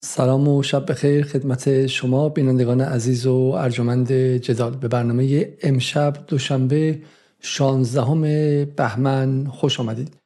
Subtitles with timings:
[0.00, 4.76] سلام و شب بخیر خدمت شما بینندگان عزیز و ارجمند جدال.
[4.76, 6.98] به برنامه امشب دوشنبه
[7.40, 10.16] 16 بهمن خوش آمدید.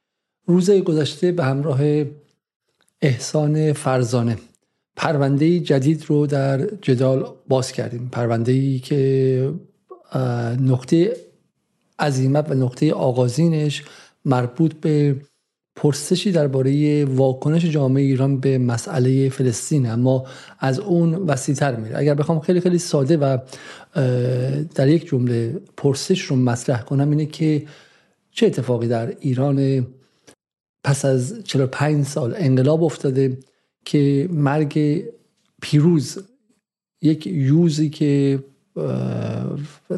[0.45, 1.79] روز گذشته به همراه
[3.01, 4.37] احسان فرزانه.
[4.95, 8.09] پرونده جدید رو در جدال باز کردیم.
[8.11, 9.53] پرونده ای که
[10.59, 11.17] نقطه
[11.99, 13.83] عظیمت و نقطه آغازینش
[14.25, 15.15] مربوط به
[15.75, 20.25] پرسشی درباره واکنش جامعه ایران به مسئله فلسطین اما
[20.59, 21.97] از اون وسیعتر میره.
[21.97, 23.37] اگر بخوام خیلی خیلی ساده و
[24.75, 27.65] در یک جمله پرسش رو مطرح کنم اینه که
[28.31, 29.87] چه اتفاقی در ایران
[30.83, 33.37] پس از 45 سال انقلاب افتاده
[33.85, 35.03] که مرگ
[35.61, 36.17] پیروز
[37.01, 38.43] یک یوزی که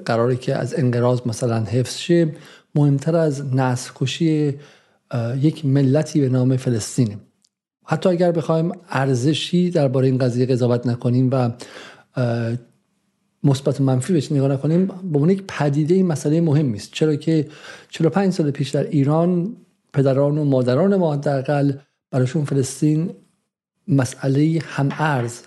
[0.05, 2.31] قراره که از انقراض مثلا حفظ شه
[2.75, 4.53] مهمتر از نسل کشی
[5.41, 7.17] یک ملتی به نام فلسطینه
[7.85, 11.51] حتی اگر بخوایم ارزشی درباره این قضیه قضاوت نکنیم و
[13.43, 17.15] مثبت و منفی بهش نگاه نکنیم به عنوان یک پدیده این مسئله مهم است چرا
[17.15, 17.47] که
[17.89, 19.55] 45 سال پیش در ایران
[19.93, 21.73] پدران و مادران ما حداقل
[22.11, 23.09] براشون فلسطین
[23.87, 25.41] مسئله هم ارز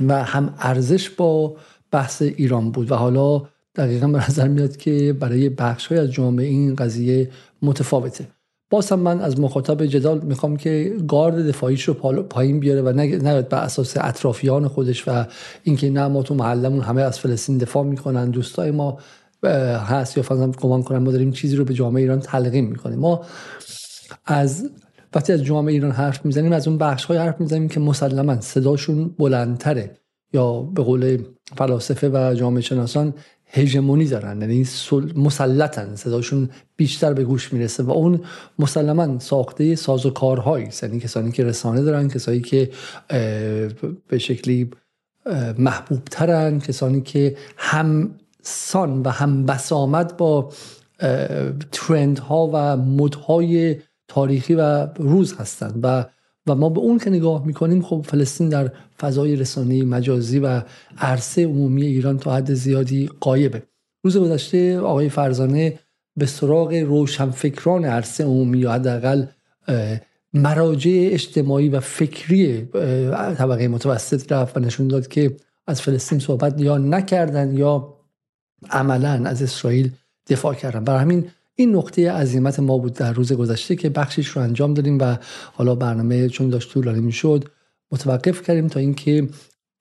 [0.00, 1.56] و هم ارزش با
[1.90, 6.46] بحث ایران بود و حالا دقیقا به نظر میاد که برای بخش های از جامعه
[6.46, 7.30] این قضیه
[7.62, 8.28] متفاوته.
[8.72, 13.48] باز هم من از مخاطب جدال می‌خوام که گارد دفاعیش رو پایین بیاره و نیاد
[13.48, 15.24] به اساس اطرافیان خودش و
[15.62, 18.98] اینکه نه ما تو محلمون همه از فلسطین دفاع می‌کنن دوستای ما
[19.86, 22.98] هست یا فقط گمان کنن ما داریم چیزی رو به جامعه ایران تلقیم می‌کنیم.
[22.98, 23.24] ما
[24.26, 24.70] از
[25.14, 29.14] وقتی از جامعه ایران حرف می‌زنیم از اون بخش های حرف می‌زنیم که مسلما صداشون
[29.18, 29.96] بلندتره
[30.32, 31.18] یا به قول
[31.56, 33.14] فلاسفه و جامعه شناسان
[33.54, 34.66] هژمونی دارن یعنی
[35.16, 38.20] مسلطن صداشون بیشتر به گوش می‌رسه و اون
[38.58, 42.70] مسلما ساخته ساز و کارهایی یعنی کسانی که رسانه دارن کسانی که
[44.08, 44.70] به شکلی
[45.58, 50.52] محبوب ترن کسانی که هم سان و هم بسامد با
[51.72, 53.76] ترند ها و مدهای
[54.08, 56.04] تاریخی و روز هستند و
[56.46, 60.62] و ما به اون که نگاه می‌کنیم خب فلسطین در فضای رسانه مجازی و
[60.98, 63.62] عرصه عمومی ایران تا حد زیادی قایبه
[64.04, 65.78] روز گذشته آقای فرزانه
[66.16, 69.26] به سراغ روشنفکران عرصه عمومی یا حداقل
[70.34, 72.68] مراجع اجتماعی و فکری
[73.38, 75.36] طبقه متوسط رفت و نشون داد که
[75.66, 77.96] از فلسطین صحبت یا نکردن یا
[78.70, 79.90] عملا از اسرائیل
[80.28, 80.84] دفاع کردن.
[80.84, 84.98] برای همین این نقطه عظیمت ما بود در روز گذشته که بخشش رو انجام دادیم
[85.00, 85.16] و
[85.52, 87.44] حالا برنامه چون داشت طولانی می‌شد
[87.92, 89.28] متوقف کردیم تا اینکه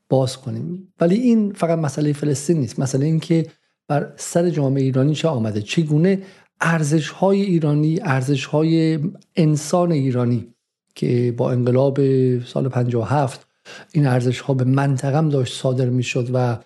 [0.09, 0.93] باز کنیم.
[0.99, 3.45] ولی این فقط مسئله فلسطین نیست مسئله این که
[3.87, 6.21] بر سر جامعه ایرانی چه آمده؟ چگونه
[6.61, 8.99] ارزش های ایرانی ارزش های
[9.35, 10.47] انسان ایرانی
[10.95, 11.99] که با انقلاب
[12.43, 13.47] سال 57
[13.91, 16.57] این ارزش ها به منطقم داشت صادر می‌شد و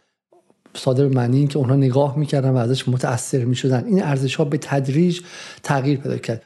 [0.76, 3.86] صادر معنی که اونها نگاه می‌کردن و ازش متاثر می‌شدن.
[3.86, 5.22] این ارزش ها به تدریج
[5.64, 6.44] تغییر پیدا کرد.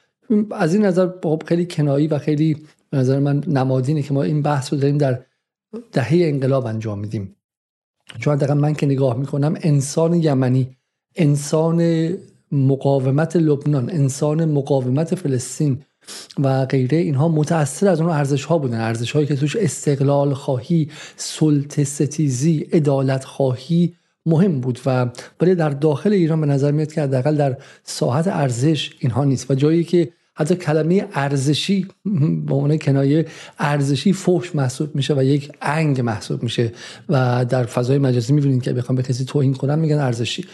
[0.52, 2.58] از این نظر خب خیلی کنایی و خیلی
[2.90, 5.20] به نظر من نمادینه که ما این بحث رو داریم در
[5.92, 7.36] دهه انقلاب انجام میدیم.
[8.20, 10.78] چون دقیقا من که نگاه می‌کنم انسان یمنی
[11.16, 12.10] انسان
[12.52, 15.82] مقاومت لبنان انسان مقاومت فلسطین
[16.40, 18.82] و غیره اینها متاثر از اون ارزش ها بودن.
[18.82, 23.94] ارزش هایی که توش استقلال خواهی سلطه ستیزی عدالت خواهی
[24.26, 25.10] مهم بود و
[25.42, 29.56] ولی در داخل ایران به نظر میاد که حداقل در ساحت ارزش اینها نیست و
[29.56, 30.10] جایی که
[30.40, 31.88] حتی کلمه ارزشی
[32.46, 33.26] به عنوان کنایه
[33.60, 36.72] ارزشی فوش محسوب میشه و یک انگ محسوب میشه
[37.10, 40.46] و در فضای مجازی می‌بینید که بخوام به کسی توهین کنم میگن ارزشی.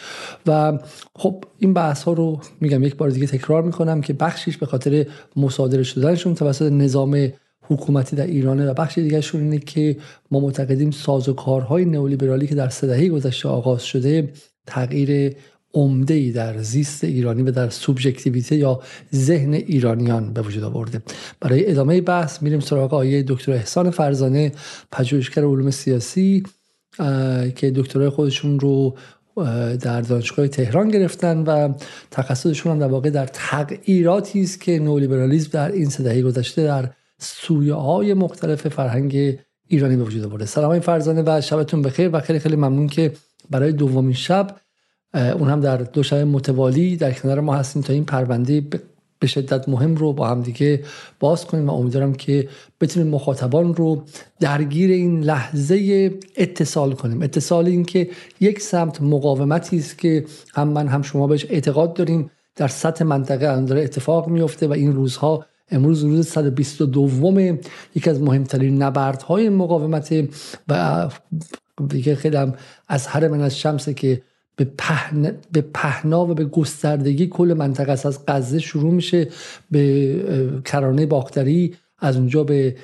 [0.47, 0.79] و
[1.15, 5.05] خب این بحث ها رو میگم یک بار دیگه تکرار می‌کنم که بخشیش به خاطر
[5.35, 7.31] مصادره شدنشون توسط نظام
[7.67, 9.97] حکومتی در ایرانه و بخش دیگرشون اینه که
[10.31, 14.29] ما معتقدیم سازوکارهای نئولیبرالی که در سه گذشته آغاز شده
[14.67, 15.35] تغییر
[15.75, 18.79] عمده ای در زیست ایرانی و در سوبژکتیویته یا
[19.15, 21.01] ذهن ایرانیان به وجود آورده.
[21.41, 24.51] برای ادامه بحث میریم سراغ آیه دکتر احسان فرزانه
[24.91, 26.43] پژوهشگر علوم سیاسی
[27.55, 28.95] که دکترای خودشون رو
[29.81, 31.73] در دانشگاه تهران گرفتن و
[32.11, 36.89] تخصصشون هم در واقع در تغییراتی است که نولیبرالیسم در این سه گذشته در
[37.25, 40.45] سویه های مختلف فرهنگ ایرانی به وجود آورده.
[40.45, 43.11] سلام های فرزانه و شبتون بخیر و خیلی خیلی ممنون که
[43.49, 44.55] برای دومین شب
[45.13, 48.63] اون هم در دو شب متوالی در کنار ما هستیم تا این پرونده
[49.19, 50.83] به شدت مهم رو با هم دیگه
[51.19, 52.49] باز کنیم و امیدوارم که
[52.81, 54.03] بتونیم مخاطبان رو
[54.39, 57.21] درگیر این لحظه اتصال کنیم.
[57.21, 62.31] اتصال این که یک سمت مقاومتی است که هم من هم شما بهش اعتقاد داریم
[62.55, 67.57] در سطح منطقه الان داره اتفاق میفته و این روزها امروز روز 122
[67.95, 70.13] یکی از مهمترین نبردهای مقاومت
[70.67, 71.09] و
[71.87, 72.37] دیگه خیلی
[72.87, 74.21] از هر من از شمسه که
[74.55, 78.05] به, پهن، به پهنا و به گستردگی کل منطقه است.
[78.05, 79.27] از غزه شروع میشه
[79.71, 82.75] به کرانه باختری از اونجا به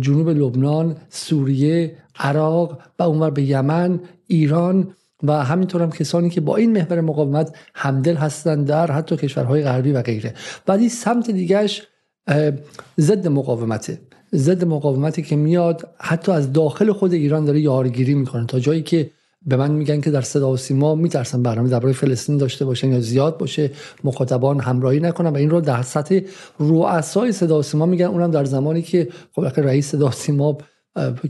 [0.00, 6.56] جنوب لبنان سوریه عراق و اونور به یمن ایران و همینطور هم کسانی که با
[6.56, 10.34] این محور مقاومت همدل هستند در حتی کشورهای غربی و غیره.
[10.68, 11.86] ولی سمت دیگهش
[13.00, 13.98] ضد مقاومته.
[14.34, 18.46] ضد مقاومتی که میاد حتی از داخل خود ایران داره یارگیری می‌کنه.
[18.46, 19.10] تا جایی که
[19.46, 23.00] به من میگن که در صدا و سیما میترسن برنامه درباره فلسطین داشته باشن یا
[23.00, 23.70] زیاد باشه
[24.04, 25.30] مخاطبان همراهی نکنن.
[25.30, 26.20] و این رو در سطح
[26.58, 28.06] رؤسای صدا و سیما میگن.
[28.06, 30.58] اونم در زمانی که خب رئیس صدا و سیما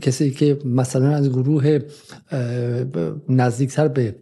[0.01, 1.79] کسی که مثلا از گروه
[3.29, 4.15] نزدیکتر به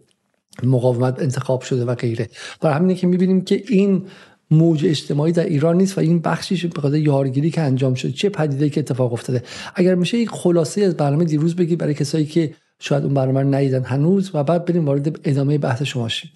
[0.62, 2.28] مقاومت انتخاب شده و غیره.
[2.60, 4.02] برای همینه که می‌بینیم که این
[4.50, 8.28] موج اجتماعی در ایران نیست و این بخشیش به خاطر یارگیری که انجام شده چه
[8.28, 9.42] پدیده که اتفاق افتاده.
[9.74, 13.48] اگر میشه یک خلاصه از برنامه دیروز بگی برای کسایی که شاید اون برنامه رو
[13.48, 16.30] ندیدن هنوز و بعد بریم وارد ادامه بحث شما شیم.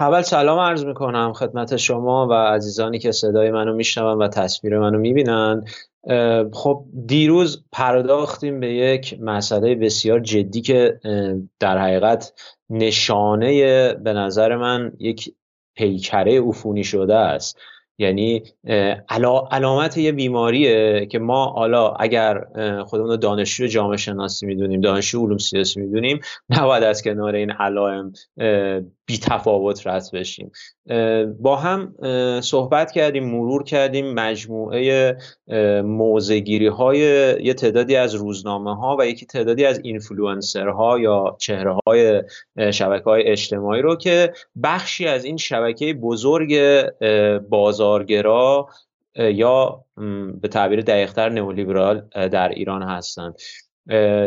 [0.00, 4.98] اول سلام عرض می‌کنم خدمت شما و عزیزانی که صدای منو میشنون و تصویر منو
[4.98, 5.64] می‌بینن.
[6.52, 11.00] خب دیروز پرداختیم به یک مسئله بسیار جدی که
[11.60, 12.32] در حقیقت
[12.70, 13.52] نشانه
[13.94, 15.34] به نظر من یک
[15.74, 17.58] پیکره عفونی شده است.
[18.00, 18.42] یعنی
[19.50, 22.44] علامت یه بیماریه که ما حالا اگر
[22.86, 26.20] خودمون رو دانشجو جامعه شناسی می‌دونیم دانشجو علوم سیاسی می‌دونیم
[26.50, 28.12] نباید از کنار این علائم
[29.06, 30.50] بی تفاوت رد بشیم.
[31.40, 31.94] با هم
[32.40, 35.16] صحبت کردیم مرور کردیم مجموعه
[35.84, 36.98] موزگیری های
[37.42, 42.22] یه تعدادی از روزنامه ها و یکی تعدادی از اینفلوئنسر ها یا چهره های
[42.72, 44.32] شبکه های اجتماعی رو که
[44.62, 46.54] بخشی از این شبکه بزرگ
[47.90, 48.68] بازارگرا
[49.16, 49.84] یا
[50.40, 53.34] به تعبیر دقیقتر نئولیبرال در ایران هستند.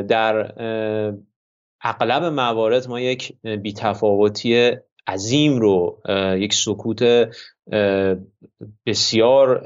[0.08, 0.54] در
[1.82, 4.72] اغلب موارد ما یک بیتفاوتی
[5.08, 6.02] عظیم رو
[6.38, 7.30] یک سکوت
[8.86, 9.60] بسیار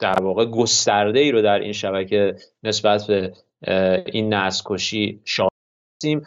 [0.00, 3.32] در واقع گسترده ای رو در این شبکه نسبت به
[4.06, 4.76] این نسل
[5.24, 6.22] شاهدیم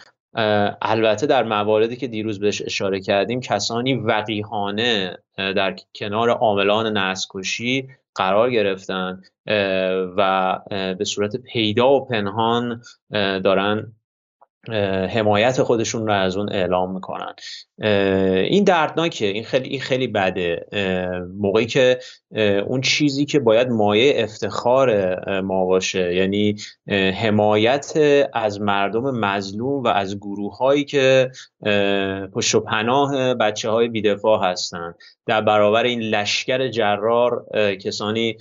[0.82, 7.28] البته در مواردی که دیروز بهش اشاره کردیم کسانی وقیحانه در کنار عاملان نسل
[8.16, 9.22] قرار گرفتن
[10.18, 10.60] و
[10.98, 12.82] به صورت پیدا و پنهان
[13.44, 13.94] دارن
[15.10, 17.34] حمایت خودشون رو از اون اعلام می‌کنن.
[18.44, 19.26] این دردناکه.
[19.26, 20.66] این خیلی این خیلی بده.
[21.38, 22.00] موقعی که
[22.68, 26.16] اون چیزی که باید مایه افتخار ما باشه.
[26.16, 26.56] یعنی
[27.22, 27.94] حمایت
[28.34, 31.32] از مردم مظلوم و از گروه هایی که
[32.34, 37.46] پشت و پناه بچه های بیدفاع هستند در برابر این لشکر جرار
[37.82, 38.38] کسانی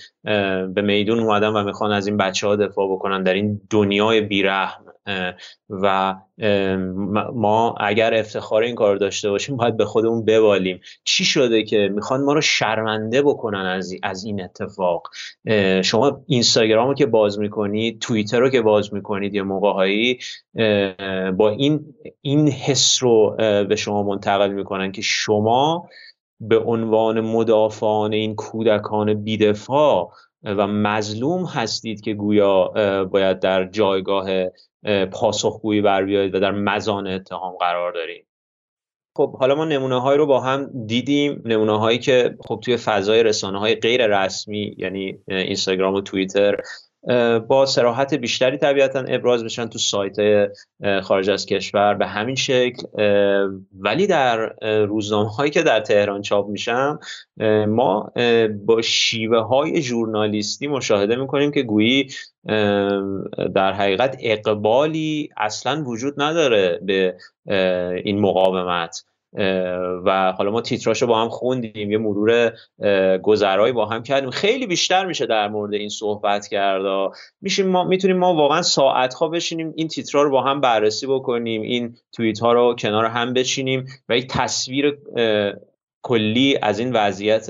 [0.75, 4.85] به میدون اومدن و می‌خوان از این بچه ها دفاع بکنن در این دنیای بیرحم.
[5.71, 6.15] و
[7.35, 10.81] ما اگر افتخار این کار داشته باشیم باید به خودمون ببالیم.
[11.05, 15.03] چی شده که می‌خوان ما رو شرمنده بکنن از, از این اتفاق؟
[15.85, 20.19] شما اینستاگرام رو که باز می‌کنید توییتر رو که باز می‌کنید یا موقعهایی
[21.37, 23.37] با این این حس رو
[23.69, 25.89] به شما منتقل می‌کنن که شما
[26.41, 30.11] به عنوان مدافعان این کودکان بیدفاع
[30.43, 32.69] و مظلوم هستید که گویا
[33.05, 34.27] باید در جایگاه
[35.13, 38.27] پاسخگویی بر بیایید و در مزان اتهام قرار دارید.
[39.17, 41.43] خب حالا ما نمونه های رو با هم دیدیم.
[41.45, 46.57] نمونه هایی که خب توی فضای رسانه های غیر رسمی یعنی اینستاگرام و توییتر
[47.49, 50.17] با سراحت بیشتری طبیعتا ابراز بشن تو سایت
[51.03, 52.87] خارج از کشور به همین شکل.
[53.79, 54.55] ولی در
[54.87, 56.99] روزنامه هایی که در تهران چاپ میشن
[57.69, 58.13] ما
[58.67, 62.09] با شیوه های ژورنالیستی مشاهده می‌کنیم که گویی
[63.55, 67.17] در حقیقت اقبالی اصلا وجود نداره به
[68.05, 69.05] این مقاومت.
[70.05, 72.53] و حالا ما تیتراشو با هم خوندیم یه مرور
[73.23, 74.31] گذرایی با هم کردیم.
[74.31, 77.13] خیلی بیشتر میشه در مورد این صحبت کرد.
[77.41, 81.63] میشیم ما می‌تونیم ما واقعا ساعت ها بشینیم این تیترا رو با هم بررسی بکنیم
[81.63, 84.99] این توییت ها رو کنار هم بچینیم و یک تصویر
[86.03, 87.47] کلی از این وضعیت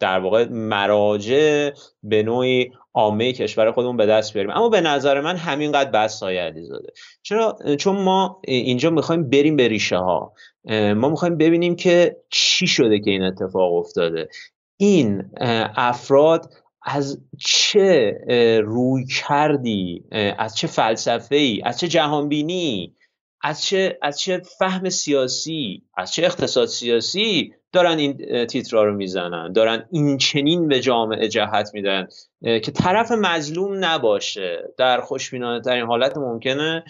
[0.00, 1.70] در واقع مراجع
[2.02, 4.50] به نوعی عامه کشور خودمون به دست بیاریم.
[4.50, 6.92] اما به نظر من همینقدر بس سایه علیزاده.
[7.22, 10.32] چرا؟ چون ما اینجا می‌خوایم بریم به ریشه ها
[10.70, 14.28] ما می‌خوایم ببینیم که چی شده که این اتفاق افتاده.
[14.76, 15.30] این
[15.76, 18.18] افراد از چه
[18.64, 20.04] روی کردی
[20.38, 22.96] از چه فلسفه ای از چه جهانبینی
[23.42, 29.52] از چه از چه فهم سیاسی از چه اقتصاد سیاسی دارن این تیترا رو می‌زنن
[29.52, 32.08] دارن این چنین به جامعه جهت میدن
[32.42, 34.72] که طرف مظلوم نباشه.
[34.76, 36.84] در خوشبینانه ترین حالت ممکنه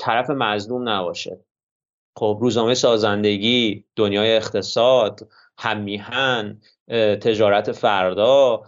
[0.00, 1.40] طرف مظلوم نباشه.
[2.16, 5.28] خب روزنامه سازندگی دنیای اقتصاد
[5.58, 6.60] همیهن
[7.20, 8.62] تجارت فردا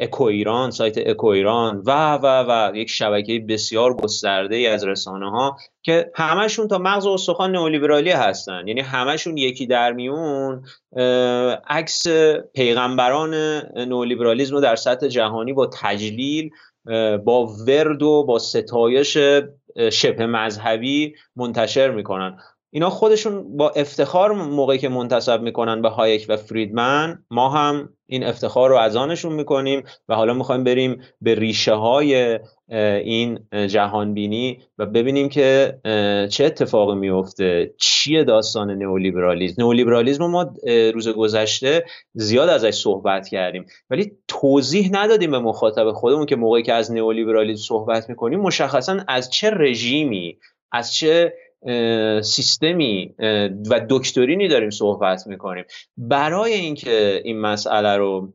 [0.00, 5.30] اکو ایران سایت اکو ایران و و و یک شبکه بسیار گسترده ای از رسانه
[5.30, 8.68] ها که همشون تا مغز و استخوان نئولیبرالی هستن.
[8.68, 10.64] یعنی همشون یکی در میون
[11.68, 12.06] عکس
[12.54, 13.34] پیغمبران
[13.76, 16.50] نئولیبرالیسم در سطح جهانی با تجلیل
[17.24, 19.18] با ورد و با ستایش
[19.92, 22.38] شبه مذهبی منتشر می‌کنن.
[22.72, 28.24] اینا خودشون با افتخار موقعی که منتصب می‌کنن به هایک و فریدمن ما هم این
[28.24, 32.38] افتخار رو از آنشون می‌کنیم و حالا می‌خوایم بریم به ریشه های
[33.04, 35.78] این جهانبینی و ببینیم که
[36.30, 40.54] چه اتفاقی میفته چیه داستان نئولیبرالیسم نئولیبرالیسم ما
[40.94, 41.84] روز گذشته
[42.14, 43.66] زیاد ازش صحبت کردیم.
[43.90, 49.30] ولی توضیح ندادیم به مخاطب خودمون که موقعی که از نئولیبرالیسم صحبت می‌کنیم مشخصا از
[49.30, 50.38] چه رژیمی
[50.72, 51.34] از چه
[52.22, 53.14] سیستمی
[53.70, 55.64] و دکترینی داریم صحبت می‌کنیم.
[55.96, 58.34] برای اینکه این مسئله رو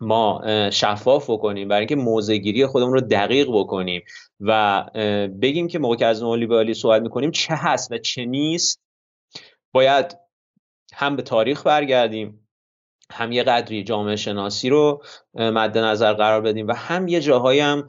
[0.00, 4.02] ما شفاف بکنیم برای اینکه موزگیری خودمون رو دقیق بکنیم
[4.40, 4.84] و
[5.42, 8.82] بگیم که موقع که از نولیبرالی صحبت می‌کنیم چه هست و چه نیست
[9.72, 10.16] باید
[10.94, 12.45] هم به تاریخ برگردیم
[13.12, 15.02] هم یه قدری جامعه شناسی رو
[15.34, 17.88] مد نظر قرار بدیم و هم یه جاهایی هم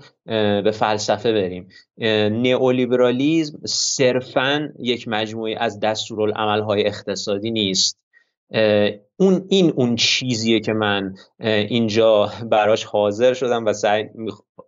[0.64, 1.68] به فلسفه بریم.
[2.42, 8.00] نئولیبرالیزم صرفا یک مجموعی از دستورالعملهای اقتصادی نیست.
[9.18, 14.06] اون این اون چیزیه که من اینجا براش حاضر شدم و سعی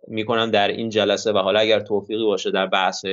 [0.08, 3.04] می‌کنم در این جلسه و حالا اگر توفیقی باشه در بحث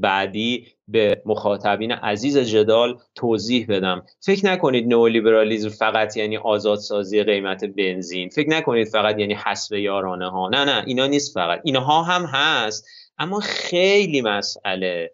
[0.00, 4.02] بعدی به مخاطبین عزیز جدال توضیح بدم.
[4.20, 8.28] فکر نکنید نئولیبرالیسم فقط یعنی آزادسازی قیمت بنزین.
[8.28, 11.60] فکر نکنید فقط یعنی حسب یارانه ها نه نه اینا نیست فقط.
[11.64, 12.86] اینها هم هست.
[13.18, 15.10] اما خیلی مسئله.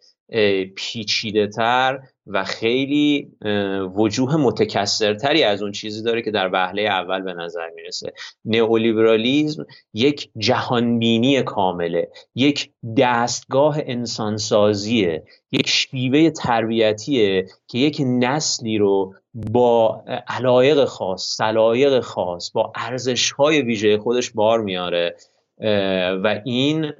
[0.76, 3.28] پیچیده تر و خیلی
[3.94, 8.12] وجوه متکسرتری از اون چیزی داره که در وهله اول به نظر می‌رسه.
[8.44, 20.04] نئولیبرالیزم یک جهانبینی کامله یک دستگاه انسانسازیه یک شیوه تربیتیه که یک نسلی رو با
[20.28, 25.16] علایق خاص سلایق خاص با ارزش های ویژه خودش بار میاره.
[26.24, 26.92] و این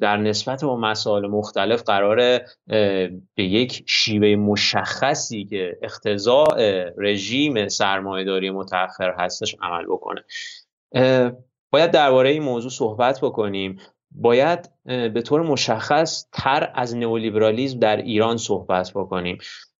[0.00, 2.40] در نسبت با مسائل مختلف قرار
[3.34, 6.56] به یک شیوه مشخصی که اختزاع
[6.98, 10.24] رژیم سرمایهداری متأخر هستش عمل بکنه.
[11.72, 13.78] باید درباره این موضوع صحبت بکنیم.
[14.16, 19.38] باید به طور مشخص تر از نئولیبرالیزم در ایران صحبت بکنیم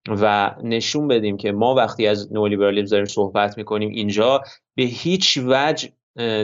[0.08, 4.42] و نشون بدیم که ما وقتی از نئولیبرالیسم داریم صحبت می‌کنیم اینجا
[4.74, 5.88] به هیچ وجه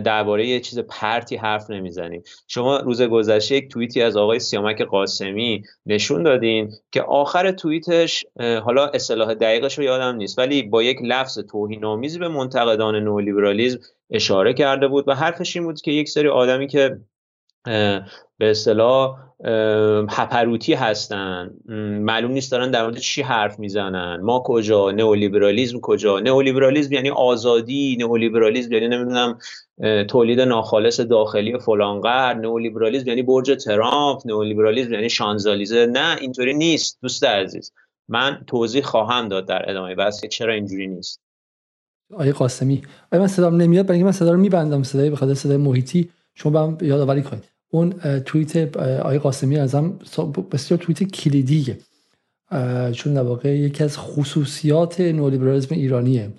[0.04, 5.62] درباره یه چیز پرتی حرف نمی‌زنیم شما روز گذشته یک توییتی از آقای سیامک قاسمی
[5.86, 8.24] نشون دادین که آخر توییتش
[8.64, 13.78] حالا اصطلاح دقیقش رو یادم نیست ولی با یک لفظ توهین آمیزی به منتقدان نولیبرالیزم
[14.10, 17.00] اشاره کرده بود و حرفش این بود که یک سری آدمی که
[17.64, 19.18] به اصطلاح
[20.10, 21.50] هپروتی هستن.
[22.00, 24.20] معلوم نیست دارن در مورد چی حرف می‌زنن.
[24.22, 29.38] ما کجا؟ نئولیبرالیسم کجا؟ نئولیبرالیسم یعنی آزادی نئولیبرالیسم یعنی نمی‌دونم
[30.08, 34.20] تولید ناخالص داخلی فلان قرن نئولیبرالیسم یعنی برج ترامپ.
[34.24, 35.86] نئولیبرالیسم یعنی شانزالیزه.
[35.86, 37.72] نه اینطوری نیست دوست عزیز.
[38.08, 41.20] من توضیح خواهم داد در ادامه بحث که چرا اینجوری نیست.
[42.14, 42.82] آیه قاسمی.
[43.12, 44.82] آیه من صدام نمیاد برای من صدا رو میبندم.
[44.82, 46.10] صدای بخاطر صدای محیطی.
[46.34, 47.44] شما هم یادآوری کنید.
[47.70, 47.90] اون
[48.24, 49.98] توییت آقای قاسمی ازم
[50.52, 51.78] بسیار توییت کلیدیه.
[52.92, 56.32] چون در واقع یکی از خصوصیات نولیبرالیسم ایرانیه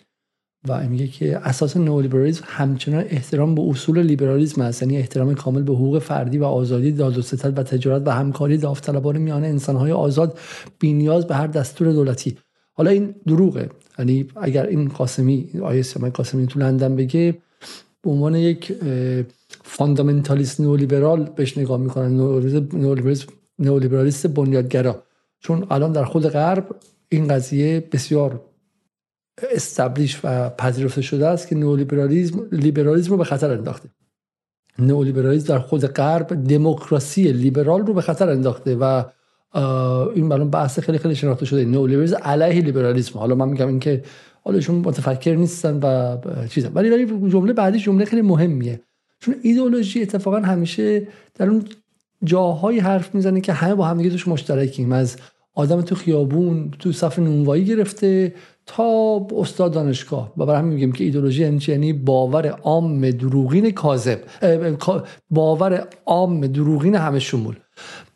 [0.68, 4.82] و میگه که اساس نولیبرالیسم همچنان احترام به اصول لیبرالیسم است.
[4.82, 7.18] یعنی احترام کامل به حقوق فردی و آزادی داد
[7.58, 10.40] و تجارت و همکاری داوطلبانه میان انسانهای آزاد
[10.80, 12.38] بینیاز به هر دستور دولتی.
[12.74, 13.70] حالا این دروغه.
[14.00, 15.84] یعنی اگر این قاسمی آیه
[16.14, 17.38] قاسمی تو لندن بگه
[18.02, 18.74] به عنوان یک
[19.74, 22.12] فاندامنتالیست نولیبرال بهش نگاه می‌کنن.
[23.60, 25.04] نولیبرالیست بنیادگرا.
[25.40, 26.76] چون الان در خود غرب
[27.10, 28.42] این قضیه بسیار
[29.52, 33.90] استبلیش و پذیرفته شده است که نولیبرالیزم لیبرالیزم رو به خطر انداخته.
[34.80, 39.04] نولیبرالیزم در خود غرب دموکراسی لیبرال رو به خطر انداخته و
[40.16, 41.66] این برای بحث خیلی خیلی شناخته شده.
[41.66, 44.04] نولیبرالیزم علیه لیبرالیسم حالا من میگم اینکه
[44.44, 48.82] حالشون متفکر نیستن و چیزا ولی ولی جمله بعدی جمله خیلی مهمیه.
[49.22, 51.66] چون ایدئولوژی اتفاقا همیشه در اون
[52.24, 54.92] جاهایی حرف می‌زنه که همه با همدیگه توش مشترکیم.
[54.92, 55.18] از
[55.54, 58.34] آدم تو خیابون تو صف نونوایی گرفته
[58.66, 60.34] تا استاد دانشگاه.
[60.38, 64.20] و برای همین میگیم که ایدولوژی یعنی, یعنی باور عام دروغین کاذب
[65.30, 67.56] باور عام دروغین همه شمول.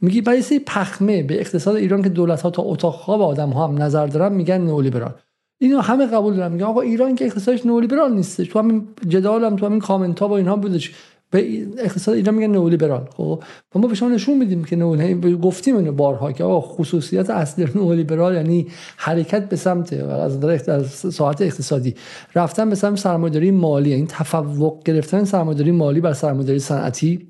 [0.01, 3.81] میگی برای پخمه به اقتصاد ایران که دولت ها تا اتاق خواب آدم ها هم
[3.81, 5.13] نظر دارن میگن نئولیبرال.
[5.61, 6.51] اینو همه قبول دارن.
[6.51, 8.47] میگن آقا ایران که اقتصادش نئولیبرال نیستش.
[8.47, 10.95] تو همین جدال هم تو همین کامنت ها با اینها بودش.
[11.31, 13.43] به اقتصاد ایران میگن نئولیبرال خب؟
[13.75, 18.35] ما به شما نشون میدیم که نئولیبرال گفتیم اینو بارها که آقا خصوصیت اصلی نئولیبرال
[18.35, 21.95] یعنی حرکت به سمت از ساعت اقتصادی.
[22.35, 23.89] رفتن به سمت سرمایه‌داری مالی.
[23.89, 27.27] این یعنی تفوق گرفتن سرمایه‌داری مالی بر سرمایه‌داری صنعتی.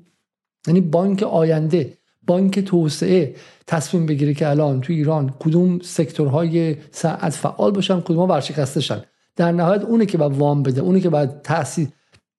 [0.66, 1.92] یعنی بانک آینده.
[2.26, 3.34] بانک توسعه
[3.66, 9.02] تصمیم بگیره که الان تو ایران کدوم سکتورهای صنعت فعال باشن کدوم ورشکسته
[9.36, 11.88] در نهایت اونه که باید وام بده اونه که باید تحصیل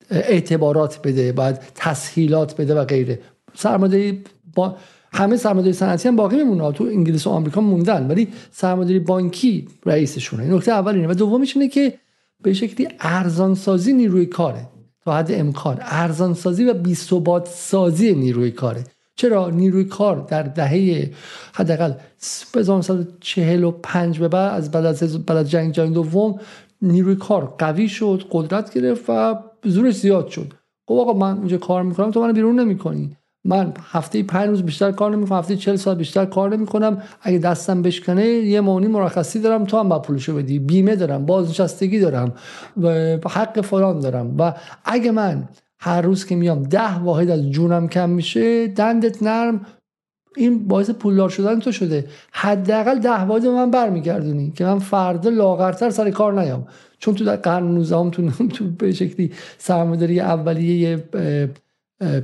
[0.10, 3.20] اعتبارات بده باید تسهیلات بده و غیره.
[3.53, 4.24] سرمایه‌داری
[4.56, 4.75] با
[5.13, 6.72] همه سرمایه‌داری صنعتی هم باقی میمونه.
[6.72, 10.44] تو انگلیس و آمریکا موندن ولی سرمایه‌داری بانکی رئیسشونه.
[10.44, 11.08] این نکته اول اینه.
[11.08, 11.94] و دومیش اینه که
[12.44, 14.70] به شکلی ارزان سازی نیروی کاره.
[15.06, 15.77] تا حد امکان.
[15.82, 16.96] ارزان سازی و بی
[17.46, 18.84] سازی نیروی کاره.
[19.18, 21.12] چرا نیروی کار در دهه
[21.54, 21.94] حداقل
[22.56, 26.40] 1945 به بعد از بعد از بعد از جنگ جهانی دوم
[26.82, 30.54] نیروی کار قوی شد قدرت گرفت و زورش زیاد شد.
[30.88, 33.18] خب آقا من اینجا کار می‌کنم تو من بیرون نمی‌کنی.
[33.46, 37.02] من هفته پنج روز بیشتر کار نمی‌کنم هفته چل ساعت بیشتر کار نمی‌کنم.
[37.22, 40.60] اگه دستم بشکنه یه مونی مرخصی دارم تو هم با پولشو بدی.
[40.60, 42.34] بیمه دارم بازنشستگی دارم
[42.82, 42.90] و
[43.30, 44.36] حق فلان دارم.
[44.40, 44.54] و
[44.86, 49.66] اگه من هر روز که میام ده واحد از جونم کم میشه دندت نرم.
[50.36, 52.06] این باعث پولدار شدن تو شده.
[52.32, 56.68] حداقل ده واحد من برمیگردونی که من فردا لاغرتر سر کار نیام.
[57.00, 61.04] چون تو در قرن 19 تو تو به شکلی سرمایه‌داری اولیه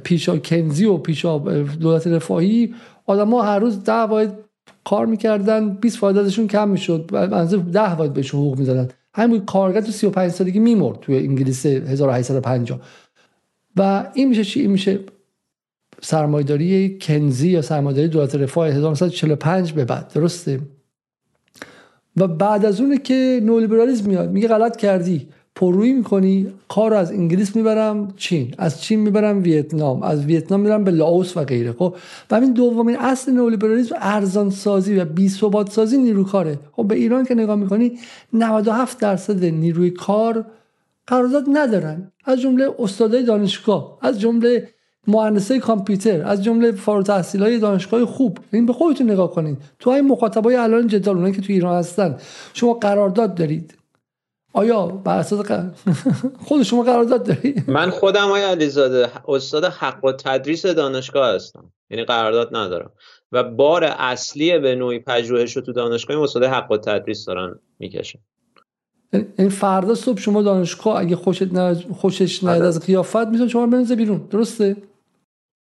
[0.04, 1.38] پیشا کنزی و پیشا
[1.80, 2.74] دولت رفاهی
[3.06, 4.40] آدما هر روز ده واحد
[4.84, 9.82] کار می‌کردن 20 واحد ازشون کم می‌شد منظور ده واحد بهشون حقوق می‌دادن همین کارگر
[9.82, 12.80] تو 35 سالگی میمرد تو انگلیس 1850
[13.77, 15.00] و این میشه چی این میشه
[16.01, 20.60] سرمایداری کنزی یا سرمایداری دولت رفاه 1945 به بعد درسته؟
[22.17, 27.56] و بعد از اونه که نولیبرالیسم میاد میگه غلط کردی پرویی می‌کنی کار از انگلیس
[27.56, 31.95] می‌برم چین از چین می‌برم ویتنام از ویتنام می‌برم به لاوس و غیره خب؟
[32.32, 36.95] و این دومین اصل نولیبرالیسم ارزان سازی و بی ثبات سازی نیروی کاره خب به
[36.95, 37.91] ایران که نگاه می‌کنی
[38.34, 40.45] 97 درصد نیروی کار
[41.08, 42.12] قرارداد ندارن.
[42.26, 44.70] از جمله استادای دانشگاه از جمله
[45.08, 48.39] مهندسای کامپیوتر از جمله فارغ های دانشگاه خوب.
[48.54, 52.18] این به خودتون نگاه کنید تو این مخاطبای الان جدال اونایی که تو ایران هستن
[52.54, 53.78] شما قرارداد دارید.
[54.54, 55.46] آیا بر اساس
[56.48, 61.72] خود شما قرارداد دارید؟ من خودم آیا علیزاده استاد حق و تدریس دانشگاه هستم.
[61.89, 62.92] یعنی قرارداد ندارم.
[63.32, 68.20] و بار اصلی به نوعی پژوهش تو دانشگاه استاد حق و تدریس دارن می‌کشن.
[69.38, 73.95] این فردا صبح شما دانشگاه اگه خوشت نه خوشش نیاد از قیافت می‌تونه شما بنزه
[73.95, 74.28] بیرون.
[74.32, 74.76] درسته؟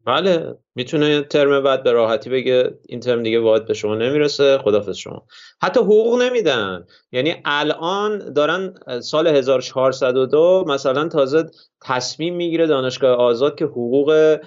[0.05, 0.55] بله.
[0.75, 4.57] می‌تونه ترم بعد به راحتی بگه این ترم دیگه واحد به شما نمی‌رسه.
[4.57, 5.25] خدافظ شما.
[5.61, 6.85] حتی حقوق نمیدن.
[7.11, 11.45] یعنی الان دارن سال 1402 مثلا تازه
[11.81, 14.39] تصمیم می‌گیره دانشگاه آزاد که حقوق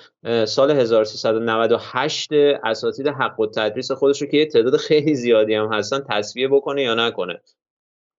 [0.44, 2.28] سال 1398
[2.64, 6.82] اساتید حق و تدریس خودش رو که یه تعداد خیلی زیادی هم هستن تصویه بکنه
[6.82, 7.40] یا نکنه.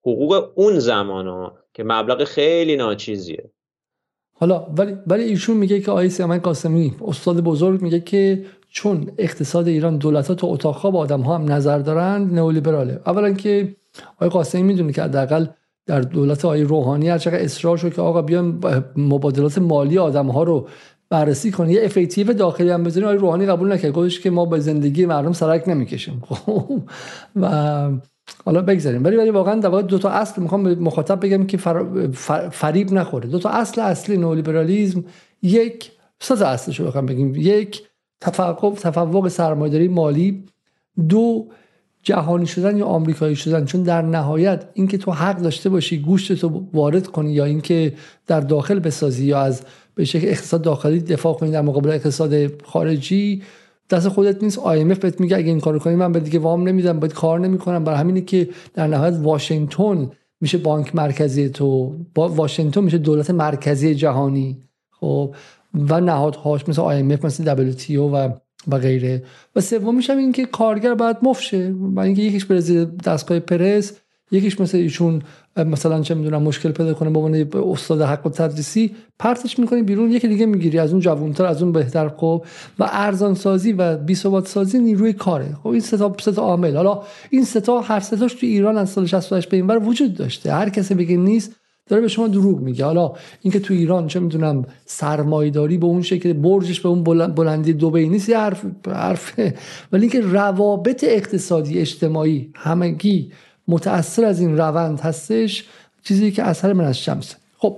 [0.01, 3.51] حقوق اون زمان ها که مبلغ خیلی ناچیزیه.
[4.33, 9.67] حالا ولی ولی ایشون میگه که آقای سیامک قاسمی استاد بزرگ میگه که چون اقتصاد
[9.67, 13.01] ایران دولت ها تو اتاق خواب آدم ها هم نظر دارند نئولیبراله.
[13.05, 13.75] اولا که
[14.15, 15.45] آقای قاسمی می‌دونه که حداقل
[15.85, 18.61] در دولت آقای روحانی هر چقدر اصرار شد که آقا بیان
[18.97, 20.67] مبادلات مالی آدم ها رو
[21.09, 23.91] بررسی کنه یه افکتیو داخلی هم بزنین آقای روحانی قبول نکرد.
[23.91, 26.21] گفتش که ما به زندگی مردم سرک نمی‌کشیم.
[26.29, 26.81] خب
[27.35, 27.89] و
[28.45, 29.03] حالا بگذاریم.
[29.03, 31.57] ولی ولی واقعا دو تا اصل می‌خوام به مخاطب بگم که
[32.51, 33.29] فریب نخوره.
[33.29, 35.03] دو تا اصل اصلی نولیبرالیسم
[35.41, 37.35] یک تا اصلشو بخوام بگیم.
[37.35, 37.83] یک
[38.21, 40.43] تفوق تفوق سرمایه‌داری مالی.
[41.09, 41.47] دو
[42.03, 43.65] جهانی شدن یا آمریکایی شدن.
[43.65, 47.93] چون در نهایت اینکه تو حق داشته باشی گوشت تو وارد کنی یا اینکه
[48.27, 49.61] در داخل بسازی یا از
[49.95, 53.43] به شکل اقتصاد داخلی دفاع کنی در مقابل اقتصاد خارجی
[53.89, 54.59] دست خودت نیست.
[54.59, 57.83] IMF بهت میگه اگه این کارو کنی من به دیگه وام نمیدم باید کار نمی‌کنم.
[57.83, 61.95] برای همینه که در نهایت واشنگتن میشه بانک مرکزی تو.
[62.15, 64.57] با واشنگتن میشه دولت مرکزی جهانی.
[64.91, 65.35] خب
[65.73, 68.29] و نهادهاش مثل IMF مثل WTO و
[68.67, 69.23] و غیره.
[69.55, 73.93] و سومیش هم این که کارگر باید مفشه و اینکه یکیش برزی دستگاه پرس.
[74.31, 75.21] یکیش مثل ایشون
[75.57, 80.27] مثلا چه می‌دونم مشکل پیدا کنه به استاد حق و تدریسی پرتش می‌کنی بیرون یکی
[80.27, 82.09] دیگه می‌گیری از اون جوانتر از اون بهتر.
[82.09, 82.45] خب
[82.79, 85.55] و ارزان سازی و بی سازی نیروی کاره.
[85.63, 86.75] خب این سه تا سه تا عامل.
[86.75, 89.77] حالا این سه تا هر سه تاش تو ایران از سال 68 به این بر
[89.77, 90.53] وجود داشته.
[90.53, 91.55] هر کسی بگه نیست
[91.87, 92.85] داره به شما دروغ میگه.
[92.85, 98.09] حالا اینکه تو ایران چه می‌دونم سرمایداری به اون شکل برجش به اون بلندی دبی
[98.09, 99.39] نیست یه حرف
[99.91, 103.31] ولی اینکه روابط اقتصادی اجتماعی همگی
[103.69, 105.65] متأثر از این روند هستش
[106.03, 107.77] چیزی که اثر من از شمسه خب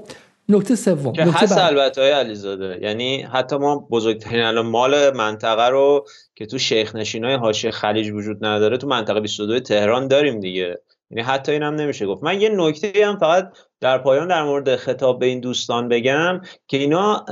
[0.50, 2.80] نکته سوم که هست البته های علیزاده.
[2.82, 8.10] یعنی حتی ما بزرگترین الان مال منطقه رو که تو شیخ نشین های حاشیه خلیج
[8.10, 10.78] وجود نداره تو منطقه 22 تهران داریم دیگه.
[11.10, 12.24] یعنی حتی اینم نمیشه گفت.
[12.24, 13.52] من یه نکته هم فقط
[13.82, 17.26] در پایان در مورد خطاب به این دوستان بگم که اینا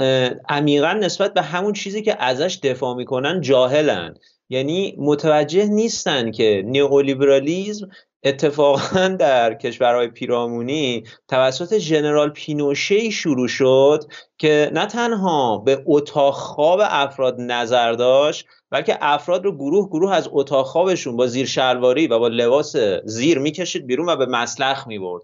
[0.49, 4.15] عمیقا نسبت به همون چیزی که ازش دفاع می‌کنن جاهلن.
[4.49, 7.89] یعنی متوجه نیستن که نیولیبرالیزم
[8.23, 14.03] اتفاقا در کشورهای پیرامونی توسط ژنرال پینوشه شروع شد
[14.37, 20.29] که نه تنها به اتاق خواب افراد نظر داشت بلکه افراد رو گروه گروه از
[20.31, 25.23] اتاق خوابشون با زیر شلواری و با لباس زیر می‌کشید بیرون و به مسلخ می‌برد.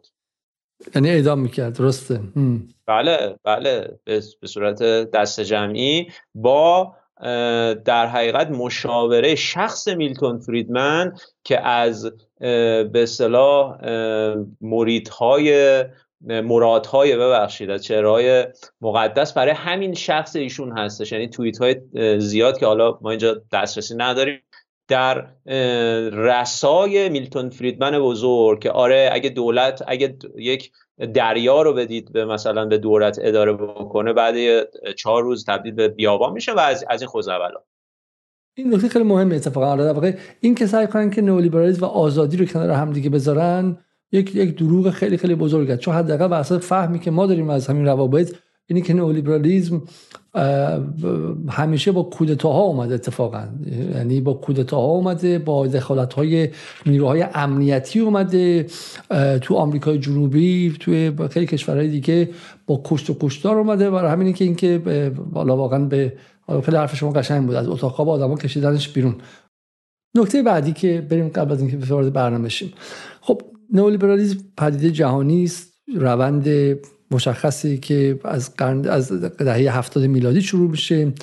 [0.95, 2.19] یعنی اعدام می‌کرد درسته.
[2.87, 3.99] بله بله.
[4.05, 4.81] به صورت
[5.11, 6.93] دست جمعی با
[7.85, 13.77] در حقیقت مشاوره شخص میلتون فریدمن که از به اصطلاح
[14.61, 15.83] مریدهای
[16.21, 18.45] مرادهای ببخشید از چهرهای
[18.81, 21.11] مقدس برای همین شخص ایشون هستش.
[21.11, 21.81] یعنی توییت های
[22.19, 24.41] زیاد که حالا ما اینجا دسترسی نداریم.
[24.87, 25.27] در
[26.11, 30.71] رسای میلتون فریدمن بزرگ که آره اگه دولت اگه یک
[31.13, 34.35] دریا رو بدید به مثلا به دولت اداره بکنه بعد
[34.93, 37.63] چهار روز تبدیل به بیابان میشه و از, از این خوزعبلات.
[38.57, 39.67] این نکته خیلی مهمه اتفاقا.
[39.67, 43.77] آره این که سعی کنن که نئولیبرالیسم و آزادی رو کنار هم دیگه بذارن
[44.11, 45.77] یک یک دروغ خیلی خیلی بزرگه.
[45.77, 48.35] چون حداقل بر اساس فهمی که ما داریم از همین روابط
[48.67, 49.81] اینی که نئولیبرالیسم
[51.49, 53.47] همیشه با کودتاها اومده اتفاقا.
[53.95, 56.49] یعنی با کودتاها اومده با دخالت های
[56.85, 58.65] نیروهای امنیتی اومده
[59.41, 62.29] تو آمریکای جنوبی توی خیلی کشورهای دیگه
[62.67, 63.89] با کشت و کشتار اومده.
[63.89, 64.81] برای همینی که اینکه
[65.31, 66.13] والا واقعا به
[66.63, 67.55] خیلی حرف شما قشنگ بود.
[67.55, 69.15] از اتاق با آدما کشیدنش بیرون.
[70.15, 72.73] نکته بعدی که بریم قبل از اینکه وارد برنامه بشیم.
[73.21, 73.41] خب
[73.73, 76.47] نئولیبرالیسم پدیده جهانی است روند
[77.11, 81.13] مشخصی که از قرن از دهه 70 میلادی شروع میشه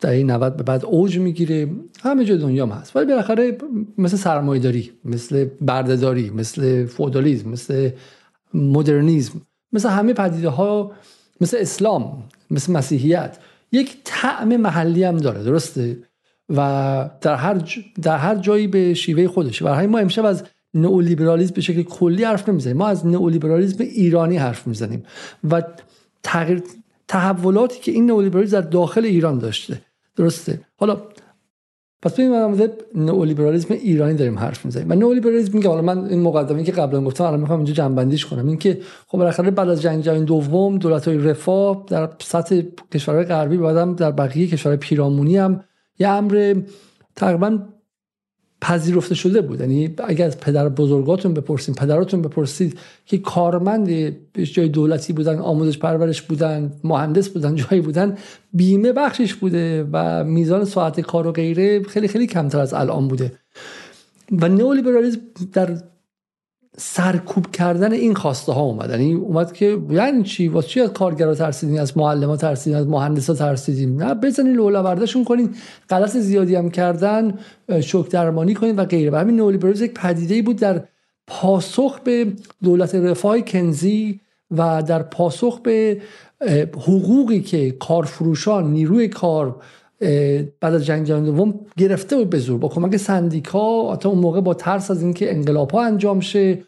[0.00, 1.68] دهه 90 به بعد اوج می‌گیره.
[2.02, 2.96] همه جای دنیا هم هست.
[2.96, 3.58] ولی بالاخره
[3.98, 7.90] مثل سرمایه‌داری مثل بردهداری مثل فودالیسم مثل
[8.54, 9.40] مدرنیزم
[9.72, 10.92] مثل همه پدیده ها
[11.40, 13.38] مثل اسلام مثل مسیحیت
[13.72, 15.42] یک طعم محلی هم داره.
[15.42, 15.98] درسته؟
[16.56, 17.62] و در هر,
[18.02, 22.48] در هر جایی به شیوه خودشه برای ما امشب از نئولیبرالیسم به شکل کلی حرف
[22.48, 22.76] نمی‌زنیم.
[22.76, 25.02] ما از نئولیبرالیسم ایرانی حرف می‌زنیم
[25.50, 25.62] و
[26.22, 26.62] تغییر
[27.08, 29.80] تحولاتی که این نئولیبرالیسم در داخل ایران داشته.
[30.16, 31.02] درسته؟ حالا
[32.02, 34.90] پس ببینیم در مورد نئولیبرالیسم ایرانی داریم حرف می‌زنیم.
[34.90, 38.46] و نئولیبرالیسم میگه حالا من این مقدمه که قبلا گفتم الان می‌خوام اینجا جنبندیش کنم.
[38.46, 43.56] اینکه خب بالاخره بعد از جنگ جهانی دوم دولت های رفاه در سطح کشورهای غربی
[43.56, 45.64] بعدم در بقیه کشورهای پیرامونی هم
[45.98, 46.54] یه امر
[47.16, 47.58] تقریبا
[48.60, 49.60] پذیرفته شده بود.
[49.60, 56.22] یعنی اگر از پدر بزرگاتون بپرسید پدراتون بپرسید که کارمند جای دولتی بودن آموزش پرورش
[56.22, 58.16] بودن مهندس بودن جایی بودن
[58.52, 63.32] بیمه بخشش بوده و میزان ساعت کار و غیره خیلی خیلی کمتر از الان بوده.
[64.32, 65.20] و نئولیبرالیسم
[65.52, 65.82] در
[66.76, 68.90] سرکوب کردن این خواسته ها اومد.
[68.90, 72.86] یعنی اومد که یعنی چی؟ واسه چی از کارگرا ترسیدین؟ از معلم ها ترسیدین؟ از
[72.86, 75.54] مهندسا ترسیدین؟ نه بزنین لولا برداشون کنین.
[75.90, 77.38] غلط زیادی هم کردن
[77.80, 79.10] شوک درمانی کنین و غیره.
[79.10, 80.82] و همین نئولیبرالیسم یک پدیده بود در
[81.26, 86.02] پاسخ به دولت رفاه کنزی و در پاسخ به
[86.72, 89.62] حقوقی که کارفروشان نیروی کار
[90.60, 92.58] بعد از جنگ جهانی دوم گرفته بود به زور.
[92.58, 96.58] با کمک سندیکا تا اون موقع با ترس از اینکه انقلاب ها انجام شه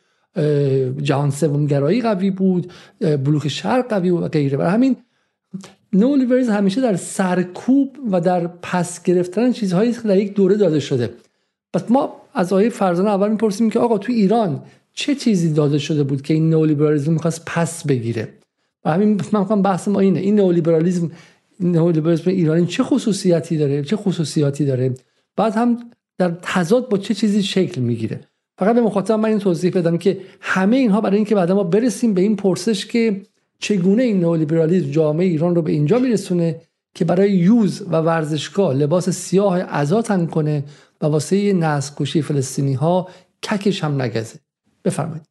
[1.02, 4.56] جهان سوم گرایی قوی بود بلوک شرق قوی بود و غیره.
[4.56, 4.96] برای همین
[5.92, 11.10] نولیوریز همیشه در سرکوب و در پس گرفتن چیزهایی که در یک دوره داده شده.
[11.74, 14.62] پس ما از آیه فرزانه اول می‌پرسیم که آقا تو ایران
[14.92, 18.28] چه چیزی داده شده بود که این نولیبرالیسم می‌خواست پس بگیره؟
[18.84, 20.20] و همین من می‌خوام بحث ما اینه.
[20.20, 20.34] این
[21.60, 24.94] نولیبرالیسم نئولیبرالیسم ایرانی چه خصوصیتی داره؟ چه خصوصیاتی داره؟
[25.36, 28.20] بعد هم در تضاد با چه چیزی شکل می‌گیره؟
[28.58, 32.14] فقط به مخاطب من این توضیح بدم که همه اینها برای اینکه بعد ما برسیم
[32.14, 33.22] به این پرسش که
[33.58, 36.60] چگونه این نئولیبرالیسم جامعه ایران رو به اینجا میرسونه
[36.94, 40.64] که برای یوز و ورزشگاه لباس سیاه عزا کنه
[41.00, 43.08] و واسه نسل کشی فلسطینی ها
[43.42, 44.38] ککش هم نگزه.
[44.84, 45.29] بفرمایید.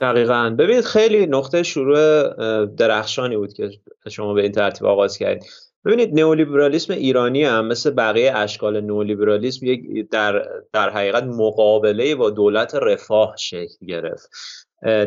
[0.00, 0.56] دقیقا.
[0.58, 3.70] ببینید خیلی نقطه شروع درخشانی بود که
[4.08, 5.44] شما به این ترتیب آغاز کردید
[5.84, 12.74] ببینید نئولیبرالیسم ایرانی هم مثل بقیه اشکال نئولیبرالیسم یک در در حقیقت مقابله با دولت
[12.74, 14.30] رفاه شکل گرفت.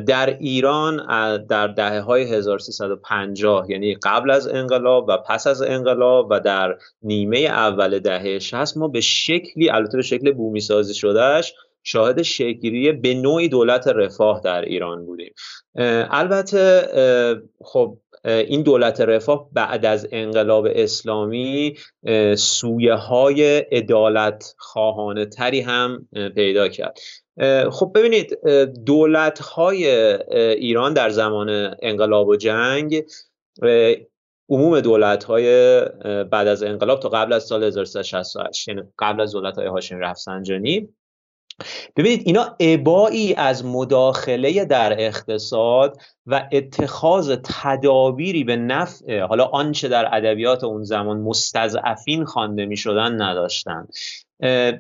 [0.06, 0.97] در ایران
[1.45, 7.38] در دهه های 1350 یعنی قبل از انقلاب و پس از انقلاب و در نیمه
[7.38, 13.13] اول دهه 60 ما به شکلی البته به شکل بومی سازی شدهش شاهد شکلی به
[13.13, 15.33] نوعی دولت رفاه در ایران بودیم.
[16.09, 16.87] البته
[17.63, 21.75] خب این دولت رفاه بعد از انقلاب اسلامی
[22.37, 26.99] سویه های ادالت خواهانه تری هم پیدا کرد.
[27.71, 28.39] خب ببینید
[28.85, 29.87] دولت های
[30.35, 33.03] ایران در زمان انقلاب و جنگ
[34.49, 35.79] عموم دولت های
[36.23, 40.89] بعد از انقلاب تا قبل از سال 1368 یعنی قبل از دولت های هاشمی رفسنجانی
[41.95, 50.15] ببینید اینا عبایی از مداخله در اقتصاد و اتخاذ تدابیری به نفع حالا آنچه در
[50.15, 53.88] ادبیات اون زمان مستضعفین خوانده می شدن نداشتن.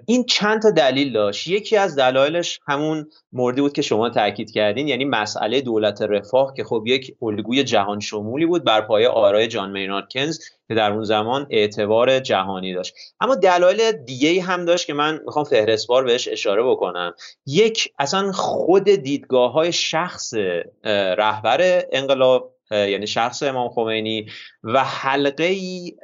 [0.05, 1.47] این چند تا دلیل داشت.
[1.47, 6.63] یکی از دلایلش همون موردی بود که شما تاکید کردین یعنی مسئله دولت رفاه که
[6.63, 11.03] خب یک الگوی جهان شمولی بود بر پایه آرای جان مینارد کنز که در اون
[11.03, 12.93] زمان اعتبار جهانی داشت.
[13.19, 17.13] اما دلایل دیگه هم داشت که من می‌خوام فهرستوار بهش اشاره بکنم.
[17.45, 20.33] یک اصلا خود دیدگاه های شخص
[21.17, 24.25] رهبر انقلاب یعنی شخص امام خمینی
[24.63, 25.95] و حلقه ای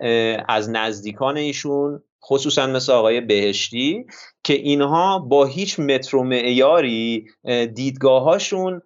[0.47, 4.05] از نزدیکان ایشون خصوصا مثل آقای بهشتی
[4.43, 7.25] که اینها با هیچ مترو معیاری
[7.73, 8.81] دیدگاهاشون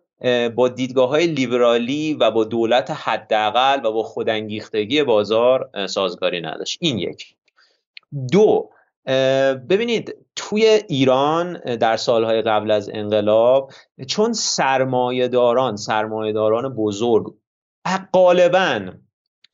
[0.56, 6.78] با دیدگاه های لیبرالی و با دولت حداقل و با خودانگیختگی بازار سازگاری نداشت.
[6.82, 7.36] این یک.
[8.32, 8.70] دو
[9.70, 13.72] ببینید توی ایران در سالهای قبل از انقلاب
[14.08, 17.26] چون سرمایهداران سرمایهداران بزرگ
[18.14, 18.92] غالبا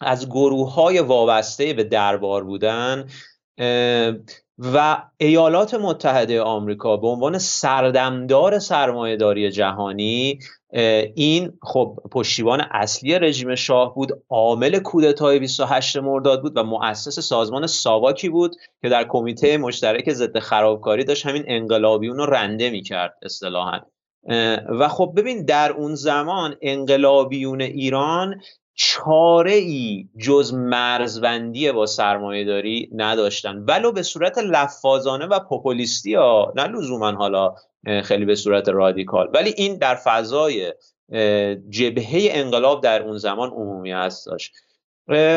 [0.02, 3.08] از گروه های وابسته به دربار بودن
[4.58, 10.40] و ایالات متحده آمریکا به عنوان سردمدار سرمایهداری جهانی
[11.16, 17.68] این خب پشتیبان اصلی رژیم شاه بود عامل کودتای 28 مرداد بود و مؤسس سازمان
[17.68, 21.26] ساواکی بود که در کمیته مشترک ضد خرابکاری داشت.
[21.26, 23.80] همین انقلابیون رو رنده می‌کرد اصطلاحا.
[24.70, 28.42] و خب ببین در اون زمان انقلابیون ایران
[28.80, 33.64] چاره ای جز مرزبندی با سرمایه داری نداشتن.
[33.68, 37.56] ولو به صورت لفاظانه و پوپولیستی ها نه لزوما حالا
[38.04, 39.30] خیلی به صورت رادیکال.
[39.34, 40.74] ولی این در فضای
[41.70, 44.52] جبهه انقلاب در اون زمان عمومی هستش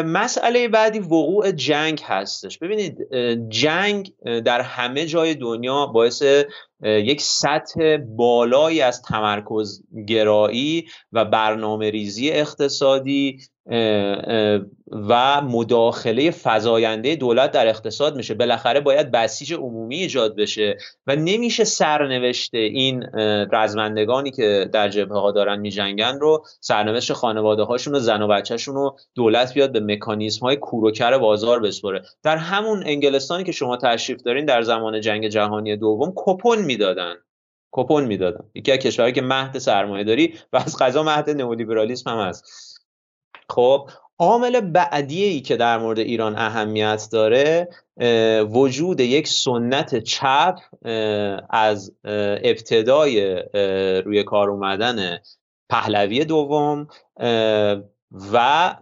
[0.04, 2.58] مسئله بعدی وقوع جنگ هستش.
[2.58, 3.14] ببینید
[3.48, 4.12] جنگ
[4.44, 6.22] در همه جای دنیا باعث
[6.82, 13.38] یک سطح بالایی از تمرکز گرایی و برنامه ریزی اقتصادی
[15.08, 18.34] و مداخله فزاینده دولت در اقتصاد میشه.
[18.34, 23.06] بالاخره باید بسیج عمومی ایجاد بشه و نمیشه سرنوشت این
[23.52, 28.74] رزمندگانی که در جبهه ها دارن میجنگن رو سرنوشت خانواده هاشون و زن و بچهشون
[28.74, 34.22] رو دولت بیاد به مکانیزم های کوروکر بازار بسپره در همون انگلستانی که شما تشریف
[34.22, 37.14] دارین در زمان جنگ جهانی دوم کپون می‌دادن.
[37.72, 38.44] کپون می‌دادن.
[38.54, 42.69] یکی از کشورهایی که مهد سرمایه داری و از قضا مهد نئولیبرالیسم هم هست.
[43.50, 47.68] خب عامل بعدی ای که در مورد ایران اهمیت داره
[48.50, 50.58] وجود یک سنت چپ
[51.50, 51.92] از
[52.44, 53.42] ابتدای
[54.02, 55.18] روی کار اومدن
[55.68, 56.86] پهلوی دوم
[58.32, 58.76] و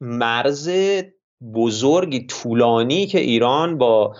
[0.00, 0.70] مرز
[1.54, 4.14] بزرگی طولانی که ایران با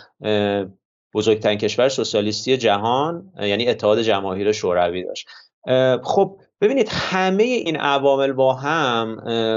[1.15, 5.29] بزرگترین کشور سوسیالیستی جهان یعنی اتحاد جماهیر شوروی داشت.
[6.05, 9.17] خب ببینید همه این عوامل با هم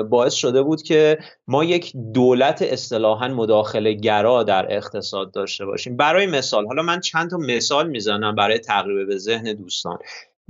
[0.09, 5.97] باعث شده بود که ما یک دولت اصطلاحا مداخله گرا در اقتصاد داشته باشیم.
[5.97, 9.97] برای مثال حالا من چند تا مثال می‌زنم برای تقریب به ذهن دوستان.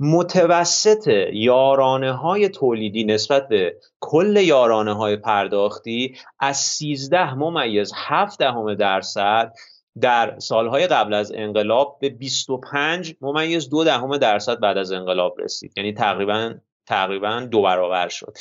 [0.00, 8.74] متوسط یارانه های تولیدی نسبت به کل یارانه های پرداختی از 13 ممیز 7 دهم
[8.74, 9.52] درصد
[10.00, 15.72] در سالهای قبل از انقلاب به 25 ممیز دو دهم درصد بعد از انقلاب رسید.
[15.76, 16.54] یعنی تقریبا
[16.86, 18.36] تقریبا دو برابر شد.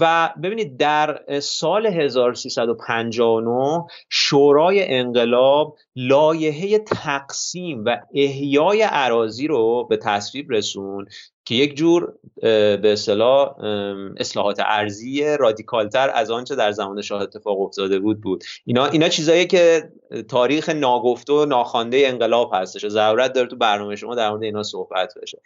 [0.00, 10.52] و ببینید در سال 1359 شورای انقلاب لایحه تقسیم و احیای عراضی رو به تصویب
[10.52, 11.06] رسون
[11.48, 13.54] که یک جور به اصطلاح
[14.16, 18.44] اصلاحات ارزی رادیکالتر از آنچه در زمان شاه اتفاق افتاده بود بود.
[18.64, 19.92] اینا اینا چیزایی که
[20.28, 25.14] تاریخ ناگفته و ناخوانده انقلاب هستش ضرورت داره تو برنامه شما در مورد اینا صحبت
[25.22, 25.38] بشه.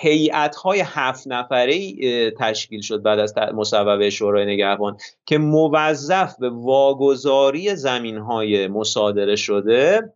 [0.00, 1.94] هیئت های هفت نفره
[2.30, 10.12] تشکیل شد بعد از مصوبه شورای نگهبان که موظف به واگذاری زمین های مصادره شده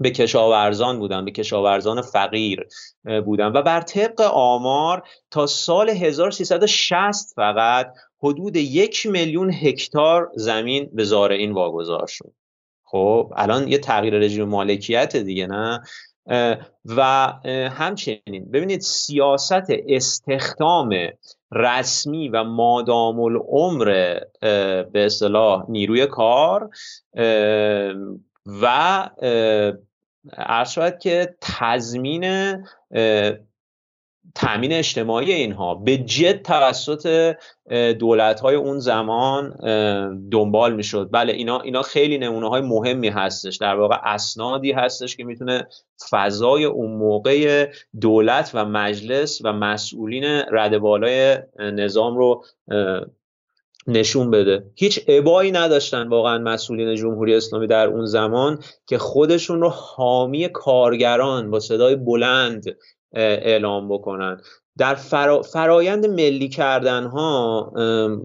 [0.00, 2.66] به کشاورزان بودن به کشاورزان فقیر
[3.24, 3.46] بودن.
[3.46, 11.52] و بر طبق آمار تا سال 1360 فقط حدود یک میلیون هکتار زمین به زارعین
[11.52, 12.32] واگذار شد.
[12.84, 15.82] خب الان یه تغییر رژیم مالکیت دیگه نه؟
[16.84, 17.32] و
[17.70, 20.94] همچنین ببینید سیاست استخدام
[21.52, 24.18] رسمی و مادام العمر
[24.92, 26.70] به اصطلاح نیروی کار
[28.46, 29.10] و
[30.36, 32.56] عرض شود که تضمین
[34.34, 37.34] تامین اجتماعی اینها به جد توسط
[37.98, 39.56] دولت های اون زمان
[40.30, 41.08] دنبال می‌شد.
[41.12, 43.56] بله اینا اینا خیلی نمونه های مهمی هستش.
[43.56, 45.66] در واقع اسنادی هستش که می‌تونه
[46.10, 52.44] فضای اون موقع دولت و مجلس و مسئولین رده بالای نظام رو
[53.86, 54.64] نشون بده.
[54.74, 61.50] هیچ عبایی نداشتن واقعا مسئولین جمهوری اسلامی در اون زمان که خودشون رو حامی کارگران
[61.50, 62.76] با صدای بلند
[63.14, 64.40] اعلام بکنن.
[64.78, 64.94] در
[65.52, 67.72] فرایند ملی کردن ها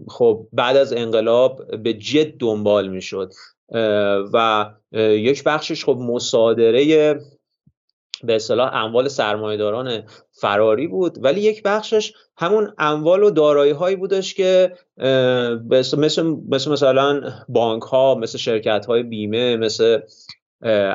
[0.08, 3.32] خب بعد از انقلاب به جد دنبال می‌شد.
[4.34, 7.20] و یک بخشش خب مصادره
[8.24, 11.18] به اصطلاح اموال سرمایهداران فراری بود.
[11.24, 14.74] ولی یک بخشش همون اموال و دارایی هایی بودش که
[15.70, 20.00] مثل, مثل مثلا بانک ها مثل شرکت های بیمه مثل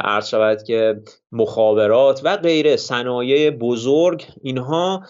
[0.01, 1.01] عرض شود که
[1.33, 2.77] مخابرات و غیره.
[2.77, 5.03] صنایع بزرگ اینها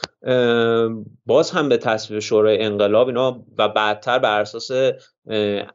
[1.26, 4.70] باز هم به تصویب شورای انقلاب اینا و بعدتر بر اساس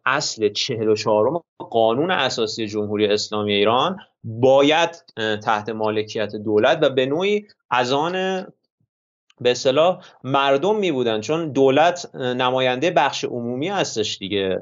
[0.06, 5.03] اصل 44 قانون اساسی جمهوری اسلامی ایران باید
[5.43, 8.13] تحت مالکیت دولت و به نوعی از آن
[9.41, 11.21] به اصطلاح مردم می بودن.
[11.21, 14.62] چون دولت نماینده بخش عمومی هستش دیگه.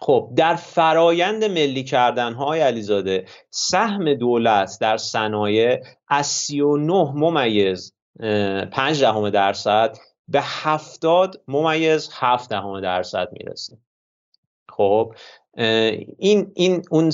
[0.00, 7.94] خب در فرایند ملی کردن های علیزاده سهم دولت در صنایع از 39 ممیز
[8.72, 13.78] 5 دهم درصد به 70 ممیز 7 دهم درصد می‌رسه
[14.68, 15.14] خب
[16.18, 17.10] این این اون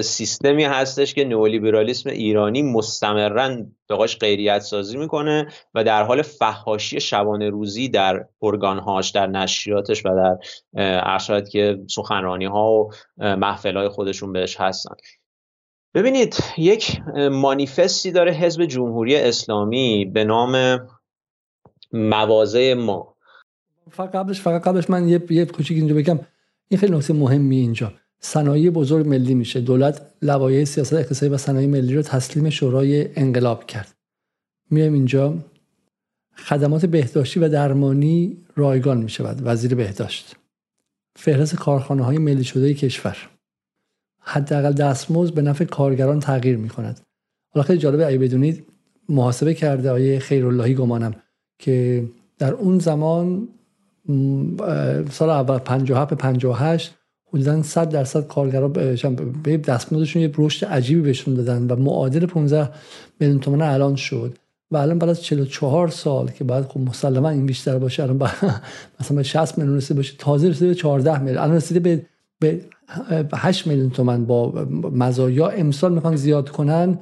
[0.00, 3.56] سیستمی هستش که نئولیبرالیسم ایرانی مستمرا
[3.88, 10.08] بهش غیریت سازی می‌کنه و در حال فحاشی شبانه روزی در ارگانهاش در نشریاتش و
[10.08, 10.38] در
[11.04, 12.90] ارشاد که سخنرانی ها و
[13.36, 14.94] محفل های خودشون بهش هستن.
[15.94, 20.80] ببینید یک مانیفستی داره حزب جمهوری اسلامی به نام
[21.92, 23.16] موازه ما.
[23.90, 26.20] فقط قبلش فقط قبلش من یه یه کوچیک اینجا بگم.
[26.68, 27.92] این خیلی نکته مهمی اینجا.
[28.20, 29.60] صنایع بزرگ ملی میشه.
[29.60, 33.94] دولت لوایح سیاست اقتصادی و صنایع ملی رو تسلیم شورای انقلاب کرد.
[34.70, 35.38] میایم اینجا.
[36.36, 40.36] خدمات بهداشتی و درمانی رایگان می شود وزیر بهداشت.
[41.16, 43.16] فهرست کارخانه های ملی شده کشور.
[44.28, 47.00] حداقل دستمزد به نفع کارگران تغییر می کند
[47.48, 48.66] حالا خیلی جالبه اگه بدونید
[49.08, 51.14] محاسبه کرده آیه خیراللهی گمانم
[51.58, 52.04] که
[52.38, 53.48] در اون زمان
[55.10, 56.94] سال اول 57 به 58
[57.32, 62.70] حدودا 100 درصد کارگرا به دستمزدشون یه رشد عجیبی بهشون دادن و معادل 15
[63.20, 64.38] میلیون تومان الان شد.
[64.70, 68.18] و الان بعد از 44 سال که بعد خب مسلما این بیشتر باشه الان
[69.00, 72.02] مثلا 60 میلیون رسیده باشه تازه رسیده به 14 میلیون الان رسیده به
[72.40, 72.60] به
[73.34, 75.48] 8 میلیون تومن با مزایا.
[75.48, 76.98] امسال می‌خوان زیاد کنن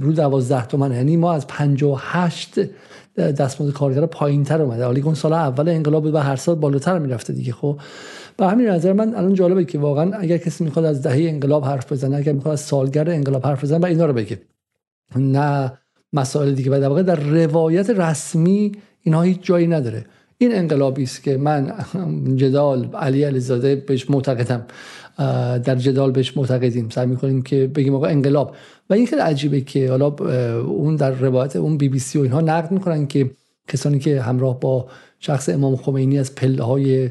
[0.00, 2.54] رو 12 تومن یعنی ما از 58
[3.20, 6.98] دستمزد کارگر پایین تر اومده حالا اون سال اول انقلاب بود و هر سال بالاتر
[6.98, 7.52] می‌رفته دیگه.
[7.52, 7.80] خب
[8.36, 11.92] به همین نظر من الان جالبه که واقعا اگر کسی می‌خواد از دهه انقلاب حرف
[11.92, 14.40] بزنه اگر می‌خواد از سالگرد انقلاب حرف بزنه و اینا رو بگه.
[15.16, 15.72] نه
[16.12, 16.70] مسائل دیگه.
[16.70, 20.04] و در واقع در روایت رسمی اینها هیچ جایی نداره.
[20.42, 21.72] این انقلابی است که من
[22.36, 24.66] جدال علی علیزاده بهش معتقدم
[25.64, 26.88] در جدال بهش معتقدیم.
[26.88, 28.56] سعی می‌کنیم که بگیم آقا انقلاب.
[28.90, 30.06] و این خیلی عجیبه که حالا
[30.62, 33.30] اون در روایت اون بی بی سی و اینها نقد می‌کنن که
[33.68, 37.10] کسانی که همراه با شخص امام خمینی از پله های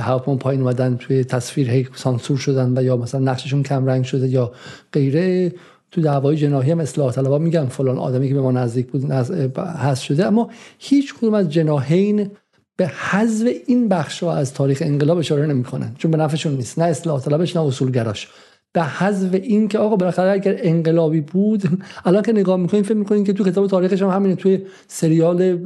[0.00, 4.28] هواپیما پایین اومدن توی تصویر هی سانسور شدن و یا مثلا نقششون کم رنگ شده
[4.28, 4.52] یا
[4.92, 5.52] غیره
[5.96, 9.10] تو دعوای جناحی هم اصلاح طلبا میگن فلان آدمی که به ما نزدیک بود
[9.58, 10.26] هست شده.
[10.26, 12.30] اما هیچ کدوم از جناحین
[12.76, 16.78] به حذف این بخش ها از تاریخ انقلاب اشاره نمی‌کنن چون به نفعشون نیست.
[16.78, 18.28] نه اصلاح طلبش نه اصولگراش.
[18.72, 21.62] به حذف این که آقا بالاخره اگر انقلابی بود
[22.04, 25.58] الان که نگاه می‌کنین فکر می‌کنین که تو کتاب تاریخش هم همینه توی سریال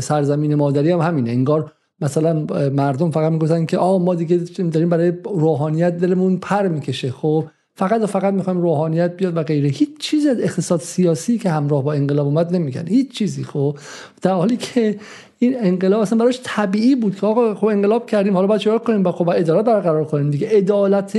[0.00, 1.30] سرزمین مادری هم همینه.
[1.30, 4.36] انگار مثلا مردم فقط می‌گفتن که آ ما دیگه
[4.72, 7.10] داریم برای روحانیت دلمون پر می‌کشه.
[7.10, 7.44] خب
[7.78, 9.68] فقط و فقط می‌خوایم روحانیت بیاد و غیره.
[9.68, 12.86] هیچ چیز اقتصاد سیاسی که همراه با انقلاب اومد نمیگن.
[12.86, 13.78] هیچ چیزی خب.
[14.22, 14.98] در حالی که
[15.38, 19.02] این انقلاب اصلا براش طبیعی بود که آقا خب انقلاب کردیم حالا باید چیکار کنیم؟
[19.02, 20.48] با خب عدالت برقرار کنیم دیگه.
[20.48, 21.18] عدالت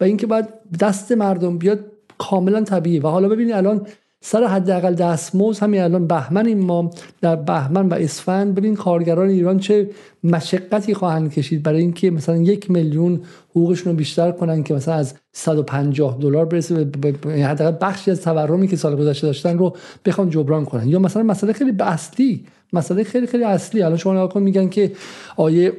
[0.00, 0.48] و اینکه بعد
[0.80, 1.78] دست مردم بیاد
[2.18, 2.98] کاملا طبیعی.
[2.98, 3.86] و حالا ببینید الان
[4.20, 6.90] سر حداقل دستمزد همین الان بهمن ما
[7.20, 8.54] در بهمن و اسفند.
[8.54, 9.90] ببین کارگران ایران چه
[10.24, 15.14] مشقتی خواهند کشید برای اینکه مثلا یک میلیون حقوقشون رو بیشتر کنن که مثلا از
[15.32, 20.30] 150 دلار برسه به یعنی حداقل بخشی از تورمی که سال گذشته داشتن رو بخوان
[20.30, 20.88] جبران کنن.
[20.88, 23.82] یا مثلا مسئله خیلی اصلی مسئله خیلی خیلی اصلی.
[23.82, 24.92] الان شما نگاه میگن که
[25.36, 25.72] آیه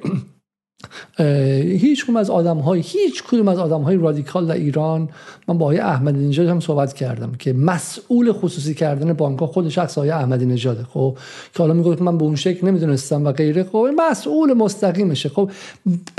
[1.64, 5.10] هیچ کدوم از آدم های هیچ کدوم از آدم های رادیکال در ایران
[5.48, 9.70] من با آقای احمدی نژاد هم صحبت کردم که مسئول خصوصی کردن بانک ها خود
[9.70, 11.18] شخص آقای احمدی نژاده خب.
[11.54, 13.88] که حالا میگه من به اون شکل نمی‌دونستم و غیره خب.
[13.98, 15.52] مسئول مستقیمشه خب.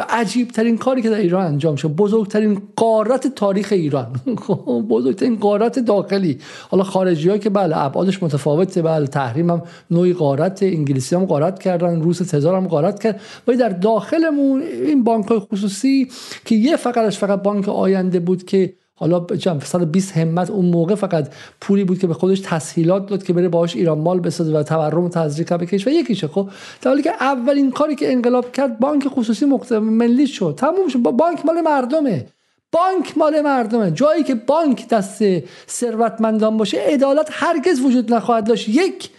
[0.08, 4.06] عجیب ترین کاری که در ایران انجام شد بزرگترین قارت تاریخ ایران.
[4.46, 6.38] خب بزرگترین قارت داخلی.
[6.70, 11.58] حالا خارجی ها که بله ابعادش متفاوته بله تحریم هم نوعی قارت انگلیسی هم قارت
[11.58, 13.20] کردن روس تزار هم قارت کرد.
[13.48, 16.08] ولی در داخلمون این بانک خصوصی
[16.44, 19.26] که یه فقطش فقط بانک آینده بود که حالا
[19.62, 21.28] 120 همت اون موقع فقط
[21.60, 25.04] پولی بود که به خودش تسهیلات داد که بره باهاش ایران مال بسازه و تورم
[25.04, 26.48] و تزریق بکش و یکیشه خب.
[26.82, 29.46] در حالی که اولین کاری که انقلاب کرد بانک خصوصی
[29.80, 30.54] ملی شد.
[30.58, 30.98] تموم شد.
[30.98, 32.26] بانک مال مردمه.
[32.72, 33.90] بانک مال مردمه.
[33.90, 35.22] جایی که بانک دست
[35.68, 38.68] ثروتمندان باشه عدالت هرگز وجود نخواهد داشت.
[38.68, 39.10] یک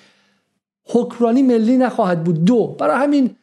[0.86, 2.46] حکمرانی ملی نخواهد بود.
[2.46, 3.36] دو برای همین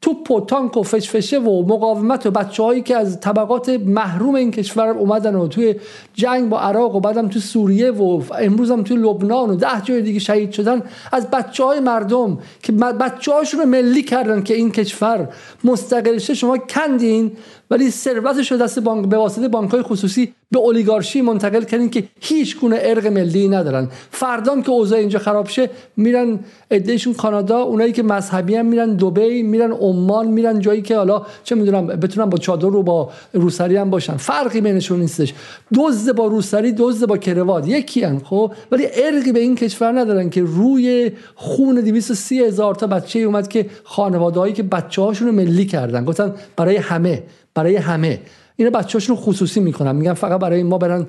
[0.00, 4.50] توپ و تانک و فشفشه و مقاومت و بچه هایی که از طبقات محروم این
[4.50, 5.74] کشور اومدن و توی
[6.14, 10.02] جنگ با عراق و بعدم توی سوریه و امروز هم توی لبنان و ده جای
[10.02, 10.82] دیگه شهید شدن
[11.12, 15.28] از بچه های مردم که بچه هاشون ملی کردن که این کشور
[15.64, 17.32] مستقل شما کندین
[17.70, 22.04] ولی ثروتش رو دست بانک به واسطه بانک های خصوصی به اولیگارشی منتقل کردین که
[22.20, 23.88] هیچ گونه ارق ملی ندارن.
[24.10, 26.38] فردان که اوضاع اینجا خراب شه میرن
[26.70, 31.54] ادهشون کانادا اونایی که مذهبی هم میرن دبی میرن عمان میرن جایی که حالا چه
[31.54, 34.16] می‌دونم بتونن با چادر رو با روسری هم باشن.
[34.16, 35.34] فرقی بینشون نیستش.
[35.74, 40.30] دزد با روسری دزد با کروات یکی هم خب؟ ولی ارقی به این کشور ندارن
[40.30, 45.66] که روی خون 230 هزار تا بچه اومد که خانوادهایی که بچه هاشون رو ملی
[45.66, 46.04] کردن.
[46.04, 47.22] گفتن برای همه.
[47.58, 48.20] برای همه.
[48.56, 49.96] اینا بچه‌هاشون رو خصوصی می‌کنن.
[49.96, 51.06] میگن فقط برای ما برن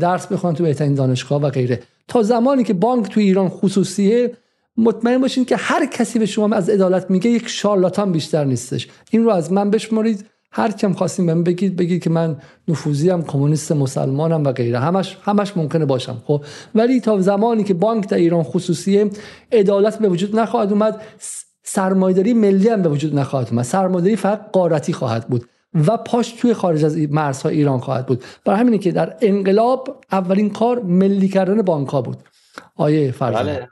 [0.00, 1.82] درس بخونن تو بهترین دانشگاه و غیره.
[2.08, 4.36] تا زمانی که بانک تو ایران خصوصیه
[4.76, 8.88] مطمئن باشین که هر کسی به شما از عدالت میگه یک شارلاتان بیشتر نیستش.
[9.10, 10.24] این رو از من بشمارید.
[10.56, 12.36] هر کم خواستیم بهم بگید بگید که من
[12.68, 14.78] نفوذی هم کمونیست مسلمانم و غیره.
[14.78, 16.44] همش همش ممکنه باشم خب.
[16.74, 19.10] ولی تا زمانی که بانک در ایران خصوصیه
[19.52, 21.00] عدالت به وجود نخواهد اومد
[21.62, 23.64] سرمایه‌داری ملی هم به وجود نخواهد اومد.
[23.64, 25.44] سرمایه‌داری فقط قارتی خواهد بود.
[25.74, 28.24] و پاش توی خارج از مرزهای ایران خواهد بود.
[28.44, 32.16] برای همینه که در انقلاب اولین کار ملی کردن بانک بود.
[32.76, 33.68] آیه فرزانه.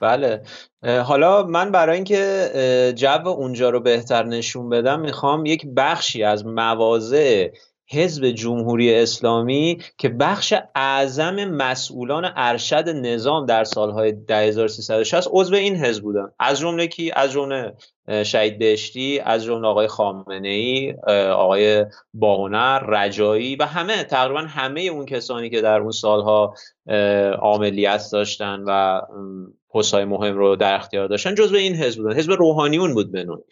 [0.00, 0.42] بله.
[0.82, 1.02] بله.
[1.02, 7.48] حالا من برای اینکه جو اونجا رو بهتر نشون بدم می‌خوام یک بخشی از مواضع
[7.90, 16.02] حزب جمهوری اسلامی که بخش اعظم مسئولان ارشد نظام در سالهای 10360 عضو این حزب
[16.02, 16.28] بودن.
[16.38, 17.74] از جمله کی؟ از جمله
[18.24, 20.94] شهید بهشتی از جمله آقای خامنه ای
[21.32, 26.54] آقای باهنر رجایی و همه تقریبا همه اون کسانی که در اون سالها
[27.42, 29.00] عملیات داشتن و
[29.74, 32.16] پستهای مهم رو در اختیار داشتن جزو این حزب بودن.
[32.16, 33.42] حزب روحانیون بود بنون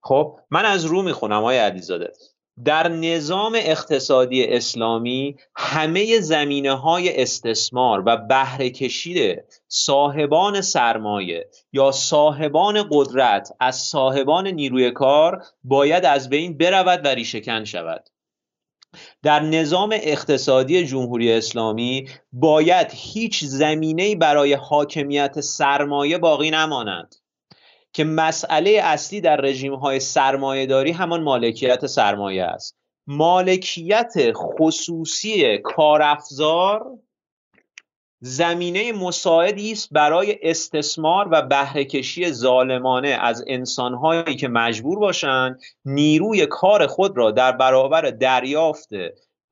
[0.00, 2.12] خب من از رو می‌خونم آقای علیزاده.
[2.64, 13.52] در نظام اقتصادی اسلامی همه زمینه های استثمار و بهره صاحبان سرمایه یا صاحبان قدرت
[13.60, 18.08] از صاحبان نیروی کار باید از بین برود و ریشهکن شود.
[19.22, 27.14] در نظام اقتصادی جمهوری اسلامی باید هیچ زمینه برای حاکمیت سرمایه باقی نمانند
[27.92, 32.76] که مسئله اصلی در رژیم های سرمایه داری همان مالکیت سرمایه است.
[33.06, 36.98] مالکیت خصوصی کارافزار
[38.24, 46.86] زمینه مساعدی است برای استثمار و بهرهکشی ظالمانه از انسانهایی که مجبور باشند نیروی کار
[46.86, 48.88] خود را در برابر دریافت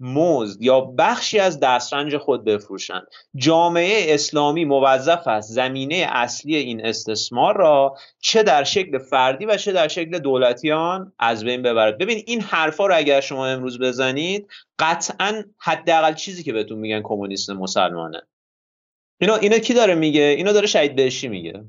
[0.01, 3.07] مزد یا بخشی از دسترنج خود بفروشند.
[3.37, 9.73] جامعه اسلامی موظف است زمینه اصلی این استثمار را چه در شکل فردی و چه
[9.73, 11.99] در شکل دولتی آن از بین ببرد.
[11.99, 14.49] ببین این حرفا رو اگر شما امروز بزنید
[14.79, 18.23] قطعا حداقل چیزی که بهتون میگن کمونیست مسلمانه.
[19.21, 21.65] اینو اینو کی داره میگه؟ اینو داره شهید بهشتی میگه.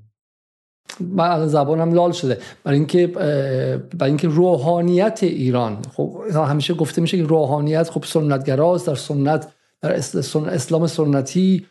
[0.99, 2.37] من زبانم لال شده.
[2.63, 8.95] برای اینکه برای اینکه روحانیت ایران خب همیشه گفته میشه که روحانیت خب سنتگراست در
[8.95, 9.93] سنت در
[10.47, 11.65] اسلام سنتی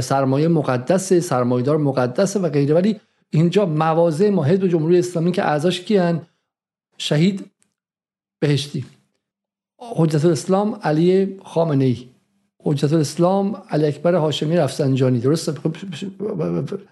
[0.00, 2.74] سرمایه مقدسه سرمایدار مقدسه و غیره.
[2.74, 3.00] ولی
[3.30, 6.22] اینجا مواضع ما حزب جمهوری اسلامی که اعضاش کیان
[6.98, 7.50] شهید
[8.40, 8.84] بهشتی.
[9.78, 12.08] حجت الاسلام علی خامنه ای
[12.66, 15.52] حجت الاسلام علی اکبر هاشمی رفسنجانی درسته؟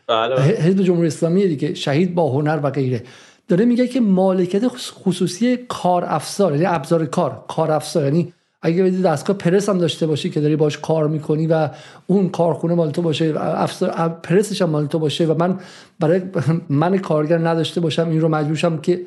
[0.09, 0.41] بله.
[0.41, 3.03] حزب جمهوری اسلامی دیگه شهید با هنر و غیره.
[3.49, 8.05] داره میگه که مالکیت خصوصی کار افزار یعنی ابزار کار کار افزار.
[8.05, 11.70] یعنی اگه دستگاه پرس هم داشته باشی که داری باش کار می‌کنی و
[12.07, 15.59] اون کارخونه مال تو باشه افزار پرسش هم مال تو باشه و من
[16.01, 16.22] برای
[16.68, 19.07] من کارگر نداشته باشم این رو مجبورشم که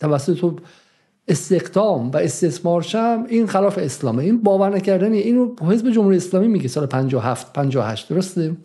[0.00, 0.56] توسط تو
[1.30, 4.22] استخدام و استثمار شم این خلاف اسلامه.
[4.22, 5.18] این باور نکردنی.
[5.18, 8.56] اینو حزب جمهوری اسلامی میگه سال 57 58 درسته؟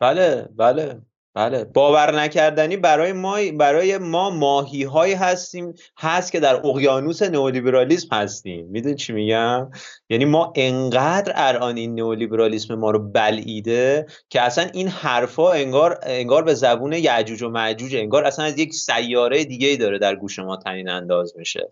[0.00, 1.00] بله بله.
[1.36, 1.64] بله.
[1.64, 8.66] باور نکردنی برای ما برای ما ماهی هایی هستیم هست که در اقیانوس نئولیبرالیسم هستیم.
[8.66, 9.70] می‌دونی چی میگم؟
[10.08, 16.42] یعنی ما انقدر الان این نئولیبرالیسم ما رو بلعیده که اصلا این حرفا انگار انگار
[16.42, 20.38] به زبون یعجوج و معجوج انگار اصلا از یک سیاره دیگه ای داره در گوش
[20.38, 21.68] ما تنین انداز میشه.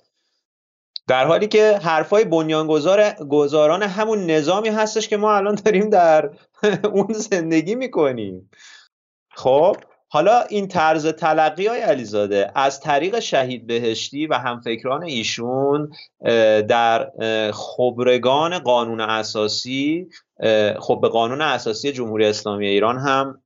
[1.08, 6.30] در حالی که حرفای بنیانگذار گذاران همون نظامی هستش که ما الان داریم در
[6.94, 8.50] اون زندگی می‌کنیم.
[9.34, 9.76] خب
[10.08, 15.92] حالا این طرز تلقی های علیزاده از طریق شهید بهشتی و همفکران ایشون
[16.68, 17.10] در
[17.52, 20.08] خبرگان قانون اساسی
[20.78, 23.42] خب به قانون اساسی جمهوری اسلامی ایران هم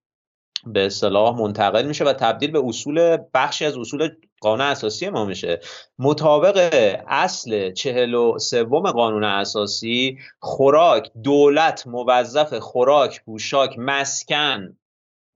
[0.66, 4.08] به اصطلاح منتقل میشه و تبدیل به اصول بخشی از اصول
[4.40, 5.60] قانون اساسی ما میشه.
[5.98, 6.70] مطابق
[7.08, 14.77] اصل چهل و سوم قانون اساسی خوراک دولت موظف خوراک پوشاک مسکن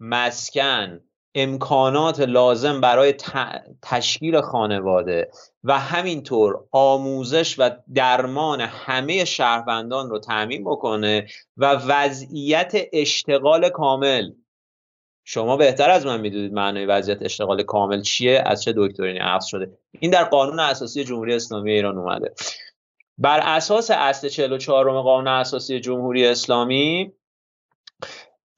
[0.04, 1.00] مسکن
[1.34, 3.14] امکانات لازم برای
[3.82, 5.30] تشکیل خانواده
[5.64, 11.26] و همینطور آموزش و درمان همه شهروندان رو تعمین بکنه
[11.56, 14.30] و وضعیت اشتغال کامل.
[15.24, 19.78] شما بهتر از من می‌دونید معنای وضعیت اشتغال کامل چیه از چه دکترینی عفظ شده.
[20.00, 22.34] این در قانون اساسی جمهوری اسلامی ایران اومده.
[23.18, 27.12] بر اساس اصل 44 قانون اساسی جمهوری اسلامی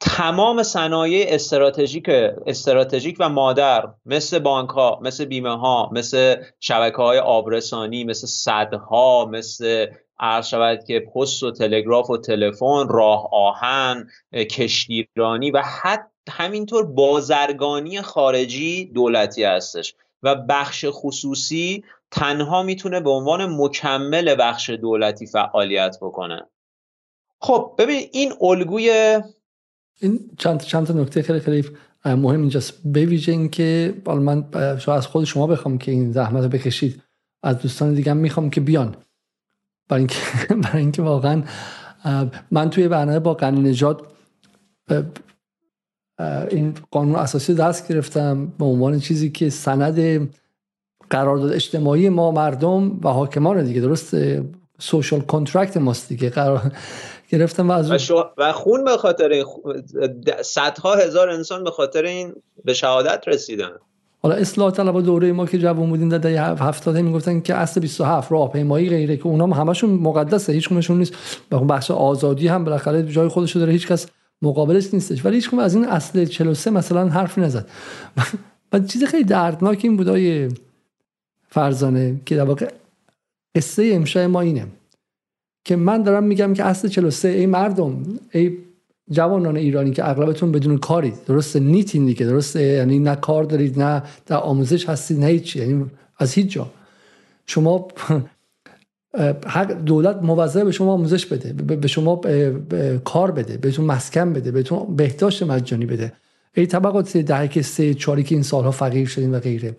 [0.05, 2.09] تمام صنایع استراتژیک
[2.47, 9.25] استراتژیک و مادر مثل بانک ها مثل بیمه ها مثل شبکه های آبرسانی مثل صدها
[9.25, 9.87] مثل
[10.21, 18.03] عرض شود که پست و تلگراف و تلفن راه آهن کشتیرانی و حتی همینطور بازرگانی
[18.03, 19.95] خارجی دولتی هستش.
[20.23, 26.47] و بخش خصوصی تنها می‌تونه به عنوان مکمل بخش دولتی فعالیت بکنه.
[27.41, 29.21] خب ببین این الگوی
[30.01, 31.65] این چند چند نکته خیلی خیلی
[32.05, 32.73] مهم اینجاست.
[32.85, 34.45] به ویژه اینکه من
[34.89, 37.03] از خود شما بخوام که این زحمت رو بکشید
[37.43, 38.97] از دوستان دیگه می‌خوام که بیان.
[39.89, 40.19] برای اینکه
[40.65, 41.43] برای اینکه واقعا
[42.51, 44.01] من توی برنامه با قنی نجات
[46.51, 50.29] این قانون اساسی دست گرفتم به عنوان چیزی که سند
[51.11, 54.17] قرارداد اجتماعی ما مردم و حاکمان دیگه درست
[54.79, 56.31] سوشال کنترکت ماست دیگه.
[56.31, 56.73] قرار
[57.29, 59.45] گرفتم و از و, خون به خاطر
[60.43, 63.71] صدها هزار انسان به خاطر این به شهادت رسیدن.
[64.23, 68.33] حالا اصلاح طلب دوره ما که جوان بودیم در دهه 70 می‌گفتن که اصل 27
[68.33, 71.15] راهپیمایی غیره که اونام همشون مقدسه هیچ کمشون نیست.
[71.53, 74.07] و بخش آزادی هم بالاخره جای خودش داره هیچ کس
[74.43, 75.25] مقابلش نیستش.
[75.25, 77.67] ولی هیچ از این اصل 43 مثلا حرف نزد.
[78.73, 80.49] و چیز خیلی دردناک این بودای
[81.49, 82.71] فرزانه که در واقع
[83.57, 84.67] قصه امشای ما اینه.
[85.65, 88.03] که من دارم میگم که اصل 43 ای مردم
[88.33, 88.59] ای
[89.11, 94.03] جوانان ایرانی که اغلبتون بدون کاری درسته نیتین دیگه درسته؟ یعنی نه کار دارید نه
[94.27, 95.85] در آموزش هستید نه هیچ یعنی
[96.19, 96.71] از هیچ جا.
[97.47, 97.89] شما
[99.47, 102.21] حق دولت موظف به شما آموزش بده به شما
[103.05, 106.13] کار بده بهتون مسکن بده بهتون بهداشت مجانی بده.
[106.57, 109.77] ای طبقات دهه سه چاری که این سالها فقیر شدین و غیره.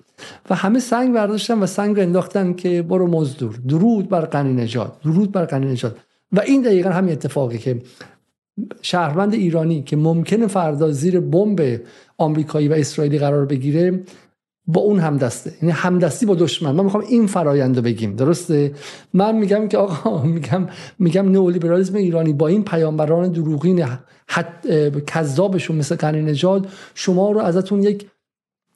[0.49, 3.59] و همه سنگ برداشتن و سنگ انداختن که برو مزدور.
[3.67, 5.95] درود بر قنی نجات درود بر قنی نجات
[6.31, 7.81] و این دقیقا همین اتفاقی که
[8.81, 11.81] شهروند ایرانی که ممکنه فردا زیر بمب
[12.17, 14.03] آمریکایی و اسرائیلی قرار بگیره
[14.67, 15.53] با اون همدسته.
[15.61, 16.71] یعنی همدستی با دشمن.
[16.71, 18.15] ما می‌خوام این فرایند رو بگیم.
[18.15, 18.71] درسته؟
[19.13, 20.67] من میگم که آقا میگم
[20.99, 23.85] میگم نئولیبرالیسم ایرانی با این پیامبران دروغین
[25.07, 28.07] کذابشون مثل قنی نژاد شما رو ازتون یک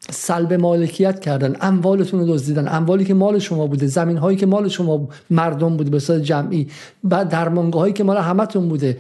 [0.10, 2.68] سلب مالکیت کردن اموالتون رو دزدیدن.
[2.68, 6.68] اموالی که مال شما بوده زمین هایی که مال شما مردم بوده به صورت جمعی
[7.12, 8.98] و درمانگاه هایی که مال همتون بوده.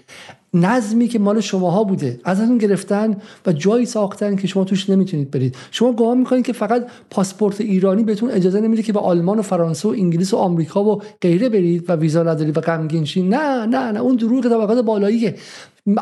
[0.53, 2.19] نظمی که مال شماها بوده.
[2.23, 5.55] ازتون گرفتن و جایی ساختن که شما توش نمی‌تونید برید.
[5.71, 9.89] شما گمان می‌کنید که فقط پاسپورت ایرانی بهتون اجازه نمیده که به آلمان و فرانسه
[9.89, 13.99] و انگلیس و آمریکا و غیره برید و ویزا ندارید و غمگین نه نه نه.
[13.99, 15.35] اون دروغ طبقات بالاییه.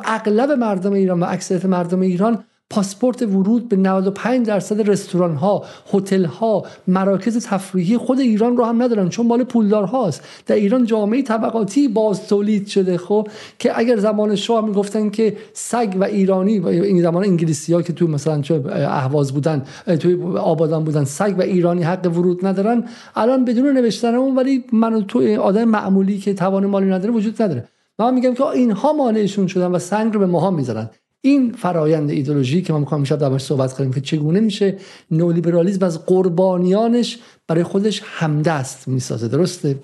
[0.05, 5.63] اغلب مردم ایران و اکثریت مردم ایران پاسپورت ورود به 95 درصد رستوران ها
[5.93, 10.85] هتل ها مراکز تفریحی خود ایران رو هم ندارن چون مال پولدار هاست در ایران
[10.85, 13.27] جامعه طبقاتی باز تولید شده خب
[13.59, 17.93] که اگر زمان شاه می‌گفتن که سگ و ایرانی و این زمان انگلیسی ها که
[17.93, 19.63] تو مثلا چه اهواز بودن
[19.99, 22.83] توی آبادان بودن سگ و ایرانی حق ورود ندارن
[23.15, 27.67] الان بدون نوشتن اون ولی من تو آدم معمولی که توان مالی نداره وجود نداره.
[27.99, 30.89] من میگم که اینها مانعشون شدن و سنگ رو به ماها می‌ذارن.
[31.27, 34.77] این فرایند ایدولوژی که ما می‌خوام امشب دربارش صحبت کنیم که چگونه میشه
[35.11, 39.79] نولیبرالیسم از قربانیانش برای خودش همدست می‌سازه درسته؟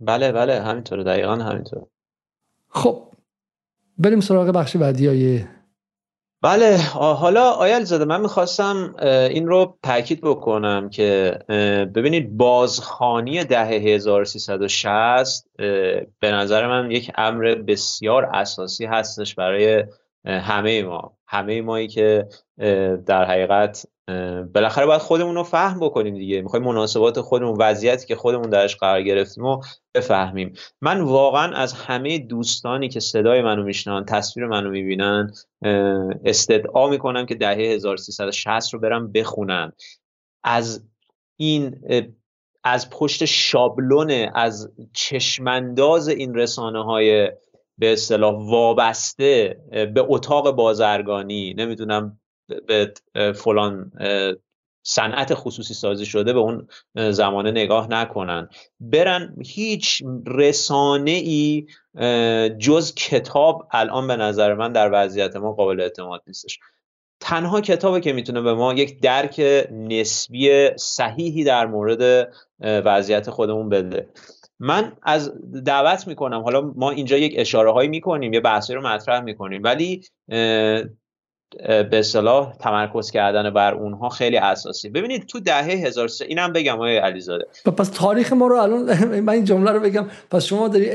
[0.00, 1.86] بله بله همینطوره دقیقا همینطوره.
[2.68, 3.02] خب
[3.98, 5.44] بریم سراغ بخش بعدی های
[6.42, 8.94] بله حالا آیل زاده من می‌خواستم
[9.30, 11.38] این رو تاکید بکنم که
[11.94, 19.84] ببینید بازخانی دهه 1360 به نظر من یک امر بسیار اساسی هستش برای
[20.26, 21.16] همه ما.
[21.28, 22.28] همه مایی که
[23.06, 23.86] در حقیقت
[24.54, 26.42] بالاخره باید خودمون رو فهم بکنیم دیگه.
[26.42, 29.60] می‌خوایم مناسبات خودمون وضعیتی که خودمون درش قرار گرفتیم و
[29.94, 30.52] بفهمیم.
[30.80, 35.32] من واقعا از همه دوستانی که صدای منو میشنن تصویر منو می‌بینن
[36.24, 39.72] استدعا می‌کنم که دهه 1360 رو برم بخونن.
[40.44, 40.84] از
[41.36, 41.80] این
[42.64, 47.32] از پشت شابلون از چشمانداز این رسانه های
[47.78, 52.20] به اصطلاح وابسته به اتاق بازرگانی نمی‌دونم
[52.66, 52.92] به
[53.32, 53.92] فلان
[54.82, 56.68] صنعت خصوصی سازی شده به اون
[57.10, 58.48] زمانه نگاه نکنن.
[58.80, 61.66] برن هیچ رسانه ای
[62.58, 66.58] جز کتاب الان به نظر من در وضعیت ما قابل اعتماد نیستش.
[67.20, 74.08] تنها کتابی که می‌تونه به ما یک درک نسبی صحیحی در مورد وضعیت خودمون بده.
[74.58, 75.32] من از
[75.64, 76.40] دعوت می‌کنم.
[76.42, 79.62] حالا ما اینجا یک اشاره هایی می‌کنیم یه بحثی رو مطرح می‌کنیم.
[79.64, 80.02] ولی
[81.90, 84.88] به صلاح تمرکز کردن بر اونها خیلی اساسی.
[84.88, 87.46] ببینید تو دهه 1003 اینم بگم آقای علیزاده.
[87.64, 90.06] پس تاریخ ما رو الان من این جمله رو بگم.
[90.30, 90.90] پس شما داری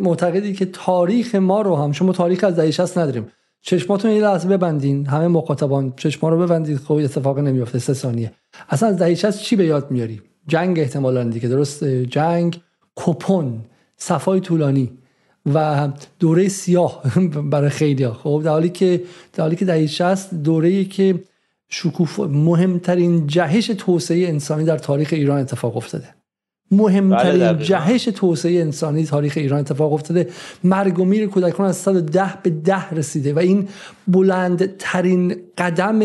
[0.00, 3.32] معتقدی که تاریخ ما رو هم شما تاریخ از دهه 60 نداریم.
[3.62, 5.06] چشماتون یه لحظه ببندین.
[5.06, 6.78] همه مخاطبان چشما رو ببندید.
[6.78, 7.78] خب اتفاق نمیافته.
[7.78, 8.32] سه ثانیه.
[8.68, 11.48] اصلا از دهه 60 چی به یاد میاری؟ جنگ احتمالاً دیگه.
[11.48, 12.60] درست جنگ.
[12.96, 13.60] کپون
[13.96, 14.90] صفای طولانی
[15.54, 15.88] و
[16.18, 17.02] دوره سیاه
[17.50, 21.14] برای خیلی خب در حالی که در حالی که دهه 60 دوره که
[21.68, 26.08] شکوف مهمترین جهش توسعه انسانی در تاریخ ایران اتفاق افتاده.
[26.70, 30.28] مهمترین بله جهش توسعه انسانی تاریخ ایران اتفاق افتاده.
[30.64, 33.68] مرگ و میر کودکان از 110 به ده رسیده و این
[34.08, 36.00] بلندترین قدم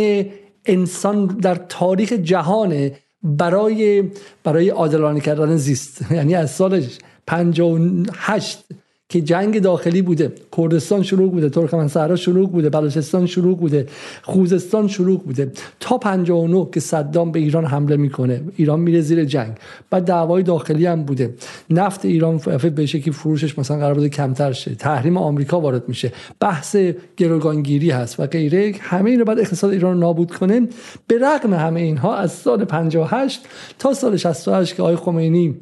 [0.65, 2.91] انسان در تاریخ جهانه
[3.24, 4.11] برای
[4.43, 6.05] برای عادلانه کردن زیست.
[6.11, 6.86] یعنی از سال
[7.28, 8.65] 58
[9.10, 10.34] که جنگ داخلی بوده.
[10.58, 11.49] کردستان شروع بوده.
[11.49, 12.70] ترکمن صحرا شروع بوده.
[12.70, 13.88] بلوچستان شروع بوده.
[14.24, 15.51] خوزستان شروع بوده.
[15.80, 18.41] تا 59 که صدام به ایران حمله می‌کنه.
[18.55, 19.53] ایران میره زیر جنگ.
[19.89, 21.34] بعد دعوای داخلی هم بوده.
[21.70, 22.38] نفت ایران
[22.76, 24.76] به شکلی فروشش مثلا قرار بوده کمتر شه.
[24.76, 26.14] تحریم آمریکا وارد میشه.
[26.39, 26.78] بحث
[27.18, 28.74] گروگانگیری هست و غیره.
[28.80, 30.68] همه این بعد اقتصاد ایران رو نابود کنه.
[31.08, 33.41] به رغم همه اینها از سال 58
[33.80, 35.55] تا سال 68 که آقای خمینی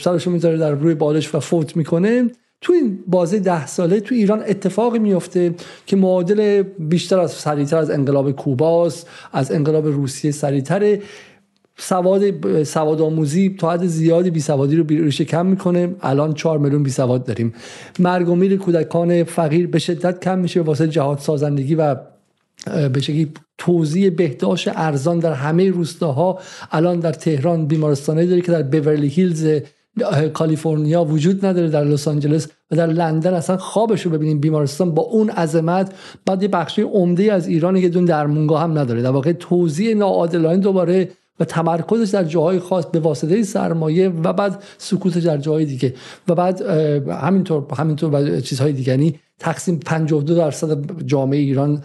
[0.00, 2.30] سرشو می‌ذاره در روی بالش و فوت می‌کنه.
[2.60, 5.54] تو این بازه ده ساله تو ایران اتفاقی میفته
[5.86, 10.98] که معادل بیشتر از سریعتر از انقلاب کوباس از انقلاب روسیه سریعتر
[11.76, 15.94] سواد سواد آموزی تا حد زیادی بی سوادی رو ریشه کم می‌کنه.
[16.00, 17.52] الان 4 میلیون بی سواد داریم.
[17.98, 20.60] مرگ و میر کودکان فقیر به شدت کم میشه.
[20.60, 21.96] واسه جهاد سازندگی و
[22.92, 26.38] به شکلی توزیع بهداشت ارزان در همه روستاها
[26.72, 29.46] الان در تهران بیمارستانه داره که در بیورلی هیلز
[30.32, 34.40] کالیفرنیا وجود نداره در لس آنجلس و در لندن اصلا خوابش رو ببینیم.
[34.40, 35.94] بیمارستان با اون عظمت
[36.26, 39.02] بعد یه بخشی عمده از ایران که دون درمونگاه هم نداره.
[39.02, 41.08] در واقع توزیع ناعادلانه دوباره
[41.40, 45.94] و تمرکزش در جاهای خاص به واسطه سرمایه و بعد سکوتش در جاهای دیگه.
[46.28, 46.62] و بعد
[47.08, 48.90] همینطور همینطور چیزهای دیگه.
[48.90, 51.82] یعنی تقسیم 52 درصد جامعه ایران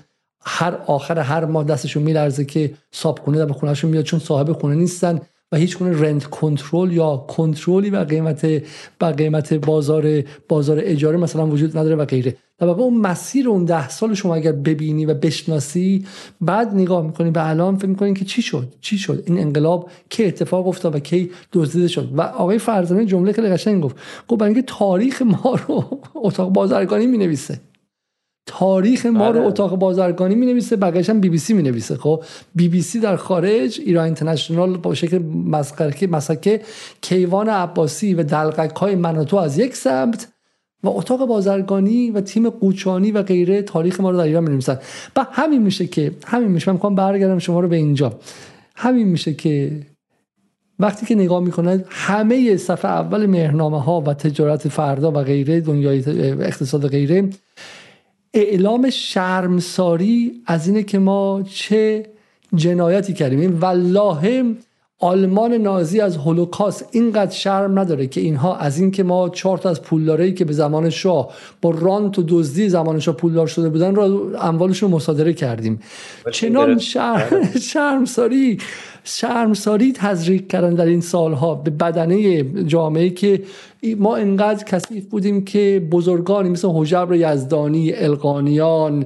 [0.51, 5.19] هر آخر هر ماه دستشون میلرزه که صابخونه در خونهشون میاد چون صاحب خونه نیستن
[5.51, 8.63] و هیچ گونه رنت کنترل یا کنترلی بر قیمت
[8.99, 12.35] بر قیمت بازار بازار اجاره مثلا وجود نداره و غیره.
[12.57, 16.05] در واقع اون مسیر اون ده سال شما اگر ببینی و بشناسی
[16.41, 20.25] بعد نگاه می‌کنی به الان فکر می‌کنی که چی شد؟ چی شد؟ این انقلاب کی
[20.25, 23.95] اتفاق افتاد و کی دزدیده شد؟ و آقای فرزانه جمله خیلی قشنگ گفت.
[24.27, 25.83] گفت برای اینکه تاریخ ما رو
[26.25, 27.59] اتاق بازرگانی می‌نویسه.
[28.51, 29.47] تاریخ ما رو بله.
[29.47, 32.23] اتاق بازرگانی می نویسه بقیه‌ش هم بی بی سی می نویسه خب
[32.55, 36.61] بی بی سی در خارج ایران اینترنشنال با شکل مسخره مسکه
[37.01, 40.27] کیوان عباسی و دلقک های مناتو از یک سمت
[40.83, 44.79] و اتاق بازرگانی و تیم قوچانی و غیره تاریخ ما رو در ایران می نویسن
[45.15, 46.71] و همین میشه که همین میشه.
[46.71, 48.19] من می‌خوام برگردم شما رو به اینجا.
[48.75, 49.81] همین میشه که
[50.79, 56.03] وقتی که نگاه می‌کنه همه صفحه اول مهرنامه ها و تجارت فردا و غیره دنیای
[56.41, 57.29] اقتصاد و غیره
[58.33, 62.05] اعلام شرمساری از اینه که ما چه
[62.55, 63.39] جنایتی کردیم.
[63.39, 64.55] این والله
[65.01, 69.81] آلمان نازی از هولوکاست اینقدر شرم نداره که اینها از اینکه ما چهار تا از
[69.81, 74.21] پولدارایی که به زمان شاه با رانت و دزدی زمان شاه پولدار شده بودن را
[74.41, 75.79] اموالشون مصادره کردیم.
[76.31, 78.57] چنان شرم شرمساری
[79.03, 83.43] شرمساری تزریق کردن در این سالها به بدنه جامعه که
[83.97, 89.05] ما انقدر کثیف بودیم که بزرگانی مثل حجبر یزدانی القانیان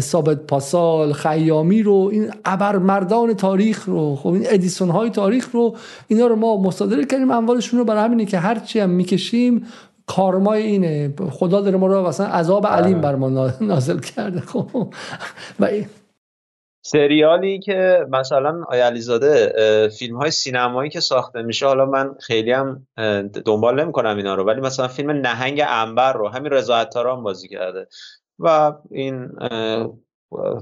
[0.00, 2.32] ثابت پاسال خیامی رو این
[2.78, 5.76] مردان تاریخ رو خب این ادیسون های تاریخ رو
[6.08, 7.30] اینا رو ما مصادره کردیم.
[7.30, 9.66] اموالشون رو برای همینه که هرچی هم می‌کشیم
[10.06, 11.14] کارمای اینه.
[11.30, 13.02] خدا داره ما رو مثلا عذاب علیم بله.
[13.02, 14.40] بر ما نازل کرده.
[14.40, 14.92] خب.
[15.60, 15.68] و
[16.82, 19.52] سریالی که مثلا آیا علیزاده
[19.98, 22.86] فیلم های سینمایی که ساخته میشه حالا من خیلی هم
[23.44, 26.86] دنبال نمی‌کنم اینا رو ولی مثلا فیلم نهنگ انبر رو همین رضا
[27.24, 27.86] بازی کرده.
[28.40, 29.28] و این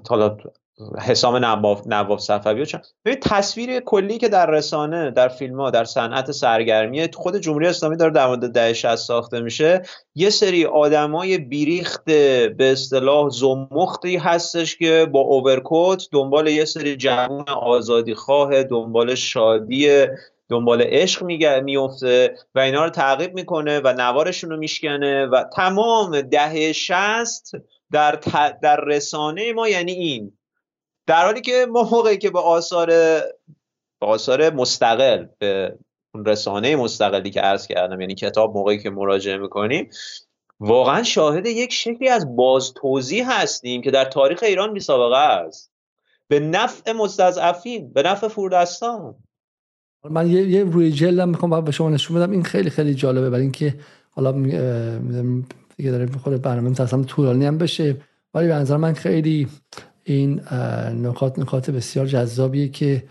[0.09, 0.37] حالا
[0.99, 2.66] حسام نواف نواف صفوی
[3.05, 7.97] ببین تصویر کلی که در رسانه در فیلم ها در صنعت سرگرمی خود جمهوری اسلامی
[7.97, 9.83] داره در مورد دهه ساخته میشه.
[10.14, 17.49] یه سری آدمای بیریخت به اصطلاح زمختی هستش که با اوورکوت دنبال یه سری جوان
[17.49, 20.07] آزادی خواه دنبال شادی
[20.49, 21.24] دنبال عشق
[21.62, 27.53] میفته و اینا رو تعقیب می‌کنه و نوارشون رو میشکنه و تمام دهه شست
[27.92, 28.18] در,
[28.62, 30.38] در رسانه ما یعنی این.
[31.07, 32.86] در حالی که ما موقعی که به آثار
[34.01, 35.78] به آثار مستقل به
[36.14, 39.90] اون رسانه مستقلی که عرض کردم یعنی کتاب موقعی که مراجعه می‌کنیم
[40.61, 45.72] واقعا شاهد یک شکلی از باز توضیح هستیم که در تاریخ ایران بی سابقه است.
[46.28, 49.14] به نفع مستضعفین به نفع فوردستان
[50.11, 52.30] من یه, یه روی جلدم می‌خوام به شما نشون بدم.
[52.30, 53.30] این خیلی خیلی جالبه.
[53.30, 53.74] برای اینکه
[54.11, 54.32] حالا
[55.76, 57.96] دیگه داره خود برنامه تصمیم طولانی هم بشه.
[58.34, 59.49] ولی به نظر من خیلی
[60.05, 60.40] این
[61.03, 63.03] نکات نکات بسیار جذابیه که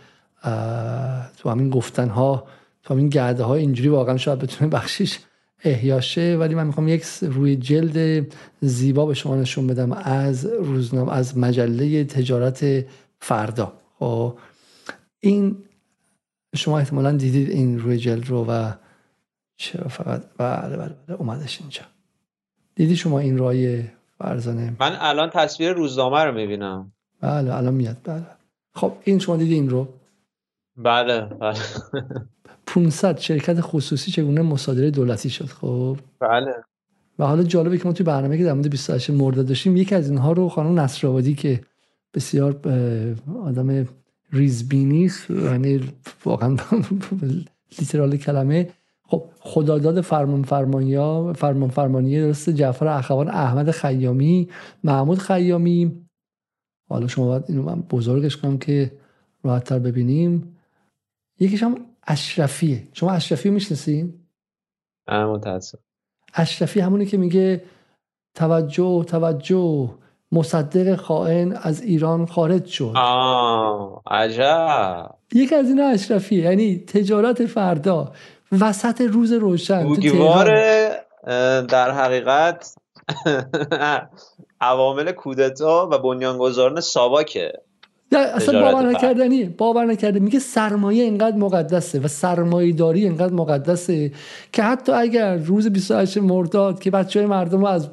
[1.38, 2.48] تو همین گفتن ها
[2.84, 5.20] تو همین گرده های اینجوری واقعا شاید بتونه بخشیش
[5.64, 8.28] احیاشه ولی من می‌خوام یک روی جلد
[8.62, 12.86] زیبا به شما نشون بدم از روزنامه از مجله تجارت
[13.20, 13.74] فردا.
[14.00, 14.38] خب
[15.20, 15.56] این
[16.56, 18.72] شما احتمالا دیدید این روی جلد رو و
[19.58, 21.82] چرا فقط بله بله بله اومدش اینجا.
[22.76, 23.84] دیدی شما این رای
[24.18, 26.92] فرزانه؟ من الان تصویر روزنامه رو می‌بینم.
[27.22, 28.26] بله الان میاد بله.
[28.76, 29.88] خب این شما دیدی این رو؟
[30.78, 31.60] بله بله.
[32.66, 36.54] 500 شرکت خصوصی چگونه مصادره دولتی شد خب؟ بله.
[37.20, 40.10] و حالا جالبه که ما توی برنامه که در مورد 28 مرداد داشتیم یکی از
[40.10, 41.62] اینها رو خانم نصرآبادی که
[42.14, 42.60] بسیار
[43.44, 43.86] آدم
[44.34, 45.94] ریزبینی یعنی
[46.26, 46.58] واقعا
[47.80, 48.70] لیترال کلمه.
[49.04, 54.50] خب خداداد فرمان فرمانیا فرمان فرمانیه درست جعفر اخوان احمد خیامی
[54.84, 56.08] محمود خیامی.
[56.90, 58.92] حالا شما باید اینو من بزرگش کنم که
[59.44, 60.58] راحتتر ببینیم.
[61.40, 61.76] یکیش هم
[62.08, 62.88] اشرفیه.
[62.94, 64.14] شما اشرفی می‌شناسین؟
[65.08, 65.80] متاسف
[66.34, 67.64] اشرفی همونی که میگه
[68.36, 69.90] توجه توجه.
[70.32, 72.94] مصدق خائن از ایران خارج شد.
[72.96, 75.10] آه عجب.
[75.34, 78.12] یکی از اینا اشرفیه یعنی تجارت فردا
[78.52, 80.46] وسط روز روشن بوگوار
[81.62, 82.76] در حقیقت
[84.62, 87.54] عوامل کودتا و بنیانگذاران ساواکه.
[88.12, 94.12] اصلا باور نکردنی باور نکرده میگه سرمایه اینقدر مقدسه و سرمایه داری اینقدر مقدسه
[94.52, 97.90] که حتی اگر روز 28 مرداد که بچه های مردم رو از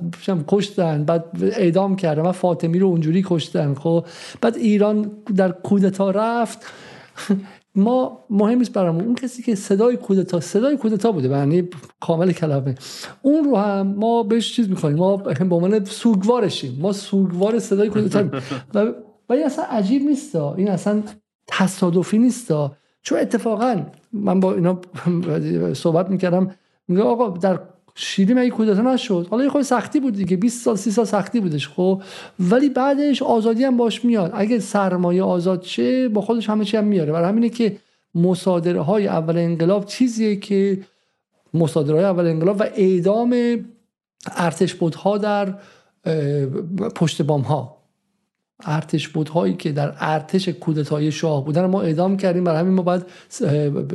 [0.48, 4.04] کشتن بعد اعدام کردن و فاطمی رو اونجوری کشتن خب؟
[4.40, 6.58] بعد ایران در کودتا رفت.
[7.76, 9.04] ما مهم نیست برامون.
[9.04, 11.68] اون کسی که صدای کودتا صدای کودتا بوده معنی
[12.00, 12.74] کامل کلمه.
[13.22, 16.78] اون رو هم ما بهش چیز می‌کنیم ما به عنوان سوگوارشیم.
[16.80, 18.24] ما سوگوار صدای کودتا
[18.74, 18.92] و
[19.28, 21.02] و این اصلا عجیب نیست این اصلا
[21.46, 22.52] تصادفی نیست
[23.02, 24.80] چون اتفاقا من با اینا
[25.74, 26.54] صحبت می‌کردم
[26.88, 27.60] میگه آقا در
[27.94, 31.40] شیلی مگه کودتا نشد؟ حالا یه خود سختی بود دیگه 20 سال 30 سال سختی
[31.40, 32.02] بودش خب.
[32.40, 34.30] ولی بعدش آزادی هم باش میاد.
[34.34, 37.12] اگه سرمایه آزاد شه با خودش همه چی هم میاره.
[37.12, 37.76] برای همینه که
[38.14, 40.80] مصادره های اول انقلاب چیزیه که
[41.54, 43.36] مصادره های اول انقلاب و اعدام
[44.36, 45.54] ارتش بودها در
[46.94, 47.83] پشت بام ها
[48.64, 52.44] ارتش بودهایی که در ارتش کودتای شاه بودن ما اعدام کردیم.
[52.44, 53.02] برای همین ما باید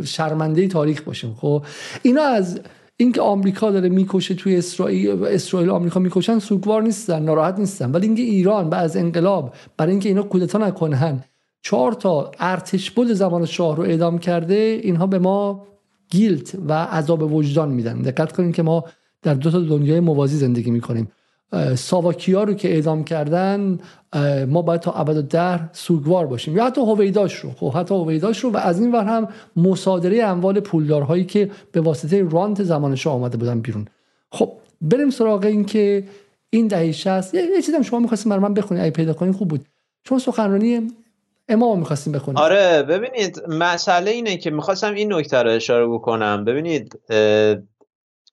[0.04, 1.34] شرمنده تاریخ باشیم.
[1.34, 1.66] خب
[2.02, 2.60] اینا از
[2.98, 7.92] اینکه آمریکا داره می‌کشه توی اسرائیل اسرائیل آمریکا می‌کشن سوگوار نیستن ناراحت نیستن.
[7.92, 11.24] ولی اینکه ایران بعد از انقلاب برای اینکه اینا کودتا نکنن
[11.62, 15.68] چهار تا ارتش بود زمان شاه رو اعدام کرده اینها به ما
[16.10, 18.02] گیلت و عذاب وجدان میدن.
[18.02, 18.84] دقت کنیم که ما
[19.22, 21.08] در دو تا دنیای موازی زندگی می‌کنیم.
[21.76, 23.80] ساواکیا رو که اعدام کردن
[24.48, 26.58] ما باید تا ابد در سوگوار باشیم.
[26.58, 27.52] یا حتی هویداش رو.
[27.52, 28.52] خب حتی هویداش رو.
[28.52, 33.38] و از این ور هم مصادره اموال پولدارهایی که به واسطه رانت زمان شاه آمده
[33.38, 33.88] بودن بیرون.
[34.32, 36.04] خب بریم سراغ این که
[36.50, 38.84] این دهه 60 یه چیزی شما می‌خواستین برای من بخونید.
[38.84, 39.66] ای پیدا کنین خوب بود.
[40.04, 40.88] چون سخنرانی
[41.50, 46.46] امام می‌خواستیم بخونیم آره ببینید مسئله اینه که می‌خواستم این نکته رو اشاره بکنم.
[46.46, 47.00] ببینید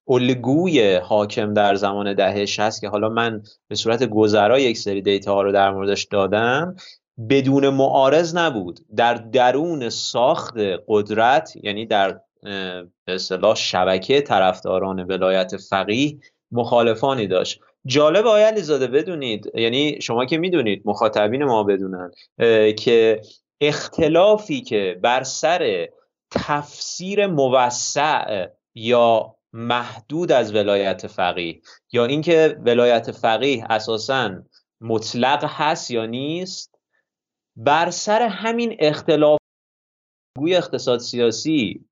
[0.09, 5.35] الگوی حاکم در زمان دهه 60 که حالا من به صورت گذرا یک سری دیتا
[5.35, 6.77] ها رو در موردش دادم
[7.31, 8.81] بدون معارض نبود.
[8.97, 10.55] در درون ساخت
[10.89, 12.21] قدرت یعنی در
[13.05, 16.19] به اصطلاح شبکه طرفداران ولایت فقیه
[16.53, 17.61] مخالفانی داشت.
[17.87, 22.11] جالب آیا علیزاده بدونید یعنی شما که می‌دونید مخاطبین ما بدونن
[22.79, 23.21] که
[23.61, 25.89] اختلافی که بر سر
[26.31, 31.61] تفسیر موسع یا محدود از ولایت فقیه.
[31.93, 34.43] یا اینکه ولایت فقیه اساسا
[34.81, 36.79] مطلق هست یا نیست
[37.57, 39.39] بر سر همین اختلاف
[40.39, 41.85] گوی اقتصاد سیاسی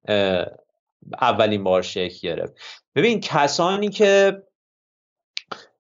[1.20, 2.54] اولین بار شکل گرفت.
[2.94, 4.42] ببین کسانی که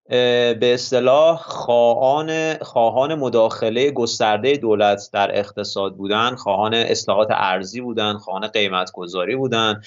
[0.08, 8.46] به اصطلاح خواهان خواهان مداخله گسترده دولت در اقتصاد بودن خواهان اصلاحات ارزی بودن خواهان
[8.46, 9.80] قیمت گذاری بودن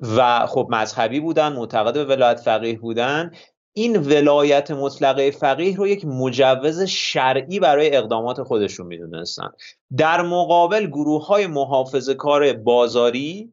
[0.00, 3.30] و خب مذهبی بودن معتقد به ولایت فقیه بودن.
[3.72, 9.48] این ولایت مطلقه فقیه رو یک مجوز شرعی برای اقدامات خودشون می‌دونستن.
[9.96, 13.52] در مقابل گروه های محافظ کار بازاری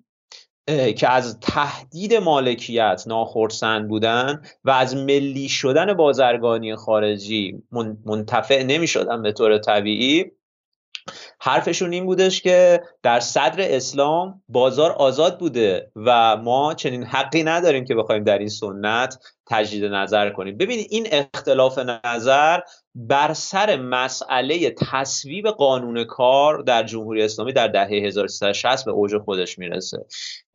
[0.68, 7.64] که از تهدید مالکیت ناخرسند بودن و از ملی شدن بازرگانی خارجی
[8.06, 10.32] منتفع نمی شدن به طور طبیعی
[11.40, 17.86] حرفشون این بودش که در صدر اسلام بازار آزاد بوده و ما چنین حقی نداریم
[17.86, 20.58] که بخوایم در این سنت تجدید نظر کنیم.
[20.58, 22.60] ببینید این اختلاف نظر
[22.96, 29.60] بر سر مسئله تصویب قانون کار در جمهوری اسلامی در دهه 1360 به اوج خودش
[29.60, 30.06] می‌رسه.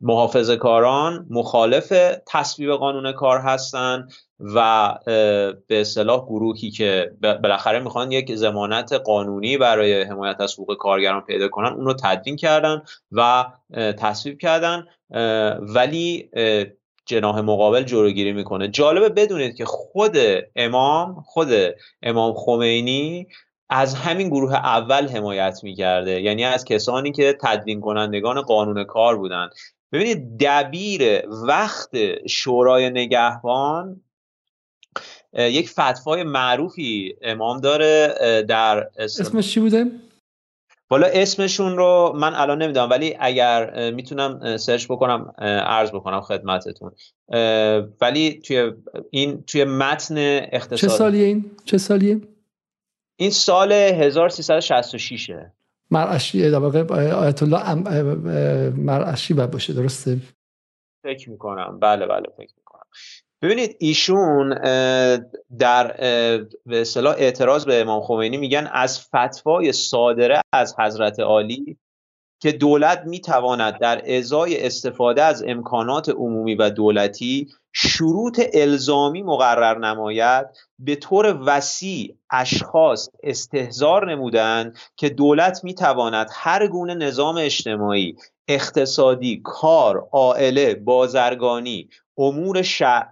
[0.01, 1.93] محافظ کاران مخالف
[2.27, 4.93] تصویب قانون کار هستند و
[5.67, 11.47] به اصطلاح گروهی که بالاخره می‌خوان یک زمانت قانونی برای حمایت از حقوق کارگران پیدا
[11.47, 12.81] کنن اون رو تدوین کردن
[13.11, 13.45] و
[13.97, 14.85] تصویب کردن
[15.59, 16.29] ولی
[17.05, 18.67] جناح مقابل جلوگیری می‌کنه.
[18.67, 20.17] جالبه بدونید که خود
[20.55, 21.49] امام خود
[22.03, 23.27] امام خمینی
[23.69, 26.21] از همین گروه اول حمایت می‌کرده.
[26.21, 29.49] یعنی از کسانی که تدوین کنندگان قانون کار بودن.
[29.91, 31.89] ببینید دبیر وقت
[32.27, 34.01] شورای نگهبان
[35.37, 38.15] یک فتوای معروفی امام داره
[38.47, 39.85] در اسمش چی بوده؟
[40.89, 45.33] والا اسمشون رو من الان نمی‌دونم ولی اگر می‌تونم سرچ بکنم
[45.65, 46.91] عرض بکنم خدمتتون
[48.01, 48.71] ولی توی
[49.09, 52.21] این توی متن اقتصاد چه سالیه این؟ چه سالیه؟
[53.19, 55.31] این سال 1366
[55.91, 57.73] مرعشی در واقع آیت الله
[58.69, 60.17] مرعشی باید باشه درسته؟
[61.03, 62.85] فکر می‌کنم بله بله فکر می‌کنم
[63.41, 64.49] ببینید ایشون
[65.59, 65.87] در
[66.65, 71.77] به اصطلاح اعتراض به امام خمینی میگن از فتوای صادره از حضرت عالی
[72.41, 80.47] که دولت می‌تواند در ازای استفاده از امکانات عمومی و دولتی شروط الزامی مقرر نماید
[80.79, 88.15] به طور وسیع اشخاص استهزار نمودند که دولت می‌تواند هر گونه نظام اجتماعی
[88.47, 92.61] اقتصادی کار عائله بازرگانی امور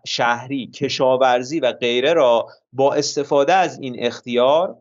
[0.06, 4.78] شهری کشاورزی و غیره را با استفاده از این اختیار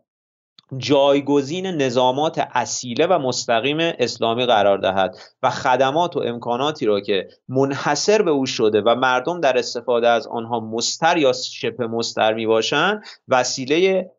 [0.76, 8.22] جایگزین نظامات اصیله و مستقیم اسلامی قرار دهد و خدمات و امکاناتی را که منحصر
[8.22, 13.04] به او شده و مردم در استفاده از آنها مستر یا شبه مستر می باشند
[13.28, 14.10] وسیله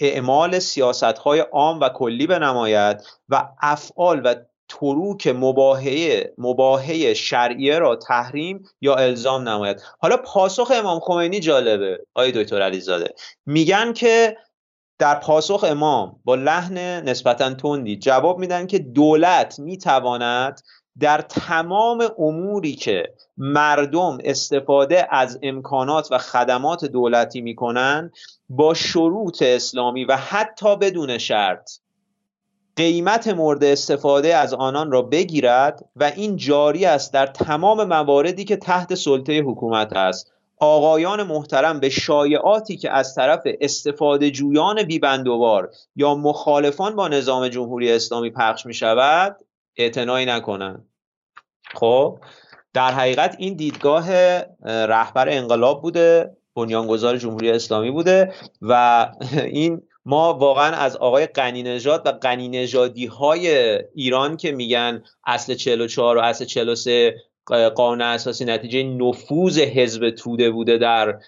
[0.00, 4.34] اعمال سیاست های عام و کلی بنماید و افعال و
[4.68, 9.82] تروک مباهه مباهه شرعیه را تحریم یا الزام نماید.
[9.98, 13.14] حالا پاسخ امام خمینی جالبه آقای دکتر علیزاده.
[13.46, 14.36] میگن که
[14.98, 20.60] در پاسخ امام با لحن نسبتا تندی جواب میدن که دولت می‌تواند
[21.00, 28.12] در تمام اموری که مردم استفاده از امکانات و خدمات دولتی می‌کنن
[28.48, 31.70] با شروط اسلامی و حتی بدون شرط
[32.78, 38.56] قیمت مورد استفاده از آنان را بگیرد و این جاری است در تمام مواردی که
[38.56, 40.32] تحت سلطه حکومت است.
[40.60, 47.92] آقایان محترم به شایعاتی که از طرف استفاده جویان بیبندوار یا مخالفان با نظام جمهوری
[47.92, 49.36] اسلامی پخش می شود
[49.76, 50.88] اعتنایی نکنند.
[51.74, 52.18] خب
[52.74, 54.10] در حقیقت این دیدگاه
[54.64, 59.06] رهبر انقلاب بوده بنیانگذار جمهوری اسلامی بوده و
[59.44, 63.48] این ما واقعا از آقای قنی نژاد و قنی نژادی های
[63.94, 67.14] ایران که میگن اصل 44 و اصل 43
[67.74, 71.20] قانون اساسی نتیجه نفوذ حزب توده بوده در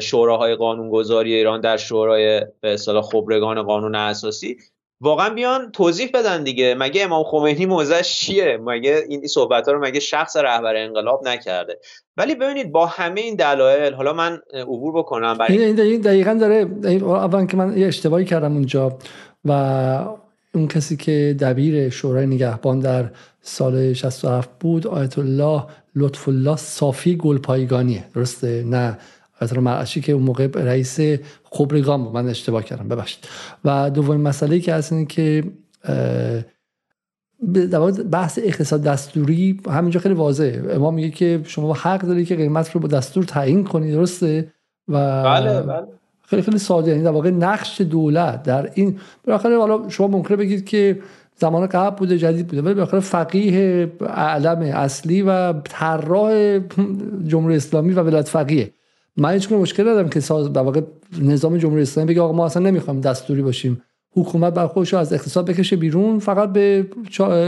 [0.00, 2.76] شوراهای قانونگذاری ایران در شورای به
[3.12, 4.56] خبرگان قانون اساسی.
[5.00, 6.74] واقعا بیان توضیح بدن دیگه.
[6.78, 11.78] مگه امام خمینی موزش چیه؟ مگه این صحبت ها رو مگه شخص رهبر انقلاب نکرده؟
[12.16, 16.66] ولی ببینید با همه این دلایل حالا من عبور بکنم برای این دقیقا داره
[17.02, 18.98] اول که من یه اشتباهی کردم اونجا
[19.44, 19.52] و
[20.54, 23.10] اون کسی که دبیر شورای نگهبان در
[23.42, 25.62] سال 67 بود آیت الله
[25.94, 28.04] لطف الله صافی گلپایگانیه.
[28.14, 28.98] درسته؟ نه.
[29.40, 31.00] الله مرعشی که اون موقع رئیس
[31.44, 32.14] خبرگان بود.
[32.14, 33.24] من اشتباه کردم ببخشید.
[33.64, 35.44] و دومین مسئله که هست اینه که
[38.10, 40.62] بحث اقتصاد دستوری همینجا خیلی واضحه.
[40.70, 44.52] امام میگه که شما حق داری که قیمت رو با دستور تعیین کنی درسته؟
[44.88, 45.86] و بله بله.
[46.26, 46.90] خیلی خیلی ساده.
[46.90, 50.98] یعنی در واقع نقش دولت در این بالاخره حالا شما ممکنه بگید که
[51.36, 56.58] زمان قبل بوده جدید بوده ولی بالاخره فقیه اعلم اصلی و طراح
[57.26, 58.70] جمهوری اسلامی و ولایت فقیه.
[59.18, 60.80] من هیچ مشکل ندارم که در واقع
[61.22, 63.82] نظام جمهوری اسلامی بگه آقا ما اصلا نمی‌خوایم دستوری باشیم.
[64.12, 66.86] حکومت بر خودش از اقتصاد بکشه بیرون فقط به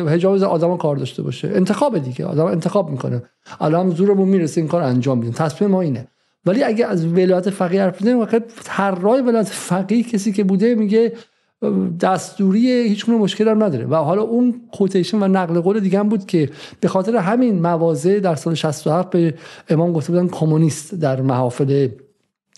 [0.08, 1.48] حجاب آدما کار داشته باشه.
[1.48, 2.24] انتخاب دیگه.
[2.24, 3.22] آدم انتخاب می‌کنه.
[3.60, 6.08] الان زورمون می‌رسه این کار انجام میدیم تصمیم ما اینه.
[6.46, 11.12] ولی اگه از ولایت فقیه حرف بزنیم واقعا طراح ولایت فقیه کسی که بوده میگه
[12.00, 13.86] دستوری هیچ مشکل هم نداره.
[13.86, 16.50] و حالا اون کوتیشن و نقل قول دیگه هم بود که
[16.80, 19.34] به خاطر همین موازه در سال 67 به
[19.68, 21.88] امام گفته بودن کمونیست در محافل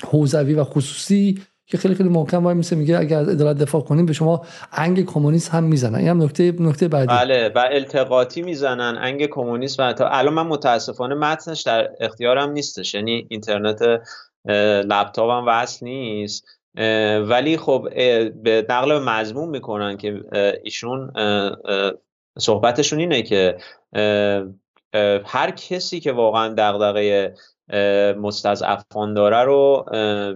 [0.04, 4.06] حوزوی و خصوصی که خیلی خیلی محکم وای میسه میگه اگر از عدالت دفاع کنیم
[4.06, 4.42] به شما
[4.72, 5.94] انگ کمونیست هم می‌زنن.
[5.94, 7.14] این هم نکته نکته بعدی.
[7.14, 12.94] بله و التقاطی می‌زنن انگ کمونیست و تا الان من متاسفانه متنش در اختیارم نیستش.
[12.94, 13.82] یعنی اینترنت
[14.84, 16.44] لپتاپم وصل نیست.
[17.28, 17.88] ولی خب
[18.42, 20.20] به نقل مضمون می‌کنن که
[20.64, 21.12] ایشون
[22.38, 23.56] صحبتشون اینه که
[25.24, 27.34] هر کسی که واقعا دغدغه
[28.18, 29.84] مستضعفان داره رو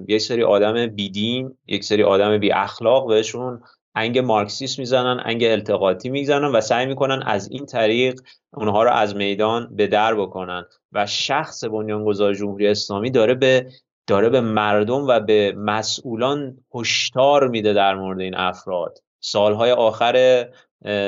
[0.09, 3.63] یک سری آدم بیدین یک سری آدم بی اخلاق بهشون
[3.95, 8.21] انگ مارکسیست می‌زنن انگ التقاطی می‌زنن و سعی می‌کنن از این طریق
[8.53, 10.65] اونها رو از میدان به در بکنن.
[10.93, 13.67] و شخص بنیانگذار جمهوری اسلامی داره به
[14.07, 18.99] داره به مردم و به مسئولان هشدار میده در مورد این افراد.
[19.21, 20.47] سالهای آخر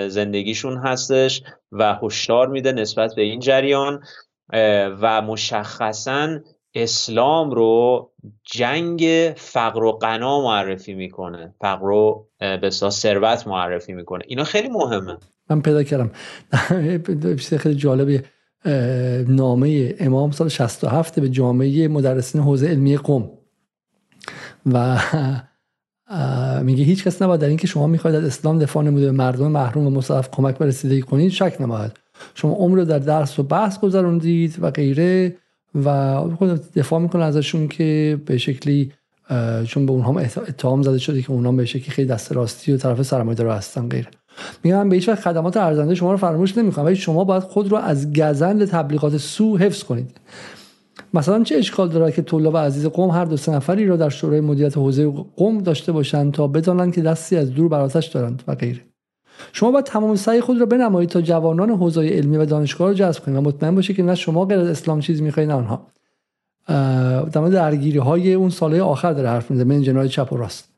[0.09, 1.43] زندگیشون هستش
[1.73, 4.03] و هشدار میده نسبت به این جریان
[5.01, 6.39] و مشخصا
[6.75, 8.11] اسلام رو
[8.45, 11.55] جنگ فقر و غنا معرفی می‌کنه.
[11.61, 14.25] فقر و به ثروت معرفی می‌کنه.
[14.27, 15.17] اینا خیلی مهمه.
[15.51, 16.11] من پیدا کردم.
[17.59, 18.25] خیلی جالبه
[19.29, 23.31] نامه امام سال 67 به جامعه مدرسین حوزه علمی قم.
[24.67, 24.99] و
[26.65, 29.87] میگه هیچ کس نباید در اینکه شما می‌خواید از اسلام دفاع نموده به مردم محروم
[29.87, 31.93] و مصرف کمک به رسیدگی کنید شک نباید.
[32.35, 35.37] شما عمر رو در درس و بحث گذروندید و غیره
[35.75, 36.21] و
[36.77, 38.93] دفاع می‌کنه ازشون که به شکلی
[39.67, 43.03] چون به اونها اتهام زده شده که اونها به شکلی خیلی دست راستی و طرف
[43.03, 44.09] سرمایه‌دار هستن غیره.
[44.65, 48.13] میگم به هیچ خدمات ارزنده شما رو فراموش نمی‌کنم ولی شما باید خود رو از
[48.13, 50.11] گزند تبلیغات سو حفظ کنید.
[51.15, 54.41] مثلا چه اشکال داره که طلاب عزیز قوم هر دو سه نفری را در شورای
[54.41, 58.81] مدیریت حوزه قوم داشته باشند تا بدانند که دستی از دور بر دارند و غیره.
[59.53, 63.25] شما باید تمام سعی خود را بنمایید تا جوانان حوزه علمی و دانشگاه رو جذب
[63.25, 63.39] کنید.
[63.39, 65.87] و مطمئن باشید که نه شما غیر از اسلام چیزی می‌خواید نه آنها.
[67.33, 70.78] در درگیری های اون ساله آخر داره حرف می‌زنه من جنای چپ و راست.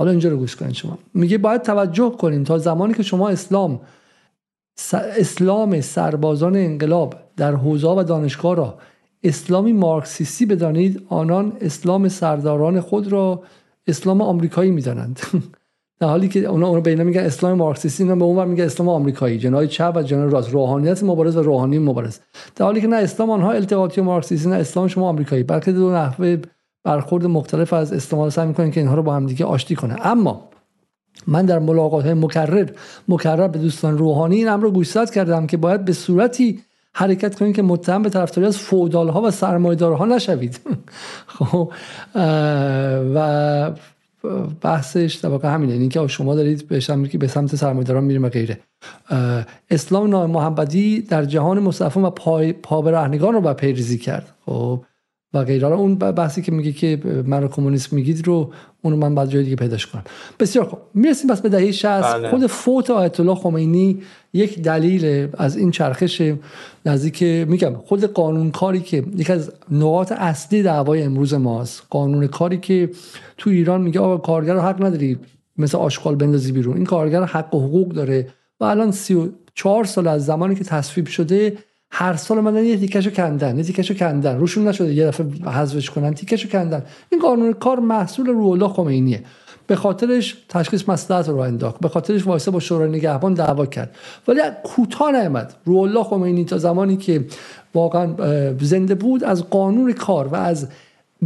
[0.00, 0.98] حالا اینجا رو گوش کنید شما.
[1.14, 3.80] میگه باید توجه کنیم تا زمانی که شما اسلام
[5.18, 8.78] اسلام سربازان انقلاب در حوزه و دانشگاه را
[9.22, 13.42] اسلامی مارکسیستی بدانید آنان اسلام سرداران خود را
[13.86, 15.20] اسلام آمریکایی می‌دانند.
[16.00, 19.38] در حالی که اونا اون بینا میگن اسلام مارکسیستی اینا به اون میگن اسلام آمریکایی
[19.38, 20.50] جنای چپ و جنای راست.
[20.50, 22.18] روحانیت مبارز و روحانی مبارز.
[22.56, 25.42] در حالی که نه اسلام آنها التقاطی مارکسیستی نه اسلام شما آمریکایی.
[25.42, 26.36] بلکه دو نحوه
[26.84, 30.06] برخورد مختلف از استعمال سعی می‌کنن که اینها رو با هم دیگه آشتی کنه.
[30.06, 30.50] اما
[31.26, 32.70] من در ملاقات های مکرر
[33.08, 36.60] مکرر به دوستان روحانی این امر رو گوشزد کردم که باید به صورتی
[36.94, 40.60] حرکت کنید که متهم به طرفداری از فودال ها و سرمایه‌دارها نشوید.
[41.38, 41.72] خب
[43.14, 43.70] و
[44.60, 45.72] بحثش در واقع همینه.
[45.72, 48.60] این که شما دارید به سمت به سمت سرمایه‌داران میریم و غیره.
[49.70, 52.80] اسلام محمدی در جهان مصطفی و پای پا
[53.20, 54.34] رو به پیریزی کرد.
[54.46, 54.84] خب
[55.34, 55.66] و غیره.
[55.66, 58.52] اون بحثی که میگه که من رو کمونیست میگید رو
[58.82, 60.04] اونو من بعد جای دیگه پیداش کنم.
[60.40, 60.78] بسیار خوب.
[60.94, 62.30] می‌رسیم بس به دهه 60 بله.
[62.30, 64.02] خود فوت آیت الله خمینی
[64.32, 66.32] یک دلیل از این چرخش
[66.86, 71.82] نزدیک میگم خود قانون کاری که یکی از نقاط اصلی دعوای امروز ماست.
[71.90, 72.90] قانون کاری که
[73.38, 75.18] تو ایران میگه آقا کارگر رو حق نداری
[75.58, 76.76] مثل آشغال بندازی بیرون.
[76.76, 78.28] این کارگر حق و حقوق داره.
[78.60, 81.56] و الان 34 سال از زمانی که تصویب شده
[81.90, 84.38] هر سال اومدن یه تیکشو کندن یه تیکشو کندن.
[84.38, 86.82] روشون نشده یه دفعه حذفش کنن تیکشو کندن.
[87.12, 89.22] این قانون کار محصول روح الله خمینیه.
[89.66, 91.80] به خاطرش تشخیص مصلحت رو انداخت.
[91.80, 93.96] به خاطرش وایسه با شورای نگهبان دعوا کرد.
[94.28, 97.24] ولی کوتاه نیامد روح الله خمینی تا زمانی که
[97.74, 98.14] واقعا
[98.60, 100.68] زنده بود از قانون کار و از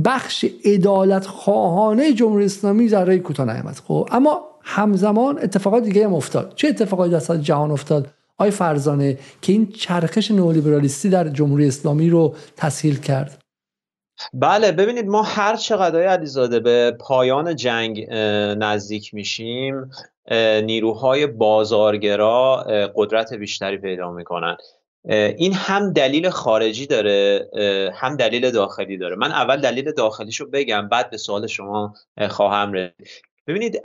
[0.04, 6.52] بخش ادالت خواهانه جمهوری اسلامی ذره کوتاه نیامد خب اما همزمان اتفاقات دیگه هم افتاد.
[6.56, 8.08] چه اتفاقاتی در جهان افتاد؟
[8.38, 13.42] آی فرزانه که این چرخش نئولیبرالیستی در جمهوری اسلامی رو تسهیل کرد.
[14.32, 18.06] بله ببینید ما هر چقدر علیزاده به پایان جنگ
[18.58, 19.90] نزدیک میشیم
[20.64, 22.56] نیروهای بازارگرا
[22.96, 24.56] قدرت بیشتری پیدا می‌کنن.
[25.36, 27.50] این هم دلیل خارجی داره
[27.94, 29.16] هم دلیل داخلی داره.
[29.16, 31.94] من اول دلیل داخلیشو بگم بعد به سوال شما
[32.28, 33.33] خواهم رسید.
[33.46, 33.82] ببینید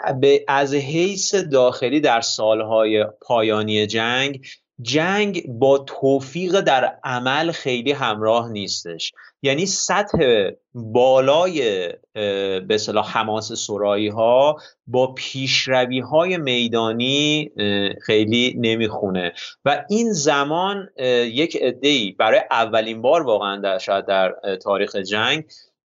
[0.48, 4.46] از حیث داخلی در سالهای پایانی جنگ
[4.82, 9.14] جنگ با توفیق در عمل خیلی همراه نیستش.
[9.42, 11.90] یعنی سطح بالای
[12.68, 14.58] به صلاح حماس سرایی ها
[14.88, 17.52] با پیشروی های میدانی
[18.02, 19.34] خیلی نمی‌خونه.
[19.66, 20.90] و این زمان
[21.32, 25.44] یک عده‌ای برای اولین بار واقعا در شاید در تاریخ جنگ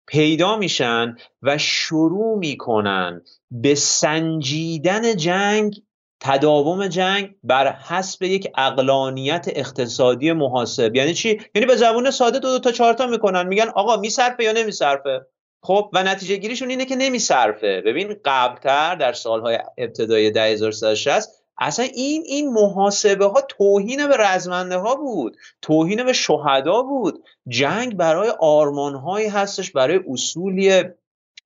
[0.07, 5.81] پیدا میشن و شروع می‌کنن به سنجیدن جنگ
[6.19, 10.95] تداوم جنگ بر حسب یک اقلانیت اقتصادی محاسب.
[10.95, 14.43] یعنی چی؟ یعنی به زبون ساده دو, دو تا چهار تا می‌کنن میگن آقا میصرفه
[14.43, 15.27] یا نمیصرفه؟
[15.63, 17.81] خب و نتیجه گیریشون اینه که نمیصرفه.
[17.85, 24.95] ببین قبلتر در سالهای ابتدای 10160 اصلا این این محاسبه ها توهین به رزمنده ها
[24.95, 25.37] بود.
[25.61, 27.23] توهین به شهدا بود.
[27.47, 30.83] جنگ برای آرمان هایی هستش برای اصولی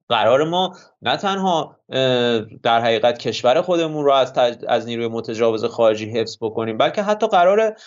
[0.10, 1.78] قرار ما نه تنها
[2.64, 4.34] در حقیقت کشور خودمون رو از,
[4.68, 7.78] از نیروی متجاوز خارجی حفظ بکنیم بلکه حتی قرار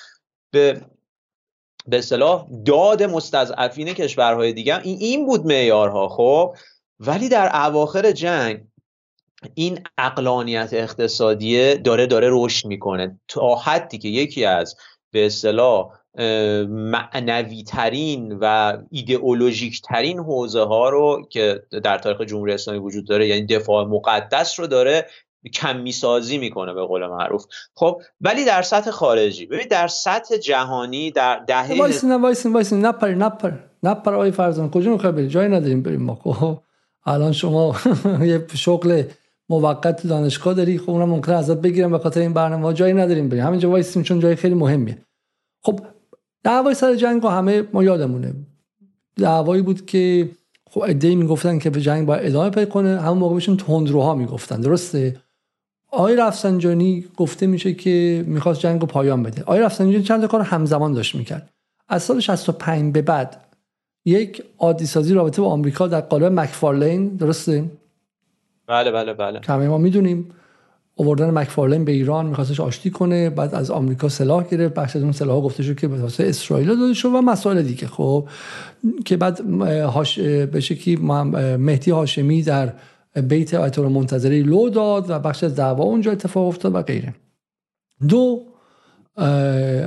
[0.51, 0.81] به
[1.87, 6.55] به اصطلاح داد مستضعفین کشورهای دیگه این این بود معیارها خب.
[7.01, 8.65] ولی در اواخر جنگ
[9.55, 13.21] این اقلانیت اقتصادی داره داره رشد می‌کنه.
[13.29, 14.77] تا حدی که یکی از
[15.13, 15.89] به اصطلاح
[16.69, 23.29] معنوی ترین و ایدئولوژیک ترین حوزه ها رو که در تاریخ جمهوری اسلامی وجود داره
[23.29, 25.07] یعنی دفاع مقدس رو داره
[25.55, 27.45] کمی سازی می‌کنه به قول معروف.
[27.75, 32.87] خب ولی در سطح خارجی ببین در سطح جهانی در دهه وایسین وایسین وایسین.
[32.87, 33.53] نپر نپر.
[33.83, 36.15] نپر آقای فرزان کجا می‌خوای بریم جای نداریم بریم ما.
[36.15, 36.59] خب
[37.07, 37.77] الان شما
[38.23, 39.03] یه شغل
[39.51, 43.45] موقت دانشگاه داری؟ خب اونم ممکنه ازت بگیرم به خاطر این برنامه جایی نداریم بریم.
[43.45, 44.99] همینجا وایسیم چون جای خیلی مهمیه.
[45.63, 45.81] خب
[46.45, 48.35] دعوای سر جنگ همه ما یادمونه.
[49.17, 50.31] دعوایی بود که
[50.71, 53.01] خب عده‌ای می‌گفتن که به جنگ باید ادامه پیدا کنه.
[53.01, 54.61] همون موقع بهشون تندروها می‌گفتن.
[54.61, 55.17] درسته؟
[55.91, 59.43] آقای رفسنجانی گفته میشه که می‌خواست جنگ رو پایان بده.
[59.43, 61.51] آقای رفسنجانی چند کار همزمان داشت می‌کرد.
[61.89, 63.45] از سال 65 به بعد
[64.05, 67.65] یک عادی سازی رابطه با آمریکا در قالب مکفارلین درسته؟
[68.71, 69.41] بله بله بله.
[69.49, 70.29] همه ما می‌دونیم
[70.95, 75.13] اووردن مکفارلین به ایران میخواستش آشتی کنه بعد از آمریکا سلاح گرفت بخش از اون
[75.13, 77.87] سلاح گفته شد که به واسه اسرائیل داده شد و مسائل دیگه.
[77.87, 78.29] خب
[79.05, 80.97] که بعد هاش به شکلی
[81.57, 82.73] مهدی هاشمی در
[83.29, 87.15] بیت آیت منتظری لو داد و بخش از دعوا اونجا اتفاق افتاد و غیره.
[88.09, 88.43] دو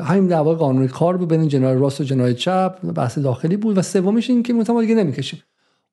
[0.03, 3.81] همین دعوا قانون کار بود بین جنای راست و جنای چپ بحث داخلی بود و
[3.81, 5.43] سومیش این که متما دیگه نمی‌کشیم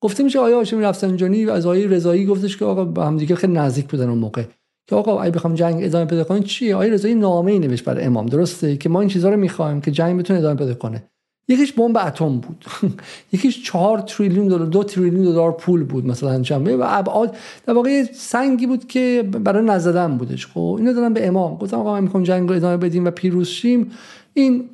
[0.01, 3.53] گفته میشه آیا هاشمی رفسنجانی از آقای رضایی گفتش که آقا با هم دیگه خیلی
[3.53, 4.45] نزدیک بودن اون موقع.
[4.91, 8.05] که آقا اگه بخوام جنگ ادامه پیدا کنه چیه؟ آقای رضایی نامه ای نوشت برای
[8.05, 8.27] امام.
[8.27, 11.03] درسته که ما این چیزها رو می‌خوایم که جنگ بتونه ادامه پیدا کنه.
[11.49, 12.65] یکیش بمب اتم بود.
[13.33, 17.37] یکیش چهار تریلیون دلار دو تریلیون دلار پول بود مثلا چند و ابعاد
[17.67, 20.47] در واقع سنگی بود که برای نزدن بودش.
[20.47, 21.57] خب اینو دادن به امام.
[21.57, 23.91] گفتم آقا من می‌خوام جنگ رو ادامه بدیم و پیروز شیم.
[24.35, 24.71] این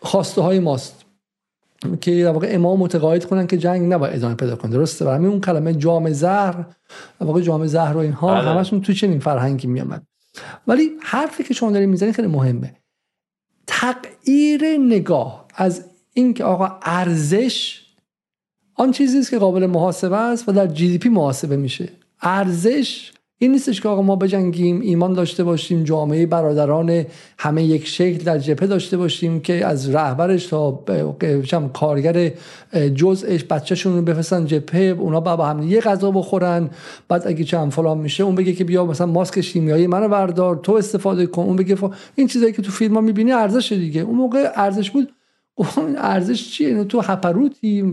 [0.00, 1.04] خواسته های ماست.
[2.00, 4.72] که در واقع امام متقاعد کنن که جنگ نباید ادامه پیدا کنه.
[4.72, 6.66] درسته؟ برای اون کلمه جام زهر
[7.20, 8.50] در واقع جام زهر و اینها بله.
[8.50, 10.02] همشون تو چنین فرهنگی میامد
[10.66, 12.76] ولی حرفی که شما دارید می‌زنید خیلی مهمه.
[13.66, 17.82] تغییر نگاه از اینکه آقا ارزش
[18.74, 21.88] آن چیزی است که قابل محاسبه است و در جی دی پی محاسبه میشه.
[22.22, 23.12] ارزش
[23.42, 27.04] این نیستش که آقا ما بجنگیم ایمان داشته باشیم جامعه برادران
[27.38, 30.84] همه یک شکل در جبهه داشته باشیم که از رهبرش تا
[31.72, 32.30] کارگر
[32.94, 36.70] جزءش بچهشون رو بفرستن جبهه اونا با هم یه غذا بخورن.
[37.08, 40.72] بعد اگه چند فلان میشه اون بگه که بیا مثلا ماسک شیمیایی منو بردار تو
[40.72, 41.76] استفاده کن اون بگه
[42.14, 44.00] این چیزایی که تو فیلم ها می‌بینی ارزش دیگه.
[44.00, 45.12] اون موقع ارزش بود.
[45.76, 47.92] اون ارزش چیه؟ اینو تو هپروتی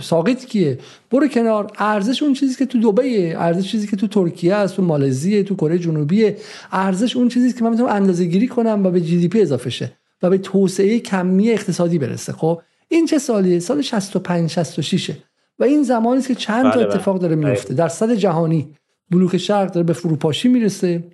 [0.00, 0.78] ساقیت کیه؟
[1.10, 1.70] برو کنار.
[1.78, 5.54] ارزش اون چیزی که تو دبی ارزش چیزی که تو ترکیه است تو مالزی تو
[5.54, 6.32] کره جنوبی
[6.72, 9.70] ارزش اون چیزی که من می‌تونم اندازه گیری کنم و به جی دی پی اضافه
[9.70, 9.92] شه
[10.22, 12.32] و به توسعه کمی اقتصادی برسه.
[12.32, 15.10] خب این چه سالیه؟ سال 65 66
[15.58, 16.94] و این زمانی است که چند تا بله، بله.
[16.94, 18.68] اتفاق داره میفته در صد جهانی
[19.10, 21.04] بلوک شرق داره به فروپاشی می‌رسه.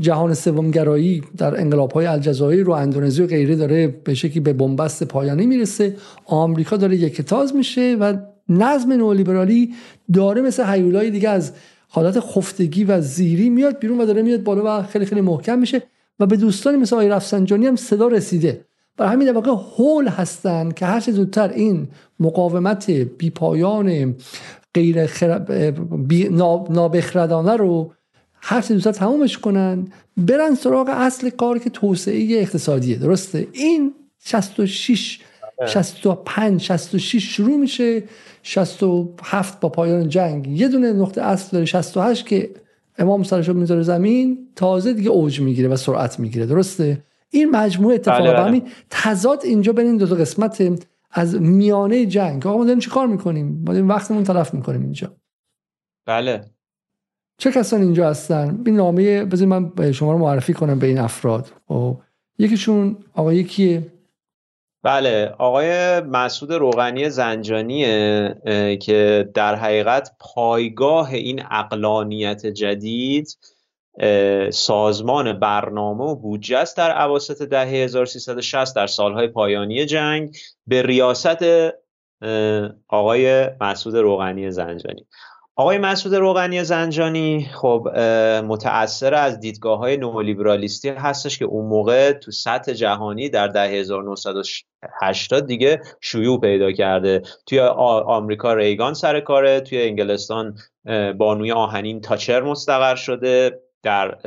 [0.00, 5.04] جهان سومگرایی در انقلاب های الجزایر رو اندونزی و غیره داره به شکلی به بنبست
[5.04, 5.96] پایانی می‌رسه.
[6.24, 8.16] آمریکا داره یکتاز میشه و
[8.48, 9.74] نظم نولیبرالی
[10.12, 11.52] داره مثل حیولای دیگه از
[11.88, 15.82] حالت خفتگی و زیری میاد بیرون و داره میاد بالا و خیلی خیلی محکم میشه
[16.20, 18.64] و به دوستانی مثل آقای رفسنجانی هم صدا رسیده.
[18.96, 21.88] برای همین در واقع هول هستن که هر زودتر این
[22.20, 24.14] مقاومت بیپایان
[24.74, 25.06] غیر
[26.06, 26.28] بی
[26.70, 27.92] نابخردانه رو
[28.46, 35.20] هر چه دوست تمامش کنن برن سراغ اصل کار که توسعه اقتصادیه درسته؟ این 66
[35.66, 38.02] 65 66 شروع میشه
[38.42, 40.46] 67 با پایان جنگ.
[40.46, 42.50] یه دونه نقطه اصل داره 68 که
[42.98, 47.98] امام سرش رو می‌ذاره زمین تازه دیگه اوج می‌گیره و سرعت می‌گیره درسته؟ این مجموعه
[47.98, 48.62] بله بله.
[48.90, 52.46] تضاد اینجا بین این دو تا قسمت از میانه جنگ.
[52.46, 55.16] آقا ما داریم چیکار می‌کنیم؟ ما داریم وقتمون تلف می‌کنیم اینجا.
[56.06, 56.53] بله.
[57.44, 61.46] چه کسانی اینجا هستن؟ این نامه بذارید من شما رو معرفی کنم به این افراد.
[61.68, 61.96] خب
[62.38, 63.82] یکیشون آقای کیه
[64.82, 73.38] بله آقای مسعود روغنی زنجانیه که در حقیقت پایگاه این اقلانیت جدید
[74.50, 81.44] سازمان برنامه و بودجه است در عواسط دهه 1360 در سالهای پایانی جنگ به ریاست
[82.88, 85.06] آقای مسعود روغنی زنجانی.
[85.56, 87.88] آقای مسعود روغنی زنجانی خب
[88.44, 95.46] متأثر از دیدگاه های نولیبرالیستی هستش که اون موقع تو سطح جهانی در ده 1980
[95.46, 97.22] دیگه شیوع پیدا کرده.
[97.46, 100.58] توی آمریکا ریگان سر کاره توی انگلستان
[101.18, 103.60] بانوی آهنین تاچر مستقر شده.
[103.84, 104.18] در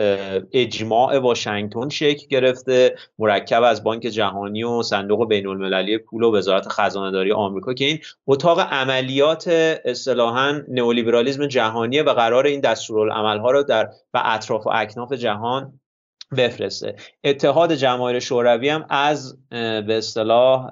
[0.52, 6.68] اجماع واشنگتن شکل گرفته مرکب از بانک جهانی و صندوق بین المللی پول و وزارت
[6.68, 9.48] خزانه داری آمریکا که این اتاق عملیات
[9.86, 15.80] اصطلاحا نئولیبرالیسم جهانیه و قرار این دستورالعملها رو در و اطراف و اکناف جهان
[16.38, 16.96] بفرسته.
[17.24, 20.72] اتحاد جماهیر شوروی هم از به اصطلاح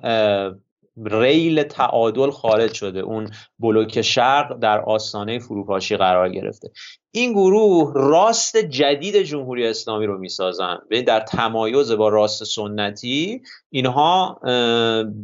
[1.06, 3.00] ریل تعادل خارج شده.
[3.00, 6.72] اون بلوک شرق در آستانه فروپاشی قرار گرفته.
[7.12, 10.78] این گروه راست جدید جمهوری اسلامی رو می‌سازن.
[11.08, 14.40] در تمایز با راست سنتی اینها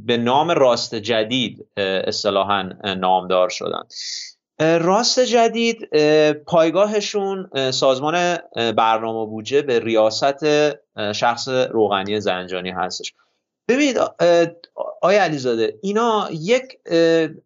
[0.06, 3.84] به نام راست جدید اصطلاحا نامدار شدن.
[4.60, 5.90] راست جدید
[6.34, 10.46] پایگاهشون سازمان برنامه بودجه به ریاست
[11.12, 13.14] شخص روغنی زنجانی هستش.
[13.72, 13.98] ببینید
[15.02, 16.78] آیا علیزاده اینا یک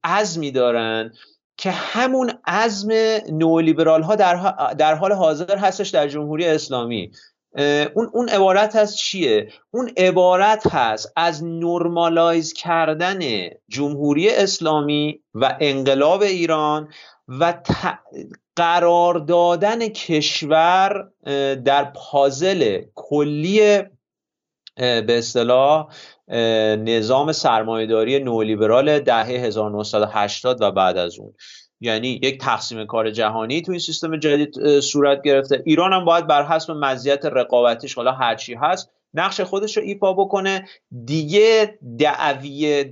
[0.03, 1.13] عزمی دارن
[1.57, 2.91] که همون عزم
[3.31, 7.11] نولیبرال ها در, حال حاضر هستش در جمهوری اسلامی.
[7.93, 13.19] اون اون عبارت هست چیه؟ اون عبارت هست از نرمالایز کردن
[13.69, 16.89] جمهوری اسلامی و انقلاب ایران
[17.27, 17.53] و
[18.55, 21.11] قرار دادن کشور
[21.65, 23.83] در پازل کلی
[24.77, 25.87] به اصطلاح
[26.77, 31.33] نظام سرمایهداری نولیبرال دهه 1980 و بعد از اون.
[31.79, 35.63] یعنی یک تقسیم کار جهانی تو این سیستم جدید صورت گرفته.
[35.65, 40.65] ایران هم باید بر حسب مزیت رقابتیش حالا هرچی هست نقش خودش رو ایفا بکنه.
[41.05, 42.83] دیگه دعوی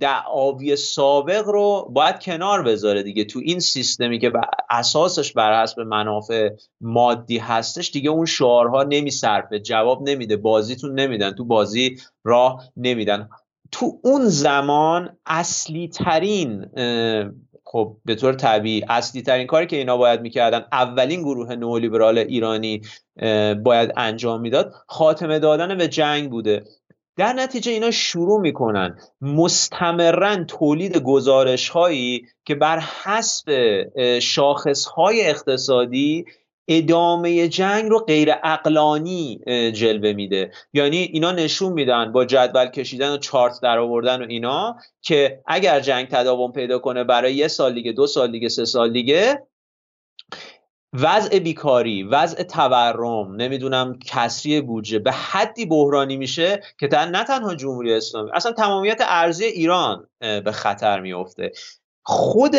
[0.00, 3.24] دعاوی سابق رو باید کنار بذاره دیگه.
[3.24, 4.32] تو این سیستمی که
[4.70, 6.50] اساسش بر حسب منافع
[6.80, 10.36] مادی هستش دیگه اون شعارها نمیصرفه جواب نمیده.
[10.36, 11.32] بازیتون نمیدن.
[11.32, 13.28] تو بازی راه نمیدن.
[13.72, 16.66] تو اون زمان اصلی ترین
[17.72, 18.84] خب به طور طبیعی.
[18.88, 22.82] اصلی ترین کاری که اینا باید می‌کردن اولین گروه نولیبرال ایرانی
[23.64, 26.64] باید انجام می‌داد خاتمه دادن به جنگ بوده.
[27.16, 28.98] در نتیجه اینا شروع می‌کنن.
[29.20, 33.52] مستمرا تولید گزارش هایی که بر حسب
[34.18, 36.24] شاخص های اقتصادی
[36.70, 39.40] ادامه جنگ رو غیر اقلانی
[39.74, 40.52] جلوه میده.
[40.72, 45.80] یعنی اینا نشون میدن با جدول کشیدن و چارت در آوردن و اینا که اگر
[45.80, 49.42] جنگ تداوم پیدا کنه برای یه سال دیگه دو سال دیگه سه سال دیگه
[50.92, 57.94] وضع بیکاری وضع تورم نمی‌دونم کسری بودجه به حدی بحرانی میشه که نه تنها جمهوری
[57.94, 61.52] اسلامی اصلا تمامیت ارزی ایران به خطر میفته
[62.02, 62.56] خود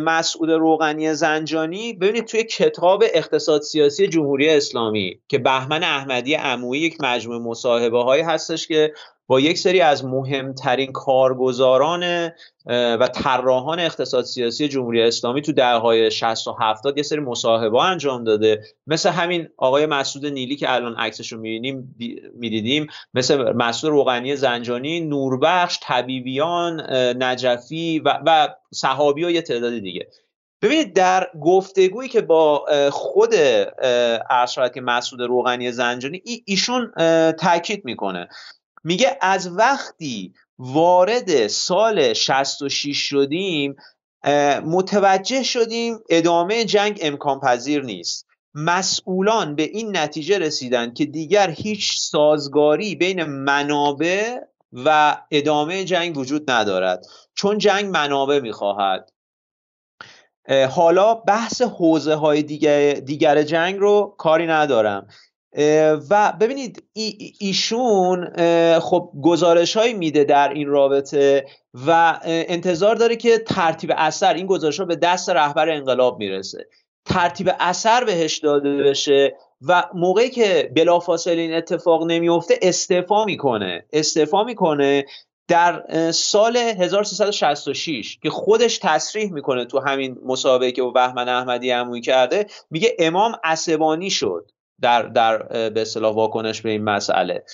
[0.00, 6.96] مسعود روغنی زنجانی ببینید توی کتاب اقتصاد سیاسی جمهوری اسلامی که بهمن احمدی عمویی یک
[7.00, 8.94] مجموعه مصاحبه هایی هستش که
[9.32, 12.30] با یک سری از مهمترین کارگزاران
[12.66, 18.24] و طراحان اقتصاد سیاسی جمهوری اسلامی تو دههای 60 و 70 یه سری مصاحبه انجام
[18.24, 18.64] داده.
[18.86, 21.96] مثل همین آقای مسعود نیلی که الان عکسش رو می‌بینیم
[22.34, 22.86] می‌دیدیم.
[23.14, 26.80] مثل مسعود روغنی زنجانی نوربخش طبیبیان
[27.22, 30.08] نجفی و, و صحابی و یه تعداد دیگه.
[30.62, 33.30] ببینید در گفتگویی که با خود
[34.30, 36.92] ارشد که مسعود روغنی زنجانی ایشون
[37.32, 38.28] تاکید می‌کنه.
[38.84, 43.76] میگه از وقتی وارد سال 66 شدیم
[44.64, 48.26] متوجه شدیم ادامه جنگ امکان پذیر نیست.
[48.54, 54.38] مسئولان به این نتیجه رسیدن که دیگر هیچ سازگاری بین منابع
[54.72, 57.06] و ادامه جنگ وجود ندارد.
[57.34, 59.12] چون جنگ منابع می‌خواهد.
[60.70, 65.06] حالا بحث حوزه های دیگر, دیگر جنگ رو کاری ندارم.
[66.10, 66.82] و ببینید
[67.38, 68.30] ایشون
[68.80, 71.46] خب گزارش هایی میده در این رابطه
[71.86, 76.66] و انتظار داره که ترتیب اثر این گزارش ها به دست رهبر انقلاب می‌رسه.
[77.04, 79.36] ترتیب اثر بهش داده بشه
[79.68, 83.84] و موقعی که بلافاصله این اتفاق نمیفته استعفا می‌کنه.
[83.92, 85.04] استعفا می‌کنه
[85.48, 92.46] در سال 1366 که خودش تصریح می‌کنه تو همین مسابقه که بهمن احمدی عمویی کرده
[92.70, 94.50] میگه امام عصبانی شد.
[94.82, 95.38] در در
[95.70, 97.44] به اصطلاح واکنش به این مسئله.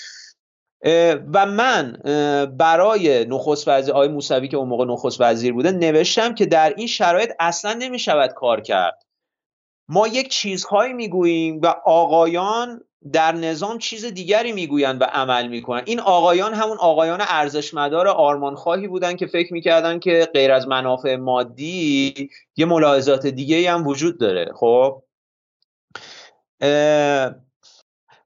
[1.34, 1.92] و من
[2.58, 6.86] برای نخست وزیر آقای موسوی که اون موقع نخست وزیر بوده نوشتم که در این
[6.86, 9.02] شرایط اصلا نمی شود کار کرد.
[9.88, 12.80] ما یک چیزهایی می‌گوییم و آقایان
[13.12, 19.16] در نظام چیز دیگری می‌گویند و عمل می‌کنن این آقایان همون آقایان ارزشمدار آرمانخواهی بودن
[19.16, 24.52] که فکر می‌کردن که غیر از منافع مادی یه ملاحظات دیگه هم وجود داره.
[24.54, 25.02] خب؟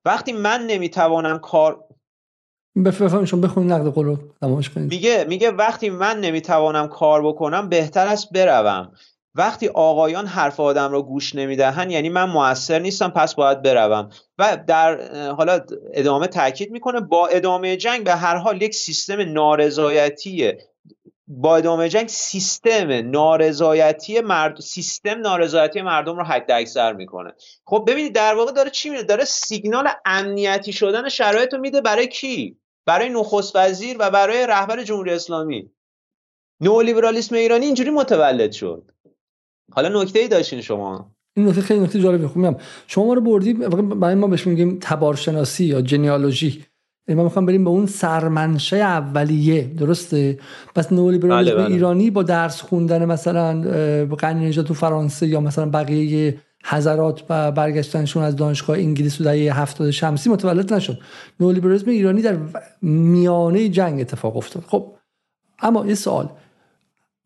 [0.05, 1.85] وقتی من نمی‌توانم کار
[2.85, 4.17] بفهمشون بخون نقد قول رو
[4.75, 4.91] کنید.
[4.91, 8.93] میگه میگه وقتی من نمی‌توانم کار بکنم بهتر است بروم.
[9.35, 14.09] وقتی آقایان حرف آدم رو گوش نمی‌دهن یعنی من موثر نیستم پس باید بروم.
[14.39, 15.01] و در
[15.33, 15.61] حالا
[15.95, 20.53] ادامه تاکید می‌کنه با ادامه جنگ به هر حال یک سیستم نارضایتی
[21.29, 27.33] با ادامه جنگ سیستم نارضایتی مرد سیستم نارضایتی مردم رو حد اکثر می‌کنه.
[27.65, 32.09] خب ببینید در واقع داره چی میده؟ داره سیگنال امنیتی شدن شرایط رو میده برای
[32.09, 35.71] کی؟ برای نخست وزیر و برای رهبر جمهوری اسلامی.
[36.61, 38.91] نئولیبرالیسم ایرانی اینجوری متولد شد.
[39.73, 42.29] حالا نکته ای داشتین شما؟ این نکته خیلی نکته جالبه.
[42.29, 46.65] خوب شما ما رو بردی برای ما بهش میگیم تبارشناسی یا جنیالوژی.
[47.09, 49.63] ما می‌خوام بریم به اون سرمنشه اولیه.
[49.79, 50.39] درسته؟
[50.75, 51.75] پس نئولیبرالیسم بله بله.
[51.75, 53.53] ایرانی با درس خوندن مثلا
[54.33, 59.91] نژاد تو فرانسه یا مثلا بقیه حضرات و برگشتنشون از دانشگاه انگلیس و دهه هفتاد
[59.91, 60.99] شمسی متولد نشد.
[61.41, 62.37] نئولیبرالیسم ایرانی در
[62.83, 64.65] میانه جنگ اتفاق افتاد.
[64.67, 64.87] خب
[65.63, 66.29] اما یه سوال.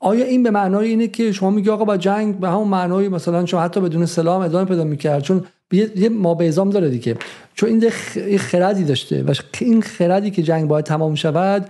[0.00, 3.46] آیا این به معنای اینه که شما میگی آقا با جنگ به همون معنای مثلا
[3.46, 7.16] شما حتی بدون سلام ادامه پیدا می‌کرد؟ چون یه ما به ازام داره دیگه.
[7.54, 7.68] چون
[8.16, 11.68] این خردی داشته و این خردی که جنگ باید تمام شود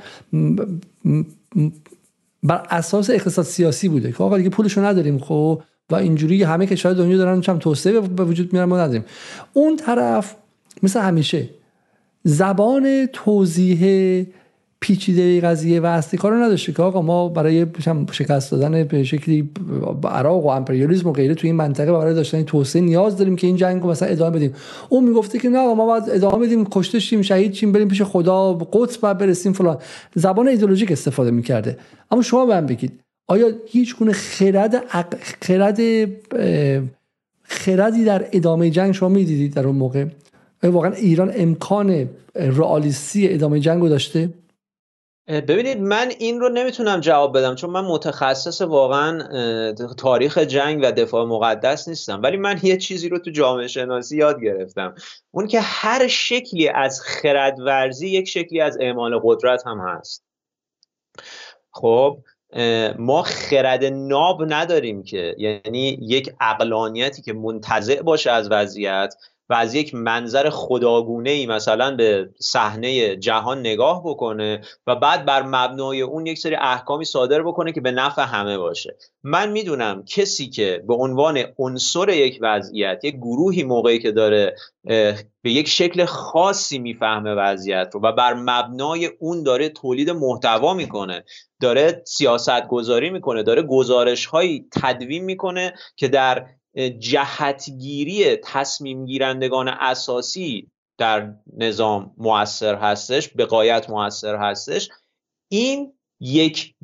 [2.43, 4.13] بر اساس اقتصاد سیاسی بوده.
[4.13, 8.25] که آقا دیگه پولشو نداریم خب؟ و اینجوری همه کشور دنیا دارن چم توسعه به
[8.25, 9.05] وجود میارن ما نداریم.
[9.53, 10.37] اون طرف
[10.83, 11.49] مثل همیشه
[12.25, 13.83] زبان توضیح
[14.87, 17.67] پیچیده قضیه و اصلی کارو نداشته که آقا ما برای
[18.13, 19.51] شکست دادن به شکلی
[20.05, 23.57] عراق و امپریالیسم و غیره تو این منطقه برای داشتن توسعه نیاز داریم که این
[23.57, 24.55] جنگ رو مثلا ادامه بدیم.
[24.89, 28.03] اون می‌گفته که نه آقا ما باید ادامه بدیم کشته شیم شهید شیم بریم پیش
[28.03, 29.79] خدا قدس بعد برسیم فلان.
[30.15, 31.77] زبان ایدئولوژیک استفاده می‌کرده.
[32.11, 32.93] اما شما به بگید
[33.29, 34.85] آیا هیچ گونه خرد
[35.43, 35.81] خرد
[37.43, 40.05] خردی در ادامه جنگ شما می‌دیدید در اون موقع؟
[40.63, 44.29] واقعا ایران امکان رئالیستی ادامه جنگ رو داشته؟
[45.29, 51.25] ببینید من این رو نمی‌تونم جواب بدم چون من متخصص واقعا تاریخ جنگ و دفاع
[51.25, 52.23] مقدس نیستم.
[52.23, 54.95] ولی من یه چیزی رو تو جامعه شناسی یاد گرفتم.
[55.31, 60.25] اون که هر شکلی از خردورزی یک شکلی از اعمال قدرت هم هست.
[61.71, 62.19] خب
[62.99, 69.15] ما خرد ناب نداریم که یعنی یک اقلانیتی که منتظع باشه از وضعیت
[69.49, 75.43] و از یک منظر خداگونه ای مثلا به صحنه جهان نگاه بکنه و بعد بر
[75.43, 78.97] مبنای اون یک سری احکامی صادر بکنه که به نفع همه باشه.
[79.23, 84.57] من می‌دونم کسی که به عنوان عنصر یک وضعیت یک گروهی موقعی که داره
[85.43, 91.25] به یک شکل خاصی می‌فهمه وضعیت رو و بر مبنای اون داره تولید محتوا می‌کنه
[91.61, 96.47] داره سیاست گذاری می‌کنه داره گزارش هایی تدوین می‌کنه که در
[96.99, 104.89] جهتگیری تصمیم گیرندگان اساسی در نظام موثر هستش به غایت موثر هستش.
[105.49, 106.75] این یک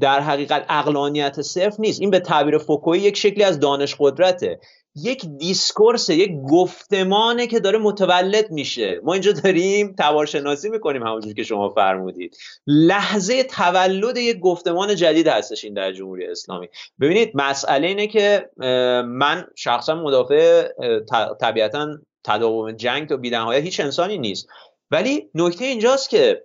[0.00, 2.00] در حقیقت عقلانیت صرف نیست.
[2.00, 4.60] این به تعبیر فوکوی یک شکلی از دانش قدرته.
[4.96, 9.00] یک discourse یک گفتمانه که داره متولد میشه.
[9.02, 12.36] ما اینجا داریم تبارشناسی می‌کنیم همونجور که شما فرمودید.
[12.66, 16.68] لحظه تولد یک گفتمان جدید هستش این در جمهوری اسلامی.
[17.00, 18.50] ببینید مسئله اینه که
[19.06, 20.68] من شخصا مدافع
[21.40, 24.48] طبیعتا تداوم جنگ تا بیدنهایت هیچ انسانی نیست.
[24.90, 26.44] ولی نکته اینجاست که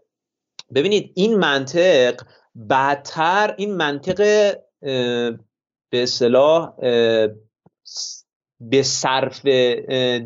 [0.75, 2.21] ببینید این منطق
[2.55, 4.17] بعدتر این منطق
[5.91, 6.73] به اصطلاح
[8.59, 9.45] به صرف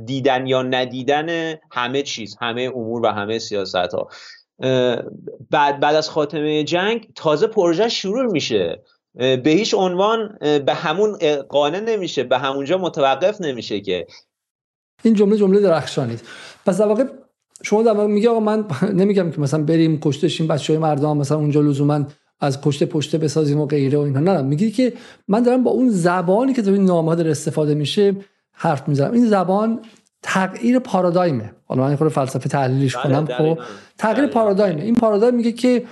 [0.06, 4.10] دیدن یا ندیدن همه چیز همه امور و همه سیاست ها
[5.50, 8.84] بعد بعد از خاتمه جنگ تازه پروژه شروع میشه.
[9.14, 11.18] به هیچ عنوان به همون
[11.50, 14.08] قانع نمیشه به همونجا متوقف نمیشه که.
[15.04, 16.18] این جمله جمله درخشانی
[16.66, 17.04] پس در واقع
[17.64, 18.66] شما در واقع میگه آقا من
[19.00, 22.06] نمیگم که مثلا بریم کشته شیم بچهای مردم مثلا اونجا لزوما
[22.40, 24.94] از پشت پشته بسازیم و غیره و اینها نه میگی که
[25.28, 28.16] من دارم با اون زبانی که تو این نامه داره استفاده میشه
[28.52, 29.14] حرف می‌زنم.
[29.14, 29.80] این زبان
[30.22, 31.52] تغییر پارادایمه.
[31.66, 33.60] حالا من خود فلسفه تحلیلش بله، کنم خب؟
[33.98, 34.82] تغییر پارادایمه.
[34.82, 35.84] این پارادایم میگه که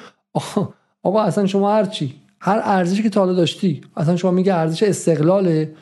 [1.03, 4.84] آقا اصلا شما هر چی هر ارزشی که تا حالا داشتی اصلا شما میگه ارزش
[4.84, 5.74] استقلاله.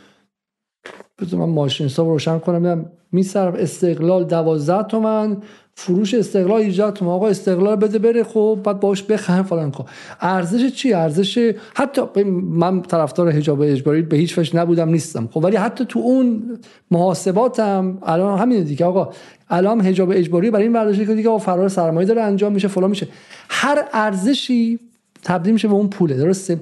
[1.21, 5.37] بذار من ماشین حساب روشن کنم میصرف استقلال 12 تومن
[5.77, 7.11] فروش استقلال 18 تومن.
[7.11, 9.85] آقا استقلال بده بره خب بعد باش بخرن فلان کن
[10.21, 15.29] ارزش چی؟ ارزش حتی من طرفدار حجاب اجباری به هیچ وجه نبودم نیستم.
[15.31, 16.59] خب ولی حتی تو اون
[16.91, 18.85] محاسباتم الان همین دیگه.
[18.85, 19.09] آقا
[19.49, 23.07] الان حجاب اجباری برای این ورزشی که دیگه فرار سرمایه داره انجام میشه فلان میشه.
[23.49, 24.79] هر ارزشی
[25.23, 26.17] تبدیل میشه به اون پوله.
[26.17, 26.59] درسته؟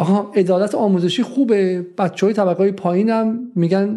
[0.00, 1.86] آها عدالت آموزشی خوبه.
[1.98, 3.94] بچه های طبقه های پایینم میگن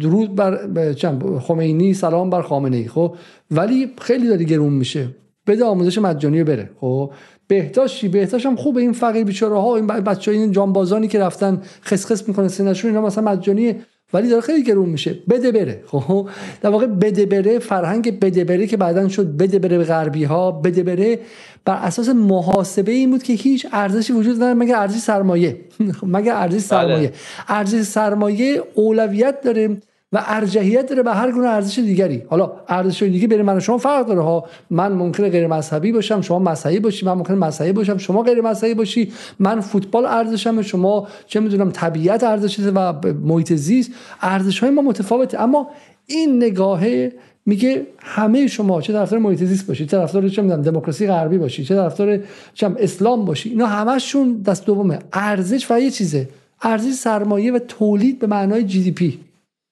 [0.00, 0.94] درود بر
[1.40, 3.16] خمینی سلام بر خامنه ای خب؟
[3.50, 5.08] ولی خیلی داری گرون میشه.
[5.46, 7.10] بده آموزش مجانی بره خب؟
[7.48, 8.80] بهداشت بهداشت هم خوبه.
[8.80, 13.06] این فقیر بیچاره ها این بچه های این جانبازانی که رفتن خسخس می‌کنه سینشون اینا
[13.06, 13.74] مثلا مجانی
[14.12, 15.18] ولی داره خیلی گرون میشه.
[15.30, 15.82] بده بره.
[15.86, 16.28] خب؟
[16.60, 20.50] در واقع بده بره فرهنگ بده بره که بعدا شد بده بره به غربی ها
[20.50, 21.18] بده بره
[21.64, 25.56] بر اساس محاسبه این بود که هیچ ارزشی وجود نداره مگر ارزش سرمایه.
[26.02, 27.08] مگر ارزش سرمایه.
[27.08, 27.12] بله.
[27.48, 29.76] ارزش سرمایه اولویت داره.
[30.12, 32.22] و ارجحیت داره به هر گونه ارزش دیگری.
[32.28, 34.44] حالا ارزش دیگه بین من و شما فرق داره ها.
[34.70, 37.06] من ممکنه غیر مذهبی باشم شما مذهبی باشی.
[37.06, 39.12] من ممکنه مذهبی باشم شما غیر مذهبی باشی.
[39.38, 42.92] من فوتبال ارزشم شما چه می‌دونم طبیعت ارزش و
[43.24, 43.90] محیط زیست.
[44.20, 45.40] ارزش های ما متفاوته.
[45.40, 45.68] اما
[46.06, 47.12] این نگاهه
[47.46, 51.66] میگه همه شما چه طرفدار محیط زیست باشید چه طرفدار چه می‌دونم دموکراسی غربی باشید
[51.66, 52.18] چه طرفدار
[52.54, 54.98] چه اسلام باشید اینا همشون دست دومه.
[55.12, 56.28] ارزش و یه چیزه.
[56.62, 59.18] ارزش سرمایه و تولید به معنای جی دی پی.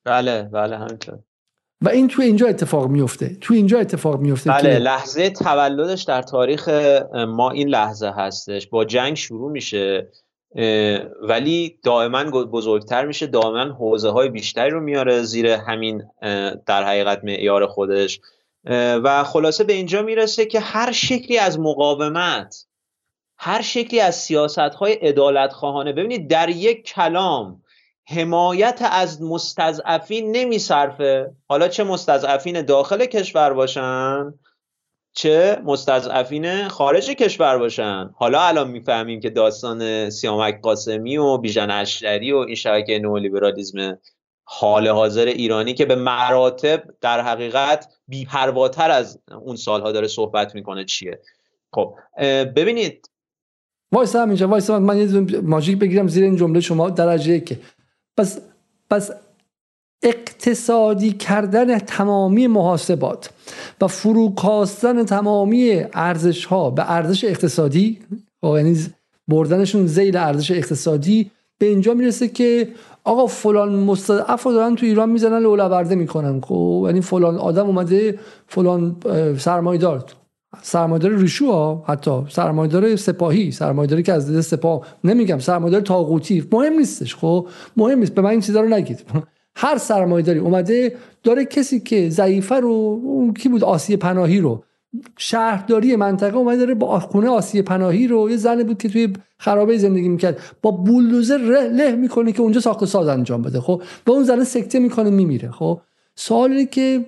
[0.07, 1.19] بله بله همینطور.
[1.81, 4.79] و این تو اینجا اتفاق میفته تو اینجا اتفاق میفته بله که...
[4.79, 6.69] لحظه تولدش در تاریخ
[7.29, 8.67] ما این لحظه هستش.
[8.67, 10.09] با جنگ شروع میشه
[11.23, 13.27] ولی دائما بزرگتر میشه.
[13.27, 16.03] دائما حوزه های بیشتری رو میاره زیر همین
[16.67, 18.21] در حقیقت معیار خودش.
[19.05, 22.67] و خلاصه به اینجا می‌رسه که هر شکلی از مقاومت
[23.39, 27.63] هر شکلی از سیاست های ادالت خواهانه ببینید در یک کلام
[28.09, 34.35] حمایت از مستضعفین نمیصرفه حالا چه مستضعفین داخل کشور باشن؟
[35.13, 42.33] چه مستضعفین خارج کشور باشن؟ حالا الان می‌فهمیم که داستان سیامک قاسمی و بیژن اشتری
[42.33, 43.99] و این شبکه نولیبرالیزم
[44.45, 50.85] حال حاضر ایرانی که به مراتب در حقیقت بیپرواتر از اون سالها داره صحبت می‌کنه
[50.85, 51.21] چیه؟
[51.73, 51.95] خب
[52.57, 53.11] ببینید.
[53.93, 57.59] وایسا همینجا وایسا من یه ماژیک بگیرم زیر این جمله شما درجه که
[58.17, 58.39] پس
[58.91, 59.11] پس
[60.03, 63.31] اقتصادی کردن تمامی محاسبات
[63.81, 67.99] و فروکاستن تمامی ارزش ها به ارزش اقتصادی
[68.43, 68.79] یعنی
[69.29, 72.69] بردنشون زیل ارزش اقتصادی به اینجا می‌رسه که
[73.05, 78.19] آقا فلان مستضعف رو دارن تو ایران می‌زنن لولورده می‌کنن خب؟ یعنی فلان آدم اومده
[78.49, 78.97] فلان
[79.39, 80.05] سرمایدار
[80.63, 86.73] سرمایدار ریشو ها حتی سرمایدار سپاهی سرمایداری که از دید سپاه نمیگم سرمایدار تاغوتی مهم
[86.73, 89.05] نیستش خب؟ مهم نیست به من این چیزا رو نگید.
[89.59, 94.65] هر سرمایداری اومده داره کسی که ضعیفه رو اون کی بود آسیه پناهی رو
[95.19, 99.79] شهرداری منطقه اومده داره با خونه آسیه پناهی رو یه زنی بود که توی خرابه
[99.79, 101.39] زندگی می‌کرد با بولدوزر
[101.73, 105.11] له می‌کنه که اونجا ساخت و ساز انجام بده خب؟ و اون زنه سکته می‌کنه
[105.11, 105.81] میمیره خب؟
[106.15, 107.07] سوالی که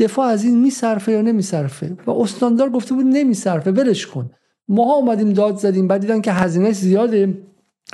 [0.00, 4.30] دفاع از این میصرفه یا نمیصرفه؟ و استاندار گفته بود نمیصرفه ولش کن.
[4.68, 7.34] ماها اومدیم داد زدیم بعد دیدن که هزینه زیاده.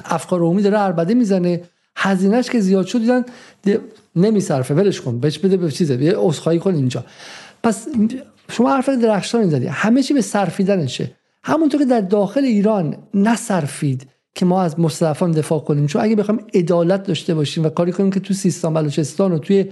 [0.04, 1.60] افکار عمومی داره عربده می‌زنه.
[1.96, 3.24] هزینهش که زیاد شد دیدن
[4.16, 4.74] نمیصرفه.
[4.74, 5.20] ولش کن.
[5.20, 6.04] بهش بده به چیزه.
[6.04, 7.04] یه عذرخواهی کن اینجا.
[7.62, 7.88] پس
[8.50, 11.10] شما حرف درخشان زدی همه چی به صرفیدنشه.
[11.42, 14.06] همونطور که در داخل ایران نصرفید.
[14.36, 15.86] که ما از مستضعفان دفاع کنیم.
[15.86, 19.64] چون اگه بخوایم عدالت داشته باشیم و کاری کنیم که تو سیستان بلوچستان و توی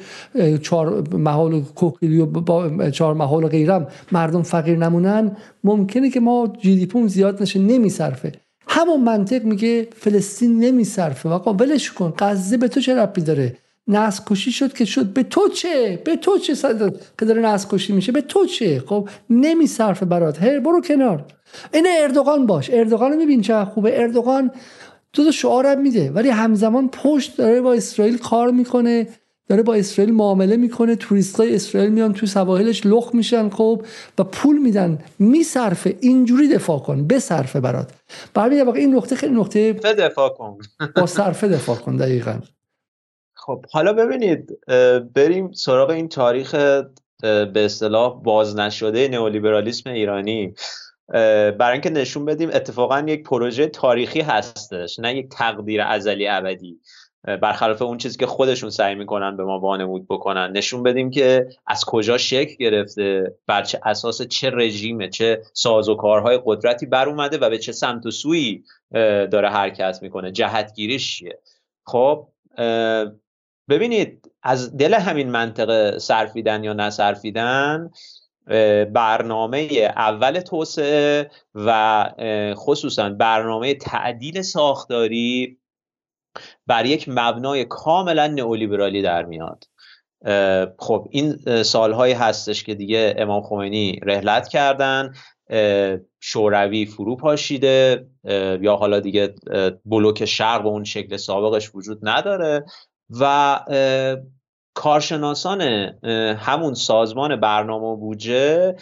[0.63, 6.21] چهار محال و کوکیلی و با چهار محال و غیرم مردم فقیر نمونن ممکنه که
[6.21, 8.33] ما جی دی زیاد نشه نمیصرفه.
[8.69, 11.29] همون منطق میگه فلسطین نمیصرفه.
[11.29, 12.15] آقا ولش کن.
[12.19, 13.57] غزه به تو چه ربطی داره؟
[13.89, 16.55] نسل کشی شد که شد به تو چه؟ به تو چه
[17.19, 20.43] که داره نسل کشی میشه؟ به تو چه؟ خب نمیصرفه برات.
[20.43, 21.25] هر برو کنار.
[21.73, 22.71] این اردوغان باش.
[22.73, 24.01] اردوغان رو میبین چه خوبه.
[24.01, 24.51] اردوغان
[25.13, 29.09] تو شعارم میده ولی همزمان پشت داره با اسرائیل کار می‌کنه
[29.49, 30.97] داره با اسرائیل معامله می‌کنه.
[30.97, 33.83] توریست های اسرائیل میان تو سواحلش لخ میشن خب
[34.19, 34.99] و پول میدن.
[35.19, 35.97] میصرفه.
[36.01, 37.07] اینجوری دفاع کن.
[37.07, 37.91] بصرفه برات.
[38.35, 40.59] برای واقع این نقطه خیلی نقطه دفاع کن.
[40.97, 42.35] با صرفه دفاع کن دقیقا.
[43.47, 44.59] خب حالا ببینید
[45.15, 46.55] بریم سراغ این تاریخ
[47.23, 50.55] به اصطلاح باز نشده نئولیبرالیسم ایرانی.
[51.09, 56.81] برای اینکه نشون بدیم اتفاقا یک پروژه تاریخی هستش نه یک تقدیر ازلی ابدی.
[57.25, 60.53] برخلاف اون چیزی که خودشون سعی می‌کنن به ما وانمود بکنن.
[60.53, 66.87] نشون بدیم که از کجا شکل گرفته بر چه اساس چه رژیم چه سازوکارهای قدرتی
[66.87, 68.65] بر اومده و به چه سمت و سویی
[69.31, 70.33] داره حرکت می‌کنه.
[70.33, 71.39] جهتگیریش چیه؟
[71.87, 72.29] خب
[73.69, 77.91] ببینید از دل همین منطقه صرفیدن یا نصرفیدن
[78.93, 79.59] برنامه
[79.97, 82.11] اول توسعه و
[82.55, 85.59] خصوصا برنامه تعدیل ساختاری
[86.67, 89.65] بر یک مبنای کاملا نئولیبرالی در میاد.
[90.79, 95.13] خب این سالهایی هستش که دیگه امام خمینی رهلت کردن
[96.21, 98.07] شوروی فرو پاشیده
[98.61, 99.35] یا حالا دیگه
[99.85, 102.65] بلوک شرق به اون شکل سابقش وجود نداره.
[103.11, 103.61] و
[104.75, 105.63] کارشناسان
[106.39, 108.77] همون سازمان برنامه و بودجه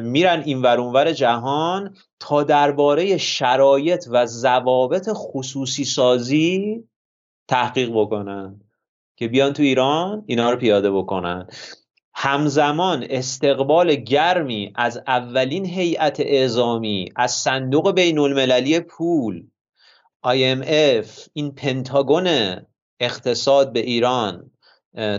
[0.00, 6.84] میرن این ورونور جهان تا درباره شرایط و ضوابط خصوصی سازی
[7.48, 8.60] تحقیق بکنن
[9.16, 11.48] که بیان تو ایران اینا رو پیاده بکنن.
[12.14, 19.46] همزمان استقبال گرمی از اولین هیئت اعزامی از صندوق بین المللی پول
[20.26, 22.28] IMF این پنتاگون
[23.00, 24.50] اقتصاد به ایران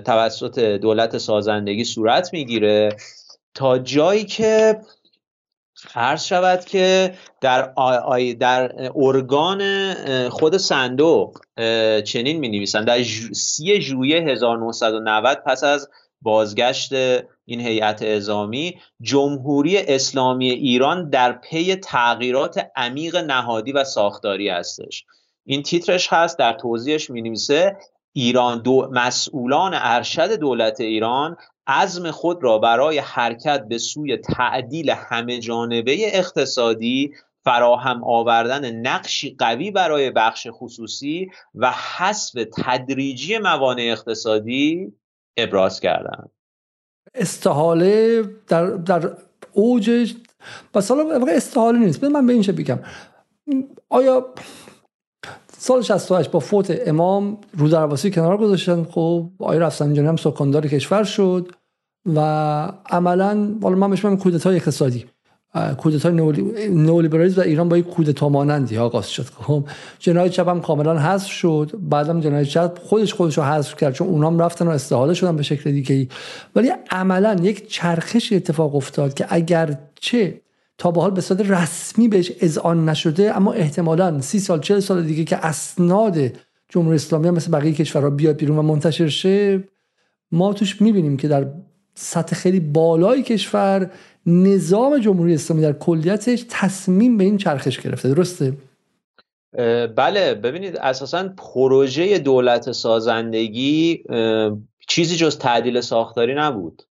[0.05, 2.95] توسط دولت سازندگی صورت می‌گیره
[3.53, 4.81] تا جایی که
[5.95, 7.73] عرض شود که در,
[8.05, 9.93] آی در ارگان
[10.29, 11.39] خود صندوق
[12.05, 13.03] چنین می نویسن در
[13.33, 15.89] سی ژوئیه 1990 پس از
[16.21, 16.93] بازگشت
[17.45, 25.05] این هیئت اعزامی جمهوری اسلامی ایران در پی تغییرات عمیق نهادی و ساختاری هستش.
[25.49, 27.77] این تیترش هست در توضیحش می نویسه
[28.13, 35.39] ایران دو مسئولان ارشد دولت ایران عزم خود را برای حرکت به سوی تعدیل همه
[35.39, 37.13] جانبه اقتصادی
[37.43, 44.93] فراهم آوردن نقشی قوی برای بخش خصوصی و حذف تدریجی موانع اقتصادی
[45.37, 46.31] ابراز کردند
[47.15, 49.17] استحاله در, در
[49.53, 50.13] اوج
[50.73, 52.03] بس استحاله نیست.
[52.03, 52.79] من به این بگم.
[53.89, 54.33] آیا
[55.61, 58.83] سال 68 با فوت امام رو درواسی کنار گذاشتن.
[58.83, 61.51] خب آقای رفسنجانی هم سکاندار کشور شد
[62.15, 62.19] و
[62.89, 65.05] عملا حالا من بهش کودتای اقتصادی.
[65.77, 66.13] کودتای
[66.69, 69.23] نولیبرالیسم در ایران با یک کودتا مانندی آغاز شد.
[69.23, 69.63] خب
[69.99, 71.71] جنایت چپ هم کاملا حذف شد.
[71.79, 75.43] بعدم جنایت چپ خودش خودش رو حذف کرد چون اونام رفتن و استحاله شدن به
[75.43, 76.07] شکل دیگه
[76.55, 80.41] ولی عملا یک چرخشی اتفاق افتاد که اگر چه
[80.79, 85.03] تا به حال به صورت رسمی بهش اذعان نشده اما احتمالا سی سال چه سال
[85.03, 86.17] دیگه که اسناد
[86.69, 89.63] جمهوری اسلامی هم مثل بقیه کشورها بیاد بیرون و منتشر شه
[90.31, 91.47] ما توش می‌بینیم که در
[91.95, 93.91] سطح خیلی بالای کشور
[94.25, 98.09] نظام جمهوری اسلامی در کلیتش تصمیم به این چرخش گرفته.
[98.09, 98.53] درسته؟
[99.95, 100.33] بله.
[100.35, 104.03] ببینید اساسا پروژه دولت سازندگی
[104.87, 106.88] چیزی جز تعدیل ساختاری نبود.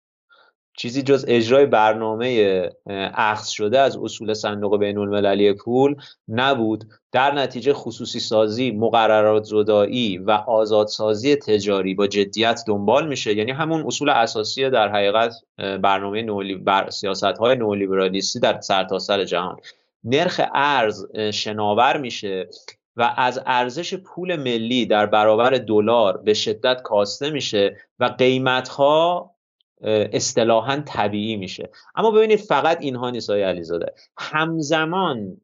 [0.80, 2.70] چیزی جز اجرای برنامه
[3.14, 5.96] اخذ شده از اصول صندوق بین المللی پول
[6.28, 6.84] نبود.
[7.12, 13.34] در نتیجه خصوصی سازی مقررات زدایی و آزادسازی تجاری با جدیت دنبال میشه.
[13.34, 19.24] یعنی همون اصول اساسی در حقیقت برنامه نولی بر سیاست های نولیبرالیستی در سرتاسر سر
[19.24, 19.58] جهان.
[20.04, 22.50] نرخ ارز شناور میشه
[22.98, 29.37] و از ارزش پول ملی در برابر دلار به شدت کاسته میشه و قیمت ها
[29.84, 31.70] اصطلاحا طبیعی میشه.
[31.96, 33.94] اما ببینید فقط اینها نیست های علیزاده.
[34.18, 35.42] همزمان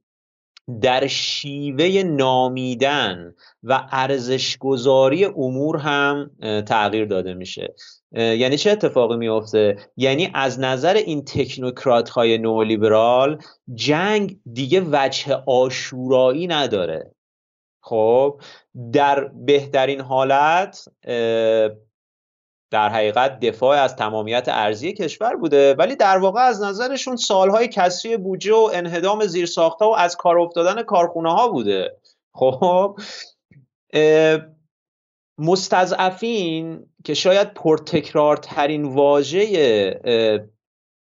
[0.81, 3.33] در شیوه نامیدن
[3.63, 6.31] و ارزشگذاری امور هم
[6.67, 7.73] تغییر داده میشه.
[8.11, 13.41] یعنی چه اتفاقی میفته یعنی از نظر این تکنوکرات های نولیبرال
[13.73, 17.11] جنگ دیگه وجه آشورایی نداره.
[17.81, 18.41] خب
[18.93, 20.87] در بهترین حالت
[22.73, 28.17] در حقیقت دفاع از تمامیت ارزی کشور بوده ولی در واقع از نظرشون سالهای کسری
[28.17, 31.97] بودجه و انهدام زیرساختها و از کار افتادن کارخونه ها بوده.
[32.33, 32.99] خب
[35.37, 40.39] مستضعفین که شاید پرتکرارترین واژه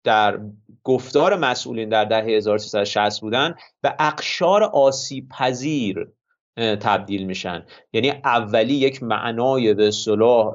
[0.05, 0.41] در
[0.85, 6.09] گفتار مسئولین در دهه 1360 بودن به اقشار آسیب پذیر
[6.57, 7.67] تبدیل میشن.
[7.93, 10.55] یعنی اولی یک معنای به صلاح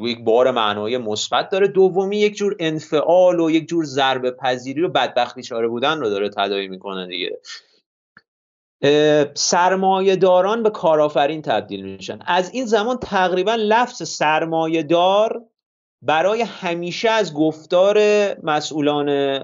[0.00, 1.68] یک بار معنای مثبت داره.
[1.68, 6.28] دومی یک جور انفعال و یک جور ضربه پذیری و بدبختی چاره بودن رو داره
[6.28, 7.40] تداعی می‌کنه دیگه.
[9.34, 12.18] سرمایه داران به کارآفرین تبدیل میشن.
[12.26, 15.44] از این زمان تقریبا لفظ سرمایه دار
[16.02, 17.98] برای همیشه از گفتار
[18.42, 19.38] مسئولان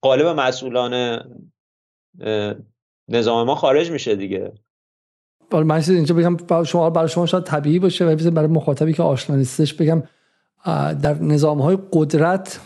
[0.00, 1.22] قالب مسئولان
[3.08, 4.52] نظام ما خارج میشه دیگه.
[5.52, 9.74] من اینجا بگم شما برای شما شاید طبیعی باشه و برای مخاطبی که آشنا نیستش
[9.74, 10.02] بگم
[11.02, 12.60] در نظام های قدرت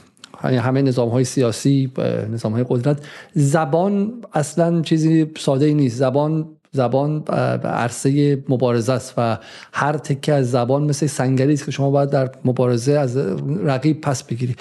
[0.44, 1.92] یعنی همه نظام های سیاسی
[2.32, 5.96] نظام های قدرت زبان اصلا چیزی ساده ای نیست.
[5.96, 7.22] زبان زبان
[7.64, 9.38] عرصه مبارزه است و
[9.72, 13.16] هر تکه از زبان مثل سنگری است که شما باید در مبارزه از
[13.64, 14.56] رقیب پس بگیری.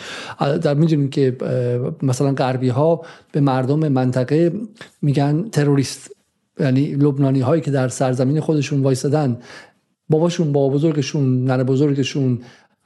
[0.61, 1.37] در می‌دونیم که
[2.01, 4.51] مثلا غربی ها به مردم منطقه
[5.01, 6.11] میگن تروریست.
[6.59, 9.37] یعنی لبنانی هایی که در سرزمین خودشون وایسادن
[10.09, 12.39] باباشون بابا بزرگشون ننه بزرگشون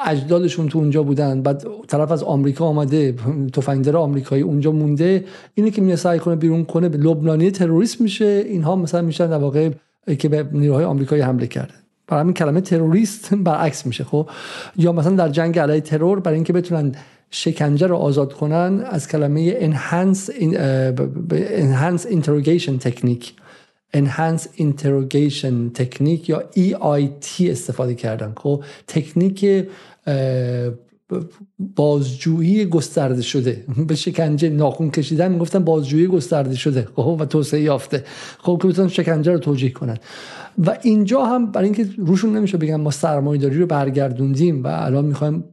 [0.06, 3.16] اجدادشون تو اونجا بودن بعد طرف از آمریکا آمده
[3.54, 5.26] تفنگدار آمریکایی اونجا مونده
[5.56, 9.38] اینه که میاد سعی کنه بیرون کنه به لبنانی تروریست میشه اینها مثلا میشن در
[9.38, 9.70] واقع
[10.20, 11.74] که به نیروهای آمریکایی حمله کرده.
[12.08, 14.30] برای همین کلمه تروریست برعکس میشه خب؟
[14.78, 16.96] یا مثلا در جنگ علیه ترور برای اینکه بتونن
[17.32, 20.32] شکنجه رو آزاد کنن از کلمه enhance,
[21.60, 23.26] enhance interrogation technique.
[23.96, 29.68] Enhance interrogation technique یا EIT استفاده کردن خب؟ تکنیک
[31.76, 33.66] بازجویی گسترده شده.
[33.88, 36.88] به شکنجه ناخون کشیدن می‌گفتن بازجویی گسترده شده.
[36.96, 38.04] خب و توسعه یافته.
[38.40, 39.98] خب که بتونن شکنجه رو توجیه کنن.
[40.58, 45.44] و اینجا هم برای اینکه روشون نمیشه بگم ما سرمایه‌داری رو برگردوندیم و الان می‌خوایم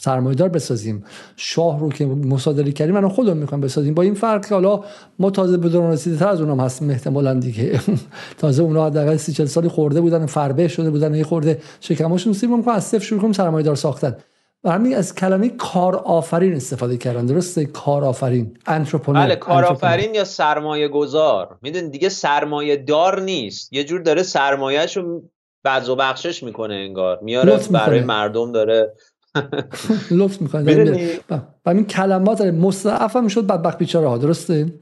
[0.00, 1.04] سرمایه‌دار بسازیم.
[1.36, 3.94] شاه رو که مصادره کردیم الان خودمون می‌خوایم بسازیم.
[3.94, 4.80] با این فرق که حالا
[5.18, 7.80] ما تازه به دوران رسیده تر از اونام هستیم احتمالاً دیگه.
[8.38, 12.74] تازه اونها حداقل 30 سالی خورده بودن فربه شده بودن یه خورده شکماشون سیر می‌کنن
[12.74, 14.16] از صفر شروع کنیم سرمایه‌دار ساختن.
[14.64, 17.26] همین از کلمه کار آفرین استفاده کردن.
[17.26, 23.72] درسته؟ کار آفرین انترپرنور بله کار آفرین یا سرمایه گذار میدون دیگه سرمایه دار نیست.
[23.72, 25.22] یه جور داره سرمایهش رو
[25.64, 27.20] بعض و بخشش می‌کنه انگار.
[27.22, 28.94] میاره برای مردم داره.
[30.10, 31.18] لطف می‌کنه.
[31.66, 32.50] و این کلمات داره.
[32.50, 34.72] مستعف هم شد بدبخت بیچاره ها درسته؟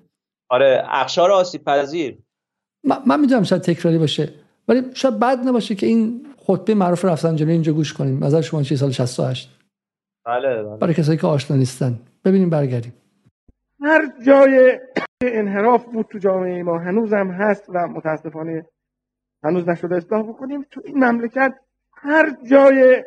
[0.50, 2.18] آره اخشار آسیب پذیر.
[3.06, 4.32] من می‌دونم شاید تکراری باشه.
[4.68, 8.22] ولی شاید بد نباشه که این خطبه معروف رفسنجانی اینجا گوش کنیم.
[8.22, 9.50] از شما چه سال 68
[10.28, 10.76] بله, بله.
[10.76, 11.98] برای کسایی که آشنا نیستن.
[12.24, 12.94] ببینیم برگردیم.
[13.80, 14.80] هر جای
[15.22, 18.66] انحراف بود تو جامعه ما هنوزم هست و متاسفانه
[19.44, 20.66] هنوز نشده اصلاح بکنیم.
[20.70, 21.54] تو این مملکت
[21.92, 23.04] هر جای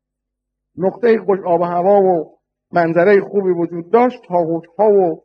[0.84, 2.38] نقطه خوش آب و هوا و
[2.72, 5.24] منظره خوبی وجود داشت تاغوت ها و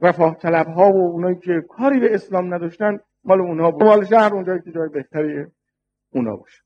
[0.00, 3.82] رفاه طلب ها و اونایی که کاری به اسلام نداشتن مال اونها بود.
[3.82, 5.46] مال شهر اونجایی که جای بهتری
[6.12, 6.62] اونا باشه.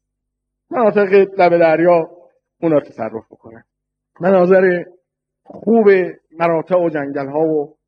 [0.70, 2.10] مناطق لب دریا
[2.60, 3.64] اونا تصرف بکنن.
[4.20, 4.84] مناظر
[5.44, 5.88] خوب
[6.38, 7.78] مراتع و جنگل ها و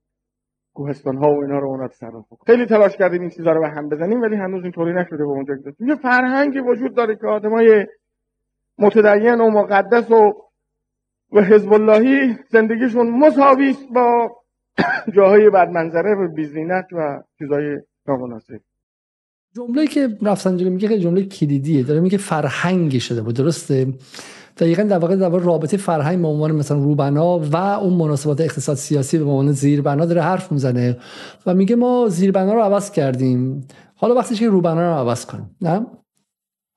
[0.74, 3.68] کوهستان ها و اینا رو اونا تصرف بکنن خیلی تلاش کردیم این چیزا رو به
[3.68, 5.54] هم بزنیم ولی هنوز اینطوری نشده به اونجا.
[5.80, 7.86] یه فرهنگی وجود داره که آدمای
[8.78, 10.32] متدین و مقدس و
[11.32, 14.36] و حزب اللهی زندگیشون مساوی با
[15.16, 17.78] جاهای بدمنظره و بیزینت و چیزای
[18.08, 18.60] نامناسب.
[19.56, 21.82] جمله که رفسنجانی میگه جمله کلیدیه.
[21.82, 23.36] داره میگه فرهنگی شده بود.
[23.36, 23.86] درسته؟
[24.56, 28.76] دقیقا در واقع در واقع رابطه فرهنگ به عنوان مثلا روبنا و اون مناسبات اقتصاد
[28.76, 30.98] سیاسی به عنوان زیربنا داره حرف می‌زنه
[31.46, 33.68] و میگه ما زیربنا رو عوض کردیم.
[33.94, 35.56] حالا وقتش که روبنا رو عوض کنیم.
[35.60, 35.86] نه؟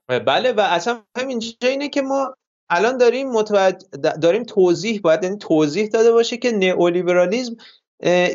[0.10, 2.36] بله و اصلا همین اینه که ما
[2.70, 3.78] الان داریم متوجه
[4.22, 7.56] داریم توضیح باید یعنی توضیح داده باشه که نئولیبرالیسم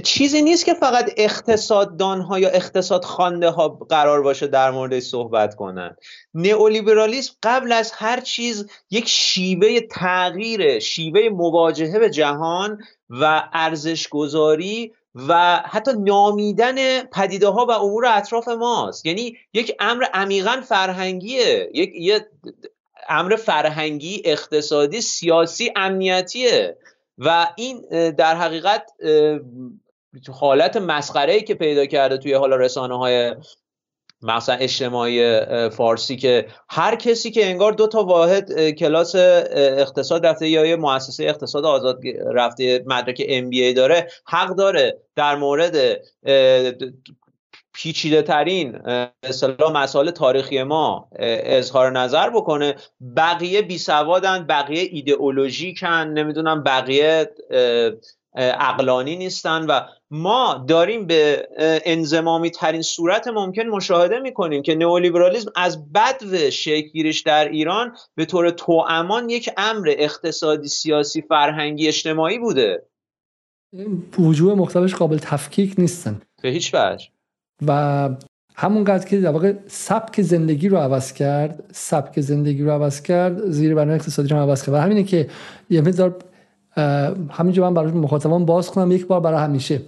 [0.05, 5.55] چیزی نیست که فقط اقتصاددان ها یا اقتصاد خانده ها قرار باشه در موردش صحبت
[5.55, 5.97] کنن.
[6.35, 12.79] نئولیبرالیسم قبل از هر چیز یک شیوه تغییر شیوه مواجهه به جهان
[13.11, 14.93] و ارزش گذاری
[15.29, 19.07] و حتی نامیدن پدیده ها و امور اطراف ماست.
[19.07, 22.23] یعنی یک امر عمیقا فرهنگیه یک
[23.09, 26.77] امر فرهنگی اقتصادی سیاسی امنیتیه.
[27.19, 28.91] و این در حقیقت
[30.33, 33.35] حالت مسخره ای که پیدا کرده توی حالا رسانه های
[34.23, 35.41] مثلا اجتماعی
[35.71, 41.25] فارسی که هر کسی که انگار دو تا واحد کلاس اقتصاد رفته یا یه مؤسسه
[41.25, 42.01] اقتصاد آزاد
[42.35, 46.01] رفته مدرک ام داره حق داره در مورد
[47.83, 48.79] پیچیده ترین
[49.23, 52.75] اصطلاح مسائل تاریخی ما اظهار نظر بکنه.
[53.17, 57.31] بقیه بی سوادن بقیه ایدئولوژیکن نمی‌دونم بقیه
[58.37, 59.81] اقلانی نیستن و
[60.11, 61.49] ما داریم به
[61.85, 68.51] انزمامی ترین صورت ممکن مشاهده می‌کنیم که نئولیبرالیسم از بدو شکلگیریش در ایران به طور
[68.51, 72.83] توامان یک امر اقتصادی سیاسی فرهنگی اجتماعی بوده.
[74.19, 76.21] وجوه مختلفش قابل تفکیک نیستن.
[76.43, 77.09] به هیچ وجه.
[77.67, 78.11] و
[78.57, 83.75] همونقدر که در واقع سبک زندگی رو عوض کرد سبک زندگی رو عوض کرد زیر
[83.75, 84.75] بنا اقتصادی رو عوض کرد.
[84.75, 85.29] و همینه که
[85.71, 86.17] یه مقدار
[87.31, 89.81] همینجا من برای مخاطبان باز کنم یک بار برای همیشه.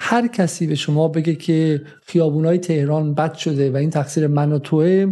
[0.00, 4.58] هر کسی به شما بگه که خیابونای تهران بد شده و این تقصیر من و
[4.58, 5.06] توه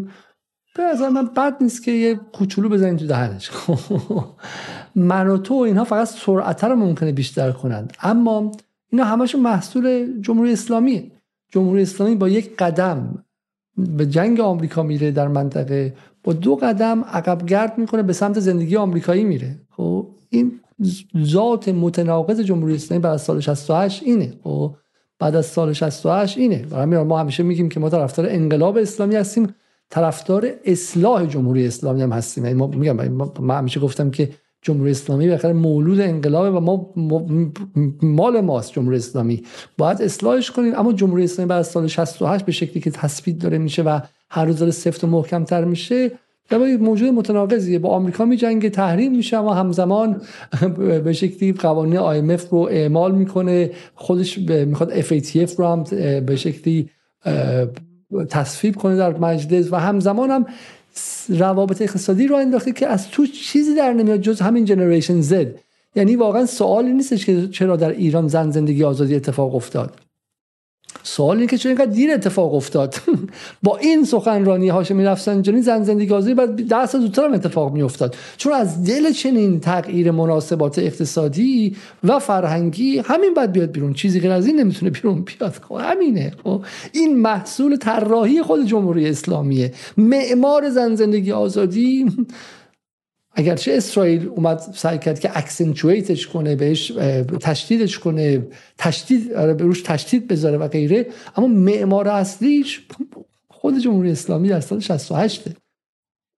[0.77, 3.51] به از من بد نیست که یه کوچولو بزنید تو دهنش.
[4.95, 7.93] من و تو اینها فقط سرعت رو ممکنه بیشتر کنند.
[8.03, 8.53] اما
[8.91, 11.11] اینا همش محصول جمهوری اسلامیه
[11.51, 13.25] جمهوری اسلامی با یک قدم
[13.77, 15.95] به جنگ آمریکا میره در منطقه
[16.25, 19.57] با دو قدم عقب گرد می‌کنه به سمت زندگی آمریکایی میره.
[19.71, 20.61] خب این
[21.25, 24.33] ذات متناقض جمهوری اسلامی بعد از سال 68 اینه.
[24.45, 24.75] خب
[25.19, 26.57] بعد از سال 68 اینه.
[26.71, 29.55] برای ما همیشه میگیم که ما طرفدار انقلاب اسلامی هستیم
[29.91, 32.45] طرفدار اصلاح جمهوری اسلامی هم هستیم.
[32.45, 32.97] یعنی ما میگم
[33.41, 34.31] من همیشه گفتم که
[34.63, 36.91] جمهوری اسلامی بخیر مولود انقلاب و ما
[38.03, 39.43] مال ماست جمهوری اسلامی.
[39.79, 43.59] باید اصلاحش کنیم اما جمهوری اسلامی بعد از سال 68 به شکلی که تثبیت داره
[43.59, 46.11] میشه و هر روز داره سفت و محکم تر میشه
[46.49, 47.79] در موجود متناقضیه.
[47.79, 50.21] با آمریکا میجنگه تحریم میشه اما همزمان
[51.05, 53.71] به شکلی قوانین IMF رو اعمال می‌کنه.
[53.95, 55.85] خودش می‌خواد FATF رو هم
[56.21, 56.91] به شکلی
[58.29, 60.47] تصویب کنه در مجلس و همزمان هم
[61.29, 65.55] روابط اقتصادی رو انداخته که از تو چیزی در نمیاد جز همین جنریشن زد.
[65.95, 70.08] یعنی واقعا سوالی نیستش که چرا در ایران زن زندگی آزادی اتفاق افتاد.
[71.09, 72.95] سوال اینه که چرا اینقدر دیر اتفاق افتاد؟
[73.63, 77.83] با این سخنرانی هاشمی رفسنجانی زن زندگی آزادی بعد ده سال زودتر هم اتفاق می
[77.83, 83.93] افتاد چون از دل چنین تغییر مناسبات اقتصادی و فرهنگی همین باید بیاد بیرون.
[83.93, 85.53] چیزی غیر از این نمی‌تونه بیرون بیاد.
[85.69, 86.33] خب همینه.
[86.45, 89.73] خب این محصول طراحی خود جمهوری اسلامیه.
[89.97, 92.07] معمار زن زندگی آزادی
[93.39, 96.93] اگرچه اسرائیل اومد سعی کرد که اکسنچویتش کنه بهش
[97.41, 98.47] تشدیدش کنه
[98.79, 101.07] تشدید آره، به روش تشدید بذاره و غیره
[101.37, 102.89] اما معمار اصلیش
[103.49, 105.49] خود جمهوری اسلامی در سال 68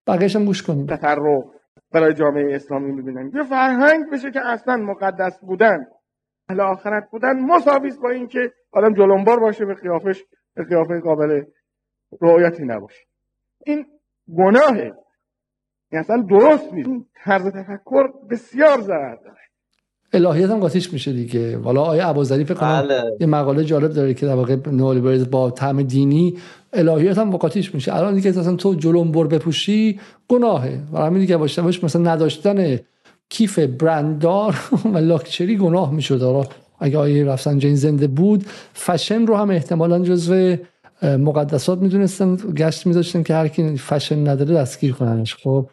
[0.06, 0.86] بقیه‌اش هم گوش کنیم.
[0.86, 1.44] تفرق
[1.92, 3.30] برای جامعه اسلامی می‌بینن.
[3.34, 5.86] یه فرهنگ بشه که اصلا مقدس بودن
[6.48, 10.24] اهل آخرت بودن مساویس با اینکه آدم جلنبار باشه به قیافش
[10.54, 11.42] به قیافه قابل
[12.22, 13.04] رعایتی نباشه.
[13.66, 13.86] این
[14.36, 14.92] گناهه
[15.92, 16.90] این اصلا درست نیست.
[17.24, 19.40] طرز تفکر بسیار ضرر داره
[20.12, 21.56] الهیت هم قاطیش میشه دیگه.
[21.56, 23.02] والا آیه ابوذری فکر کنم بله.
[23.20, 26.38] یه مقاله جالب داره که در واقع نولیبرالیسم با طعم دینی
[26.72, 27.96] الهیات هم قاطیش میشه.
[27.96, 30.80] الان دیگه اصلا تو جلنبر بپوشی گناهه.
[30.92, 32.78] و همین دیگه باشه باش مثلا نداشتن
[33.28, 34.58] کیف برنددار
[34.94, 36.46] و لاکچری گناه می‌شد.
[36.80, 38.44] اگه آیه رفسنجانی زنده بود
[38.74, 40.56] فشن رو هم احتمالا جزو
[41.02, 45.34] مقدسات می‌دونستن گشت میداشتن که هر کی فشن نداره دستگیر کننش.
[45.34, 45.66] خب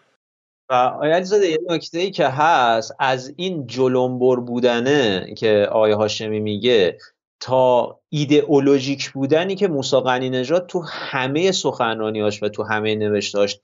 [0.69, 6.39] و آیا زاده یه نکته ای که هست از این جلنبر بودنه که آیه هاشمی
[6.39, 6.97] میگه
[7.39, 13.59] تا ایدئولوژیک بودنی که موسی غنی نژاد تو همه سخنرانیاش و تو همه نوشتاش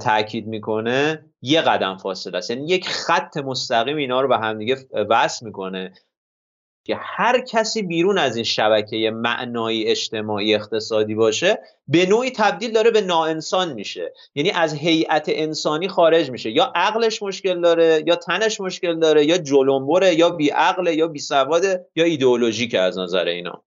[0.00, 2.50] تاکید می‌کنه یه قدم فاصله است.
[2.50, 4.76] یعنی یک خط مستقیم اینا رو به همدیگه
[5.08, 5.92] وصل می‌کنه.
[6.84, 11.58] که هر کسی بیرون از این شبکه معنایی اجتماعی اقتصادی باشه
[11.88, 14.12] به نوعی تبدیل داره به ناانسان میشه.
[14.34, 16.50] یعنی از هیئت انسانی خارج میشه.
[16.50, 21.18] یا عقلش مشکل داره یا تنش مشکل داره یا جلنبره یا بی عقل یا بی
[21.18, 23.62] سواده یا ایدئولوژیک از نظر اینا.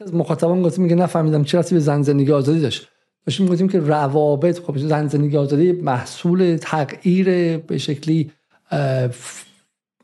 [0.00, 2.88] از مخاطبان گفتم میگه نفهمیدم رسی به زن زندگی آزادی داشت.
[3.26, 8.32] داشتیم گفتیم که روابط خب زن زندگی آزادی محصول تغییر به شکلی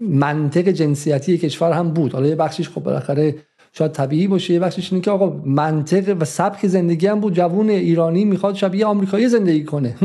[0.00, 2.12] منطق جنسیتی کشور هم بود.
[2.12, 3.34] حالا یه بخشش خب بالاخره
[3.72, 4.54] شاید طبیعی باشه.
[4.54, 7.34] یه بخشش اینه که آقا منطق و سبک زندگی هم بود.
[7.34, 9.96] جوون ایرانی می‌خواد شبیه آمریکایی زندگی کنه.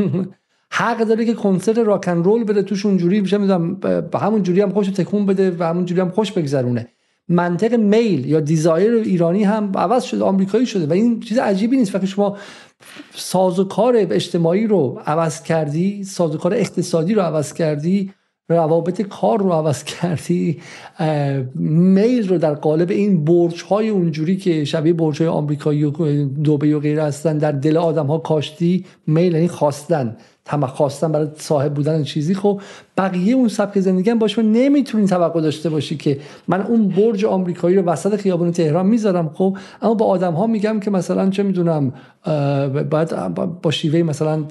[0.74, 2.62] حق داره که کنسرت راکن رول بده.
[2.62, 3.74] توش اونجوری بشه می‌دونم
[4.10, 6.88] به همون جوری هم خوش تکون بده و همون جوری هم خوش بگذرونه.
[7.28, 10.86] منطق میل یا دیزایر ایرانی هم عوض شده آمریکایی شده.
[10.86, 11.94] و این چیز عجیبی نیست.
[11.94, 12.36] وقتی شما
[13.14, 18.12] سازوکار اجتماعی رو عوض کردی سازوکار اقتصادی رو عوض کردی
[18.48, 20.60] روابط کار رو عوض کردی
[21.54, 25.90] میل رو در قالب این برج های اونجوری که شبیه برج های آمریکایی و
[26.24, 30.16] دوبه و غیره هستن در دل آدم ها کاشتی میل یعنی خواستن.
[30.44, 32.60] طمع خواستن برای صاحب بودن چیزی خب
[32.96, 37.76] بقیه اون سبک زندگی هم باشه نمی‌تونی توقع داشته باشی که من اون برج آمریکایی
[37.76, 41.92] رو وسط خیابان تهران می‌ذارم خب؟ اما با آدم ها میگم که مثلا چه می‌دونم
[42.90, 44.44] باید با شیوه مثلا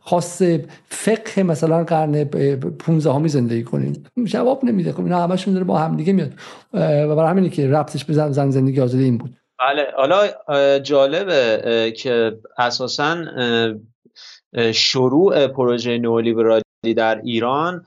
[0.00, 0.42] خاص
[0.88, 4.04] فقه مثلا قرن 15 همی زندگی کنیم.
[4.24, 4.92] جواب نمیده.
[4.92, 6.32] خب اینا همشون داره با هم دیگه میاد.
[6.74, 9.36] و برای همینه که ربطش به زن زندگی آزادی این بود.
[9.58, 9.86] بله.
[9.96, 13.16] حالا جالبه که اساسا
[14.74, 17.86] شروع پروژه نولیبرالی در ایران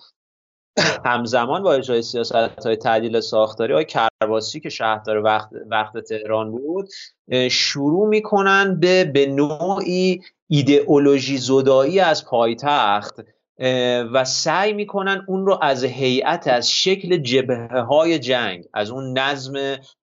[1.05, 6.89] همزمان با اجرای سیاست های تعدیل ساختاری های کرباسی که شهردار وقت, وقت تهران بود
[7.51, 13.19] شروع می‌کنن به به نوعی ایدئولوژی زدایی از پایتخت
[14.13, 19.53] و سعی می‌کنن اون رو از هیئت از شکل جبهه های جنگ از اون نظم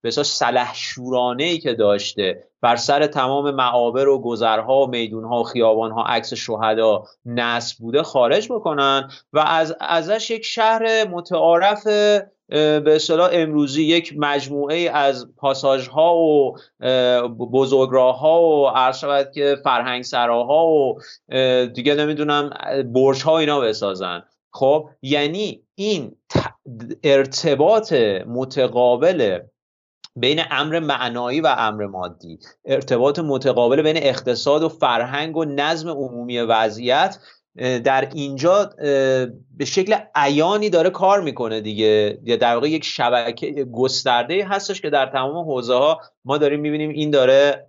[0.04, 5.44] بسیار سلح شورانه ای که داشته بر سر تمام معابر و گذرها و میدونها و
[5.44, 11.86] خیابانها عکس شهدا نصب بوده خارج بکنن و از ازش یک شهر متعارف
[12.48, 16.56] به اصطلاح امروزی یک مجموعه از پاساژ ها و
[17.52, 20.98] بزرگراه ها و عرض شود که فرهنگ سراها و
[21.66, 22.50] دیگه نمی‌دونم
[22.94, 24.22] برج ها اینا بسازن.
[24.52, 26.16] خب یعنی این
[27.04, 27.92] ارتباط
[28.26, 29.38] متقابل
[30.16, 32.38] بین امر معنایی و امر مادی.
[32.64, 37.18] ارتباط متقابل بین اقتصاد و فرهنگ و نظم عمومی وضعیت
[37.84, 38.70] در اینجا
[39.56, 42.18] به شکل عیانی داره کار می‌کنه دیگه.
[42.24, 46.90] یا در واقع یک شبکه گسترده هستش که در تمام حوزه ها ما داریم می‌بینیم
[46.90, 47.68] این داره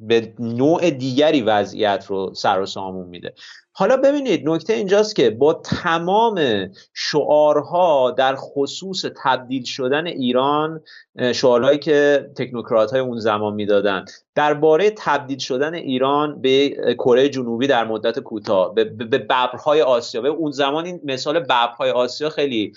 [0.00, 3.34] به نوع دیگری وضعیت رو سر و سامون میده.
[3.80, 6.40] حالا ببینید نکته اینجاست که با تمام
[6.94, 10.80] شعارها در خصوص تبدیل شدن ایران
[11.34, 14.04] شعارهایی که تکنوکرات های اون زمان می‌دادن
[14.34, 20.20] درباره تبدیل شدن ایران به کره جنوبی در مدت کوتاه به, به ببرهای آسیا.
[20.20, 22.72] به اون زمان این مثال ببرهای آسیا خیلی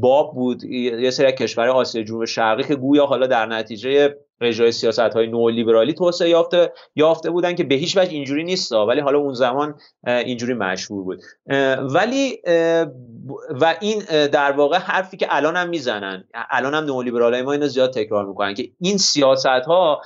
[0.00, 0.64] باب بود.
[0.64, 5.92] یه سری کشور آسیا جنوب شرقی که گویا حالا در نتیجه اجرای سیاست های نولیبرالی
[5.92, 9.74] توسعه یافته یافته بودن که به هیچ وجه اینجوری نیست ولی حالا اون زمان
[10.06, 11.22] اینجوری مشهور بود.
[11.94, 12.38] ولی
[13.60, 17.92] و این در واقع حرفی که الان هم می‌زنن الان هم نولیبرال ما اینو زیاد
[17.92, 20.00] تکرار می‌کنن که این سیاست ها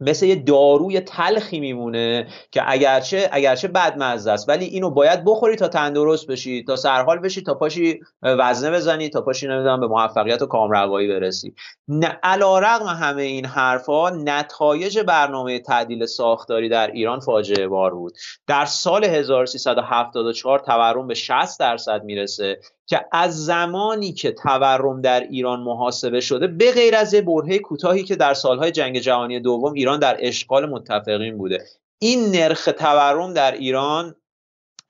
[0.00, 5.56] مثل یه داروی تلخی میمونه که اگرچه اگرچه بد مزه است ولی اینو باید بخوری
[5.56, 10.42] تا تندرست بشی تا سرحال بشی تا پاشی وزنه بزنی تا پاشی نمی‌دونم به موفقیت
[10.42, 11.54] و کامروایی برسی.
[11.88, 18.12] نه رغم همه این حرفا نتایج برنامه تعدیل ساختاری در ایران فاجعه بار بود.
[18.46, 22.60] در سال 1374 تورم به 60 درصد می‌رسه.
[22.86, 28.16] که از زمانی که تورم در ایران محاسبه شده به غیر از برهه کوتاهی که
[28.16, 31.64] در سالهای جنگ جهانی دوم ایران در اشغال متفقین بوده.
[31.98, 34.14] این نرخ تورم در ایران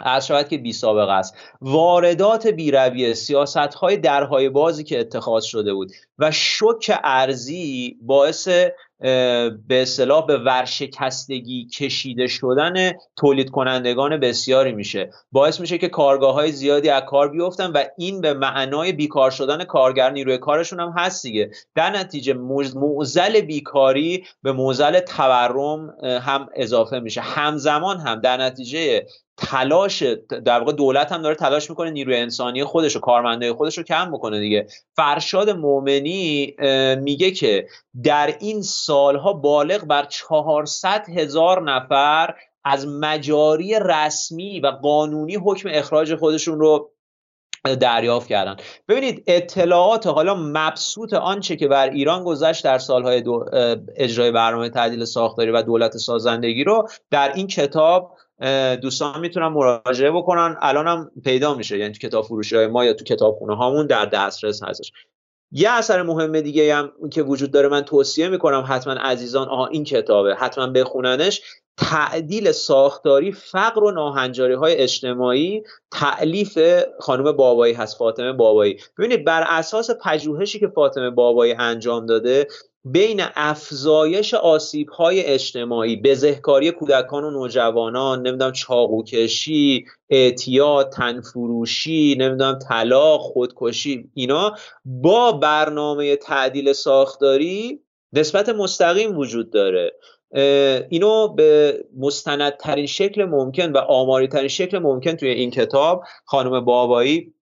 [0.00, 1.36] از شود که بی سابقه است.
[1.60, 8.48] واردات بیرویه سیاست های درهای بازی که اتخاذ شده بود و شک ارزی باعث
[9.00, 15.10] به اصطلاح به ورشکستگی کشیده شدن تولید کنندگان بسیاری میشه.
[15.32, 19.64] باعث میشه که کارگاه های زیادی از کار بیفتن و این به معنای بیکار شدن
[19.64, 21.50] کارگر نیروی کارشون هم هست دیگه.
[21.74, 22.34] در نتیجه
[22.74, 27.20] موزل بیکاری به موزل تورم هم اضافه میشه.
[27.20, 29.06] همزمان هم در نتیجه
[29.36, 30.02] تلاش
[30.44, 34.10] در واقع دولت هم داره تلاش می‌کنه نیروی انسانی خودش و کارمنده خودش رو کم
[34.10, 34.66] بکنه دیگه.
[34.96, 36.56] فرشاد مومنی
[37.00, 37.66] میگه که
[38.02, 42.34] در این سالها بالغ بر 400 هزار نفر
[42.64, 46.90] از مجاری رسمی و قانونی حکم اخراج خودشون رو
[47.80, 48.56] دریافت کردن.
[48.88, 53.24] ببینید اطلاعات حالا مبسوط آنچه که بر ایران گذشت در سالهای
[53.96, 58.16] اجرای برنامه تعدیل ساختاری و دولت سازندگی رو در این کتاب
[58.82, 60.56] دوستان می‌تونن مراجعه بکنن.
[60.60, 64.06] الان هم پیدا میشه یعنی تو کتاب فروشی های ما یا تو کتابخونه هامون در
[64.06, 64.92] دسترس هستش.
[65.52, 69.84] یه اثر مهم دیگه هم که وجود داره من توصیه می‌کنم حتما عزیزان آها این
[69.84, 71.42] کتابه حتما بخوننش.
[71.76, 76.58] تعدیل ساختاری فقر و ناهنجاری های اجتماعی تعلیف
[77.00, 78.80] خانم بابایی هست فاطمه بابایی.
[78.98, 82.46] ببینید بر اساس پژوهشی که فاطمه بابایی انجام داده
[82.84, 93.20] بین افزایش آسیب های اجتماعی بزهکاری کودکان و نوجوانان نمی‌دونم چاقوکشی اعتیاد تنفروشی نمی‌دونم طلاق
[93.20, 97.80] خودکشی اینا با برنامه تعدیل ساختاری
[98.12, 99.92] نسبت مستقیم وجود داره.
[100.90, 107.34] اینو به مستندترین شکل ممکن و آماری ترین شکل ممکن توی این کتاب خانم بابایی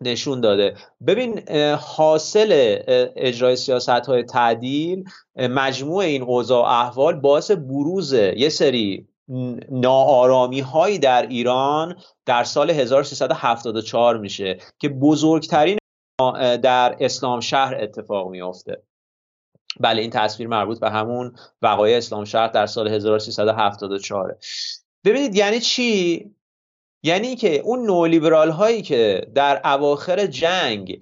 [0.00, 0.74] نشون داده.
[1.06, 2.78] ببین حاصل
[3.16, 5.04] اجرای سیاست های تعدیل
[5.36, 9.08] مجموع این اوضاع احوال باعث بروز یه سری
[9.70, 11.96] ناآرامی هایی در ایران
[12.26, 15.78] در سال 1374 میشه که بزرگترین
[16.62, 18.82] در اسلام شهر اتفاق میافته.
[19.80, 21.32] بله این تصویر مربوط به همون
[21.62, 24.36] وقایع اسلام شهر در سال 1374
[25.04, 26.30] ببینید یعنی چی؟
[27.02, 31.00] یعنی که اون نولیبرال هایی که در اواخر جنگ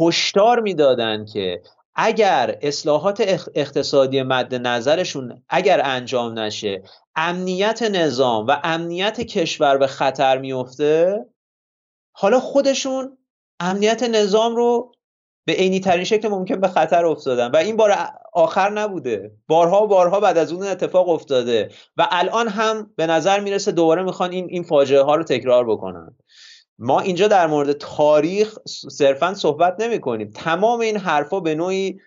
[0.00, 1.62] هشدار می‌دادند که
[1.94, 3.20] اگر اصلاحات
[3.54, 6.82] اقتصادی مد نظرشون اگر انجام نشه
[7.16, 11.26] امنیت نظام و امنیت کشور به خطر میفته
[12.12, 13.18] حالا خودشون
[13.60, 14.92] امنیت نظام رو
[15.46, 17.50] به عینی ترین شکل ممکن به خطر افتادن.
[17.50, 17.96] و این بار
[18.32, 19.32] آخر نبوده.
[19.48, 21.70] بارها بارها بعد از اون اتفاق افتاده.
[21.96, 26.16] و الان هم به نظر می‌رسه دوباره می‌خوان این این فاجعه ها رو تکرار بکنن.
[26.78, 28.58] ما اینجا در مورد تاریخ
[28.90, 32.00] صرفا صحبت نمی کنیم تمام این حرفا به نوعی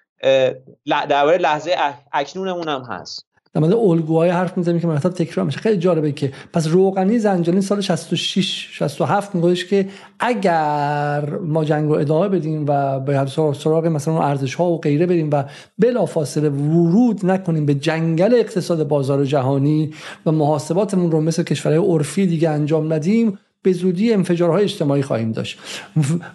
[0.86, 1.76] درباره لحظه
[2.12, 3.29] اکنونمون هم هست.
[3.54, 5.60] در مورد الگوهای حرف می‌زنیم که مرتب تکرار میشه.
[5.60, 9.88] خیلی جالبه که پس روغنی زنجانی سال 66 67 میگوش که
[10.20, 15.30] اگر ما جنگ رو ادامه بدیم و به سراغ مثلا ارزش ها و غیره بریم
[15.32, 15.44] و
[15.80, 19.94] بلافاصله ورود نکنیم به جنگل اقتصاد بازار جهانی
[20.26, 25.60] و محاسباتمون رو مثل کشورهای عرفی دیگه انجام ندیم به زودی انفجارهای اجتماعی خواهیم داشت.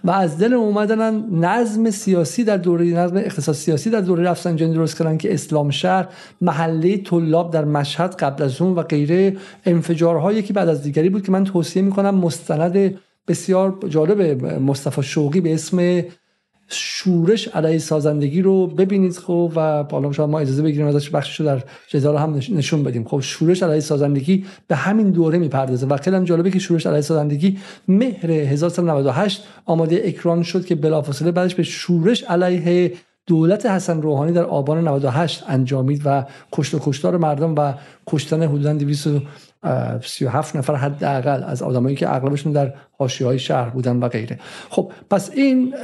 [0.04, 4.98] و از دل اومدن نظم سیاسی در دوره نظم اقتصاد سیاسی در دوره رفسنجانی درست
[4.98, 6.08] کردن که اسلام شهر
[6.40, 11.26] محله طلاب در مشهد قبل از اون و غیره انفجارهایی که بعد از دیگری بود
[11.26, 12.94] که من توصیه می‌کنم مستند
[13.28, 16.02] بسیار جالب مصطفی شوقی به اسم
[16.68, 21.46] شورش علیه سازندگی رو ببینید خب و حالا شاید ما اجازه بگیریم ازش بخشش رو
[21.46, 23.04] در جزار هم نشون بدیم.
[23.04, 27.00] خب شورش علیه سازندگی به همین دوره می‌پردازه و خیلی هم جالبه که شورش علیه
[27.00, 27.58] سازندگی
[27.88, 32.92] مهر 1398 آماده اکران شد که بلافاصله بعدش به شورش علیه
[33.26, 37.74] دولت حسن روحانی در آبان 98 انجامید و کشت و کشتار مردم و
[38.06, 38.78] کشتن حدودا
[39.64, 44.38] 237 نفر حداقل از آدمایی که اغلبشون در حاشیه های شهر بودن و غیره.
[44.70, 45.74] خب پس این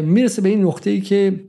[0.00, 1.40] می‌رسه به این نقطه ای که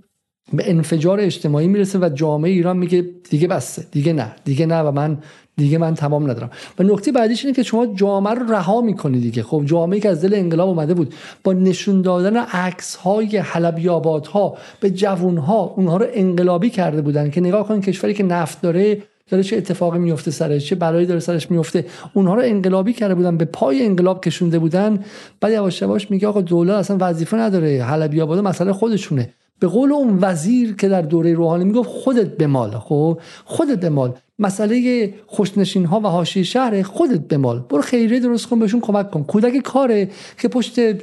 [0.53, 4.91] به انفجار اجتماعی می‌رسه و جامعه ایران میگه دیگه بسته دیگه نه دیگه نه و
[4.91, 5.17] من
[5.57, 6.49] دیگه من تمام ندارم.
[6.79, 9.43] و نکته بعدیش اینه که شما جامعه رو رها می‌کنید دیگه.
[9.43, 11.13] خب جامعه که از دل انقلاب اومده بود
[11.43, 17.29] با نشون دادن عکس های حلبیابات ها به جوون ها اونها رو انقلابی کرده بودن
[17.29, 18.97] که نگاه کن کشوری که نفت داره
[19.29, 23.37] داره چه اتفاقی میفته سرش چه بلایی داره سرش میفته اونها رو انقلابی کرده بودن
[23.37, 24.99] به پای انقلاب کشونده بودن.
[25.41, 29.33] بعد یواش یواش میگه آقا دولت اصلا وظیفه نداره حلبی آباد مسئله خودشونه.
[29.59, 35.13] به قول اون وزیر که در دوره روحانی می‌گفت خودت بمال خب؟ خودت بمال مسئله
[35.27, 39.23] خوشنشین ها و حاشیه شهر خودت بمال برو خیریه درست کن بهشون کمک کن.
[39.23, 40.97] کودک کاره که پشت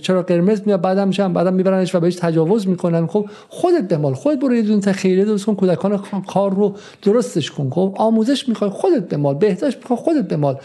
[0.00, 4.40] چرا قرمز میاد بعدم چم بعدم میبرنش و بهش تجاوز می‌کنن خب؟ خودت بمال خودت
[4.40, 9.08] برو یه دونه خیریه درست کن کودکان کار رو درستش کن خب؟ آموزش می‌خوای خودت
[9.08, 10.56] بمال بهداشت می‌خوای خودت بمال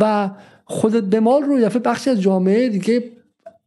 [0.00, 0.30] و
[0.64, 3.04] خودت بمال رو یفه بخشی از جامعه دیگه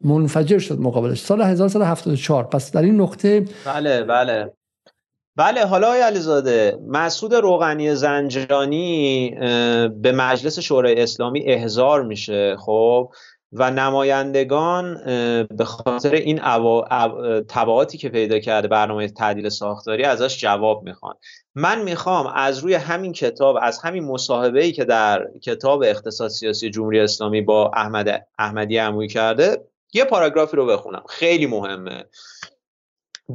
[0.04, 1.22] منفجر شد مقابلش.
[1.22, 4.54] سال 1974 پس در این نقطه بله بله.
[5.36, 9.30] بله حالا آقای علیزاده مسعود روغنی زنجانی
[10.02, 13.12] به مجلس شورای اسلامی احضار میشه خب؟
[13.52, 15.04] و نمایندگان
[15.58, 16.40] به خاطر این
[17.42, 21.16] تبعاتی که پیدا کرده برنامه تعدیل ساختاری ازش جواب می‌خوان.
[21.56, 26.70] من می‌خوام از روی همین کتاب از همین مصاحبه ای که در کتاب اقتصاد سیاسی
[26.70, 29.58] جمهوری اسلامی با احمد احمدی عمویی کرده
[29.94, 31.04] یه پاراگرافی رو بخونم.
[31.10, 32.06] خیلی مهمه.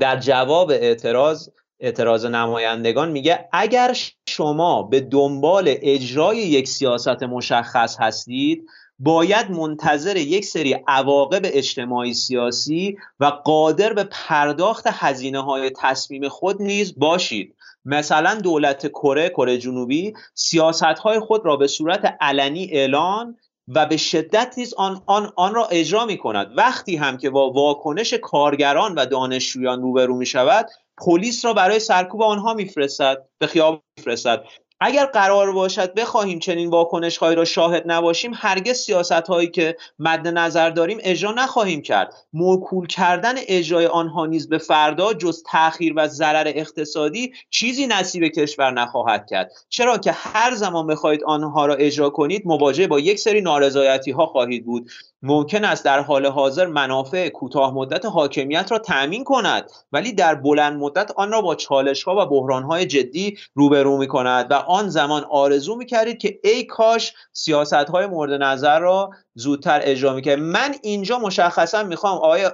[0.00, 1.48] در جواب اعتراض
[1.80, 3.96] اعتراض نمایندگان میگه اگر
[4.28, 8.66] شما به دنبال اجرای یک سیاست مشخص هستید
[8.98, 16.62] باید منتظر یک سری عواقب اجتماعی سیاسی و قادر به پرداخت هزینه های تصمیم خود
[16.62, 17.56] نیز باشید.
[17.84, 23.36] مثلا دولت کره کره جنوبی سیاست های خود را به صورت علنی اعلان
[23.68, 27.50] و به شدت نیز آن, آن, آن را اجرا می کند وقتی هم که با
[27.50, 30.66] واکنش کارگران و دانشجویان روبرو می شود
[30.98, 34.44] پلیس را برای سرکوب آنها میفرستد به خیابان میفرستد.
[34.84, 40.28] اگر قرار باشد بخواهیم چنین واکنش هایی را شاهد نباشیم هرگز سیاست هایی که مد
[40.28, 42.14] نظر داریم اجرا نخواهیم کرد.
[42.32, 48.70] موکول کردن اجرای آنها نیز به فردا جز تاخیر و ضرر اقتصادی چیزی نصیب کشور
[48.70, 49.52] نخواهد کرد.
[49.68, 54.26] چرا که هر زمان بخواهید آنها را اجرا کنید مواجه با یک سری نارضایتی ها
[54.26, 54.90] خواهید بود.
[55.22, 60.76] ممکن است در حال حاضر منافع کوتاه مدت حاکمیت را تأمین کند ولی در بلند
[60.76, 64.88] مدت آن را با چالش ها و بحران های جدی روبرو می کند و آن
[64.88, 70.22] زمان آرزو می کردید که ای کاش سیاست های مورد نظر را زودتر اجرا می
[70.22, 72.50] کرد من اینجا مشخصا می‌خوام آقای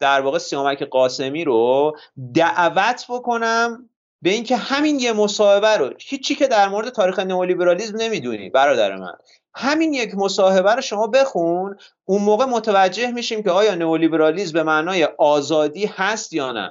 [0.00, 1.92] در واقع سیامک قاسمی رو
[2.34, 3.90] دعوت بکنم
[4.22, 9.14] به اینکه همین یه مصاحبه رو هیچی که در مورد تاریخ نئولیبرالیسم نمی‌دونی برادر من.
[9.54, 15.08] همین یک مصاحبه رو شما بخون اون موقع متوجه میشیم که آیا نئولیبرالیسم به معنای
[15.18, 16.70] آزادی هست یا نه.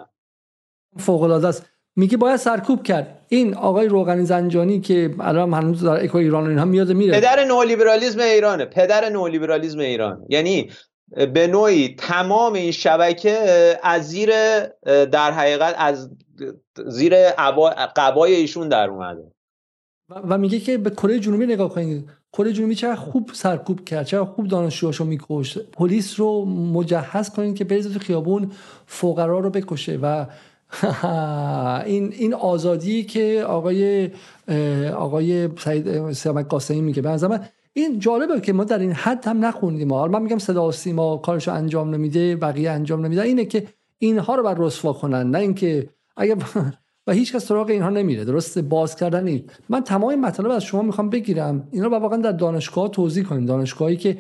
[0.98, 1.66] فوق العاده است.
[1.96, 3.26] میگه باید سرکوب کرد.
[3.28, 7.20] این آقای روغنی زنجانی که الان هنوز در اکو ایران و اینها میاد میره.
[7.20, 8.66] پدر نئولیبرالیسم ایرانه.
[8.66, 10.26] پدر نئولیبرالیسم ایران.
[10.30, 10.72] یعنی
[11.34, 13.40] به نوعی تمام این شبکه
[13.84, 14.30] از زیر
[15.06, 16.10] در حقیقت از
[16.86, 17.16] زیر
[17.96, 19.32] قبای ایشون در اومده.
[20.10, 22.10] و میگه که به کره جنوبی نگاه کنید.
[22.34, 25.72] کره جنوبی چقدر خوب سرکوب کرد چقدر خوب دانشجوهاشو میکشت.
[25.72, 28.52] پلیس رو مجهز کنید که بریزه تو خیابون
[28.86, 30.26] فقرا رو بکشه و
[31.86, 34.10] این این آزادی که آقای
[34.96, 37.02] آقای سعید سیامک قاسمی میگه.
[37.02, 37.40] به
[37.74, 39.94] این جالبه که ما در این حد هم نخوندیم.
[39.94, 43.22] حالا من میگم صدا سیما کارشو انجام نمیده بقیه انجام نمیده.
[43.22, 45.32] اینه که اینها رو بر رسوا کنن.
[45.32, 46.36] نه اینکه اگه
[47.08, 48.26] و هیچ کس سراغ اینها نمیره.
[48.26, 49.44] درست؟ باز کردن این.
[49.70, 51.68] من تمام مطالب از شما می‌خوام بگیرم.
[51.72, 53.46] اینا رو واقعا در دانشگاه توضیح کنیم.
[53.46, 54.18] دانشگاهی که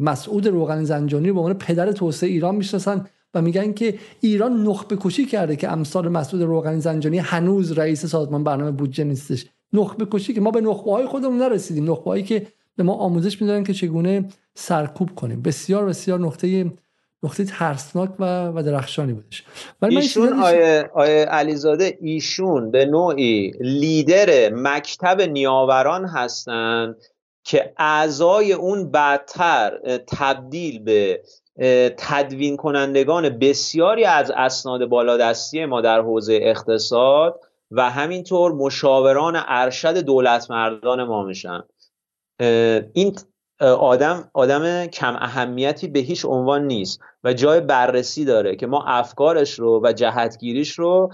[0.00, 4.96] مسعود روغن زنجانی رو به عنوان پدر توسعه ایران می‌شناسن و میگن که ایران نخبه
[5.00, 9.46] کشی کرده که امثال مسعود روغن زنجانی هنوز رئیس سازمان برنامه بودجه نیستش.
[9.72, 11.90] نخبه کشی که ما به نخبه های خودمون نرسیدیم.
[11.90, 12.46] نخبه هایی که
[12.76, 15.42] به ما آموزش می‌دادن که چگونه سرکوب کنیم.
[15.42, 16.72] بسیار بسیار نقطه
[17.22, 19.44] نقطه ترسناک و, و درخشانی بودش.
[19.82, 26.96] ولی ایشون آیه, آیه علیزاده ایشون به نوعی لیدر مکتب نیاوران هستند
[27.44, 31.22] که اعضای اون بعدتر تبدیل به
[31.96, 37.40] تدوین کنندگان بسیاری از اسناد بالادستی ما در حوزه اقتصاد
[37.70, 41.62] و همینطور مشاوران ارشد دولت مردان ما میشن.
[42.92, 43.16] این
[43.60, 49.58] آدم آدم کم اهمیتی به هیچ عنوان نیست و جای بررسی داره که ما افکارش
[49.58, 51.12] رو و جهتگیریش رو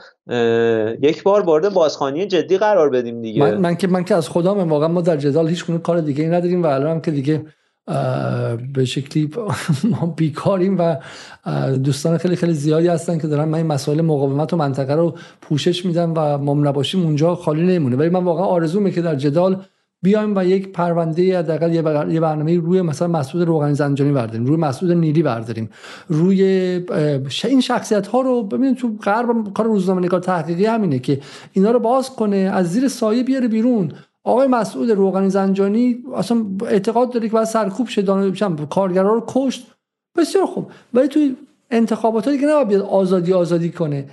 [1.03, 3.41] یک بار وارد بازخانی جدی قرار بدیم دیگه.
[3.41, 6.63] من, من که من که از خودم واقعا ما در جدال هیچ کار دیگه نداریم
[6.63, 7.45] و الان هم که دیگه
[8.75, 9.31] به شکلی
[9.91, 10.97] ما بیکاریم و
[11.85, 15.87] دوستان خیلی خیلی زیادی هستن که دارن من این مسائل مقاومت و منطقه رو پوشش
[15.87, 17.97] میدن و ما نباشیم اونجا خالی نمیمونه.
[17.97, 19.65] ولی من واقعا آرزو که در جدال
[20.05, 21.73] بیایم و یک پرونده حداقل
[22.13, 25.71] یه برنامه روی مثلا مسعود روغنی زنجانی برداریم روی مسعود نیلی برداریم.
[26.09, 26.43] روی
[27.45, 31.21] این شخصیت ها رو ببینید تو غرب کار روزنامه نگار تحقیقی همینه که
[31.53, 33.93] اینا رو باز کنه از زیر سایه بیاره بیرون.
[34.25, 38.03] آقای مسعود روغنی زنجانی اصلا اعتقاد داره که باید سرکوب شه
[38.71, 39.67] کارگرا رو کشت.
[40.17, 40.67] بسیار خوب.
[40.95, 41.37] ولی توی
[41.71, 44.07] انتخابات دیگه نباید آزادی آزادی کنه.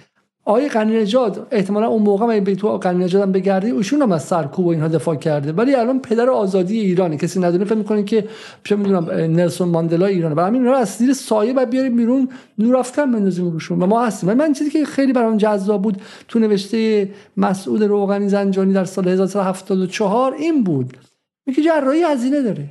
[0.46, 4.24] آقای غنی نژاد احتمالا اون موقع من تو غنی نژاد هم بگردی ایشون هم از
[4.24, 5.52] سرکوب و اینها دفاع کرده.
[5.52, 7.18] ولی الان پدر آزادی ایرانه.
[7.18, 8.28] کسی ندونه فکر می‌کنه که
[8.64, 10.36] چه می‌دونم نلسون ماندلا ایرانه.
[10.36, 13.82] برای همین از زیر سایه بعد بیاریم بیرون نور بندازیم روشون.
[13.82, 14.34] و ما هستیم.
[14.34, 20.34] من چیزی که خیلی برام جذاب بود تو نوشته مسعود روغنی زنجانی در سال 1974
[20.34, 20.98] این بود.
[21.46, 22.70] میگه جراحی هزینه داره.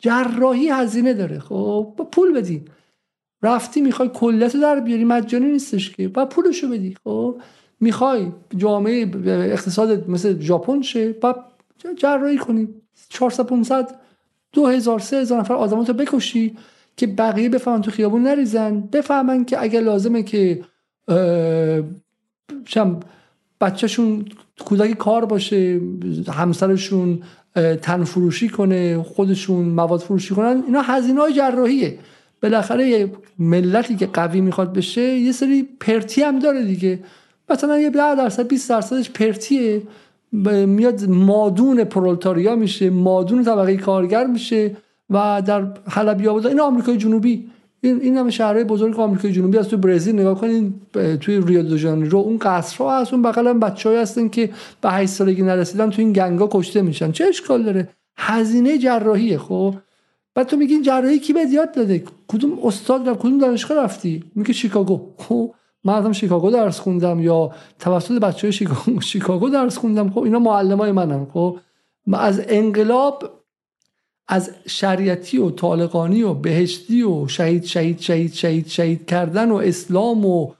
[0.00, 1.38] جراحی هزینه داره.
[1.38, 2.62] خب پول بدی.
[3.44, 6.08] رفتی می‌خوای کلیت در بیاری مجانی نیستش که.
[6.08, 7.40] بعد پولشو بدی خب؟
[7.80, 8.26] می‌خوای
[8.56, 11.36] جامعه اقتصاد مثل ژاپن شه بعد
[11.96, 12.68] جراحی کنی.
[13.08, 13.94] 400 500
[14.52, 16.56] 2000 3000 نفر آدماتو بکشی
[16.96, 18.80] که بقیه بفهمن تو خیابون نریزن.
[18.80, 20.64] بفهمن که اگر لازمه که
[22.64, 23.00] شم
[23.60, 24.24] بچهشون
[24.64, 25.80] کودک کار باشه
[26.28, 27.22] همسرشون
[27.82, 31.98] تن فروشی کنه خودشون مواد فروشی کنن اینا هزینه های جراحیه.
[32.44, 36.98] بالاخره یه ملتی که قوی می‌خواد بشه یه سری پرتی هم داره دیگه.
[37.50, 39.82] مثلا یه 10 درصد 20 درصدش پرتیه.
[40.66, 44.76] میاد مادون پرولتاریا میشه مادون طبقه کارگر میشه
[45.10, 47.46] و در حلبی آباد این آمریکای جنوبی.
[47.80, 50.74] این این همه شهرهای بزرگ آمریکای جنوبی از تو برزیل نگاه کنین
[51.20, 53.12] توی ریو دو ژانیرو اون قصرها هست.
[53.12, 54.50] اون بغل هم بچه‌ای هستن که
[54.80, 57.12] به 8 سالگی نرسیدن تو این گنگا کشته میشن.
[57.12, 57.88] چه اشکال داره؟
[58.18, 59.74] هزینه جراحیه خب؟
[60.34, 64.52] بعد تو میگی جراحی کی بهت یاد داده؟ کدوم استاد رفت؟ کدوم دانشگاه رفتی؟ میگه
[64.52, 65.14] شیکاگو.
[65.18, 65.54] خب
[65.84, 70.10] من هم شیکاگو درس خوندم یا توسط بچه شیکاگو شیکاگو درس خوندم.
[70.10, 71.58] خب اینا معلمای منم خب
[72.12, 73.30] از انقلاب
[74.28, 80.26] از شریعتی و طالقانی و بهشتی و شهید شهید شهید شهید شهید کردن و اسلام
[80.26, 80.52] و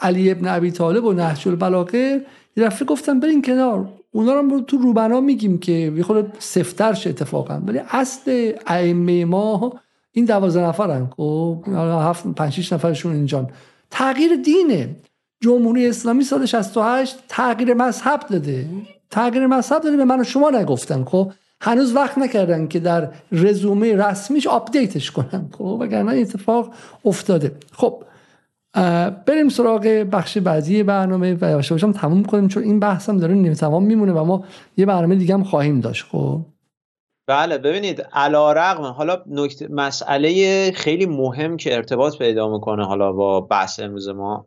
[0.00, 2.26] علی ابن ابی طالب و نهج البلاغه
[2.56, 3.88] دفعه گفتم برین کنار.
[4.12, 7.62] اونا رو تو روبنا میگیم که یه خود سفتر شه اتفاقا.
[7.66, 9.72] ولی اصل ائمه ما
[10.12, 11.10] این دوازده نفرن.
[11.16, 13.50] خب هفت پنج شش نفرشون اینجان.
[13.90, 14.96] تغییر دینه.
[15.40, 18.66] جمهوری اسلامی سال 68 تغییر مذهب داده.
[19.10, 21.04] تغییر مذهب داده به من و شما نگفتن.
[21.04, 25.48] خب هنوز وقت نکردن که در رزومه رسمیش آپدیتش کنن.
[25.58, 26.74] خب وگرنه اتفاق
[27.04, 27.52] افتاده.
[27.72, 28.02] خب
[29.26, 33.84] بریم سراغ بخش بعدی برنامه و یواش تموم کنیم چون این بحثم داره نیمه تمام
[33.84, 34.44] میمونه و ما
[34.76, 36.40] یه برنامه دیگه هم خواهیم داشت خب؟
[37.28, 43.40] بله ببینید علا رقم حالا نکته مسئله خیلی مهم که ارتباط پیدا می‌کنه حالا با
[43.40, 44.46] بحث امروز ما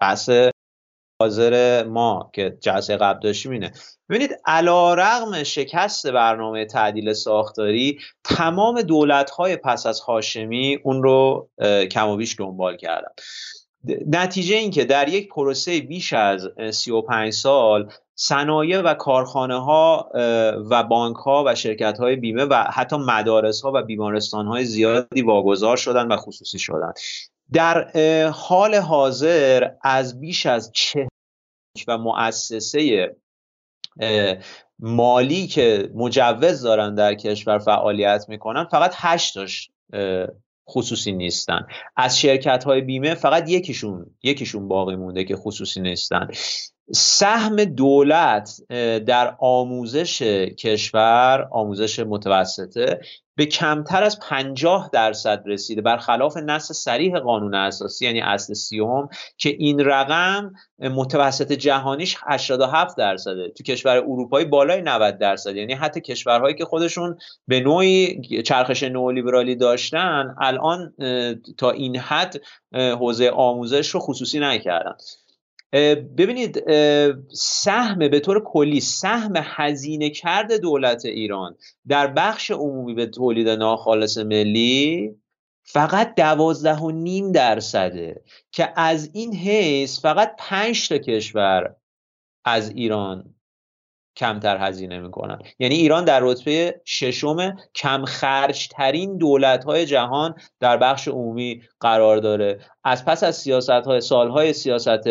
[0.00, 0.30] بحث
[1.22, 3.72] حاضر ما که جلسه قبل داشتیم اینه.
[4.10, 11.48] ببینید علا رقم شکست برنامه تعدیل ساختاری تمام دولت های پس از هاشمی اون رو
[11.90, 13.12] کم و بیش دنبال کردن.
[14.06, 20.10] نتیجه این که در یک پروسه بیش از 35 سال صنایع و کارخانه ها
[20.70, 25.22] و بانک ها و شرکت های بیمه و حتی مدارس ها و بیمارستان های زیادی
[25.22, 26.92] واگذار شدن و خصوصی شدن.
[27.52, 27.90] در
[28.28, 31.08] حال حاضر از بیش از چه
[31.88, 33.14] و مؤسسه
[34.78, 39.70] مالی که مجوز دارن در کشور فعالیت می‌کنن فقط هشتاش
[40.72, 41.66] خصوصی نیستن.
[41.96, 46.28] از شرکت های بیمه فقط یکیشون یکیشون باقی مونده که خصوصی نیستن.
[46.90, 48.60] سهم دولت
[49.06, 50.22] در آموزش
[50.58, 53.00] کشور آموزش متوسطه
[53.36, 55.82] به کمتر از 50 درصد رسیده.
[55.82, 63.48] برخلاف نص سریح قانون اساسی یعنی اصل سیوم که این رقم متوسط جهانیش 87 درصده.
[63.48, 65.56] تو کشور اروپایی بالای 90 درصد.
[65.56, 67.18] یعنی حتی کشورهایی که خودشون
[67.48, 70.94] به نوعی چرخش نولیبرالی داشتن الان
[71.58, 72.40] تا این حد
[72.72, 74.94] حوزه آموزش رو خصوصی نکردن.
[76.18, 76.70] ببینید
[77.34, 81.56] سهم به طور کلی سهم هزینه کرد دولت ایران
[81.88, 85.14] در بخش عمومی به تولید ناخالص ملی
[85.64, 88.22] فقط دوازده و نیم درصده
[88.52, 91.76] که از این حیث فقط پنج تا کشور
[92.44, 93.34] از ایران
[94.16, 95.38] کمتر هزینه می‌کنن.
[95.58, 102.16] یعنی ایران در رتبه ششم کم خرج ترین دولت های جهان در بخش عمومی قرار
[102.16, 102.60] داره.
[102.84, 105.08] از پس از سیاست های سالهای سیاست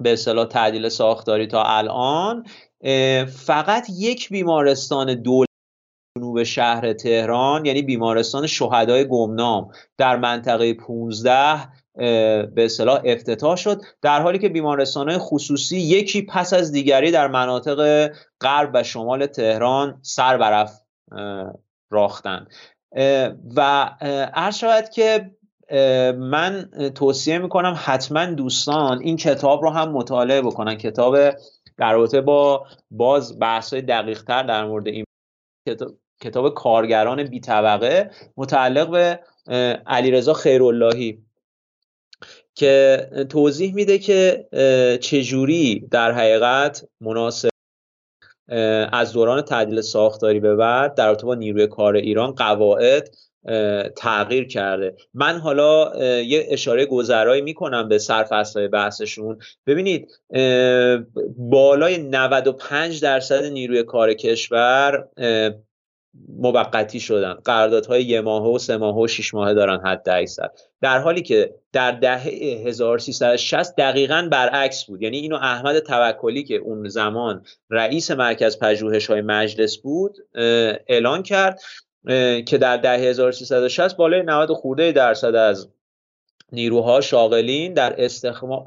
[0.00, 2.46] به اصطلاح تعدیل ساختاری تا الان
[3.26, 5.48] فقط یک بیمارستان دولت
[6.18, 9.68] جنوب شهر تهران یعنی بیمارستان شهدای گمنام
[9.98, 13.80] در منطقه 15 به اصطلاح افتتاح شد.
[14.02, 18.10] در حالی که بیمارستان خصوصی یکی پس از دیگری در مناطق
[18.40, 20.80] غرب و شمال تهران سر برف
[21.90, 22.46] راختن.
[23.56, 23.90] و
[24.34, 25.30] عرض شود که
[26.18, 30.74] من توصیه می‌کنم حتما دوستان این کتاب رو هم مطالعه بکنن.
[30.74, 31.16] کتاب
[31.78, 35.04] در رابطه با باز بحث دقیق تر در مورد این
[36.20, 39.20] کتاب, کارگران بی طبقه متعلق به
[39.86, 41.22] علیرضا خیراللهی
[42.54, 44.48] که توضیح میده که
[45.02, 47.48] چجوری در حقیقت مناسب
[48.92, 53.16] از دوران تعدیل ساختاری به بعد در رابطه با نیروی کار ایران قواعد
[53.96, 54.96] تغییر کرده.
[55.14, 55.92] من حالا
[56.22, 59.38] یه اشاره گذرایی می‌کنم به سرفصلهای بحثشون.
[59.66, 60.12] ببینید
[61.36, 65.08] بالای 95 درصد نیروی کار کشور
[66.38, 67.34] موقتی شدن.
[67.44, 70.48] قراردادهای یه ماهه و سه ماهه و شش ماهه دارن حد اکثر
[70.80, 72.22] در حالی که در دهه
[72.66, 75.02] 1360 دقیقا برعکس بود.
[75.02, 80.16] یعنی اینو احمد توکلی که اون زمان رئیس مرکز پژوهش های مجلس بود
[80.88, 81.60] اعلان کرد.
[82.46, 85.68] که در دهه 1360 بالای 90 خورده درصد از
[86.52, 87.94] نیروها شاغلین در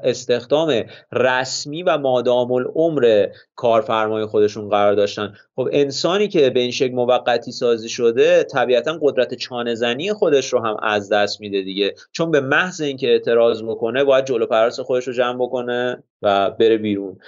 [0.02, 5.34] استخدام رسمی و مادام العمر کارفرمای خودشون قرار داشتن.
[5.56, 10.60] خب انسانی که به این شکل موقتی سازی شده طبیعتا قدرت چانه زنی خودش رو
[10.60, 11.94] هم از دست میده دیگه.
[12.12, 16.76] چون به محض اینکه اعتراض بکنه باید جلو پرس خودش رو جمع بکنه و بره
[16.76, 17.18] بیرون.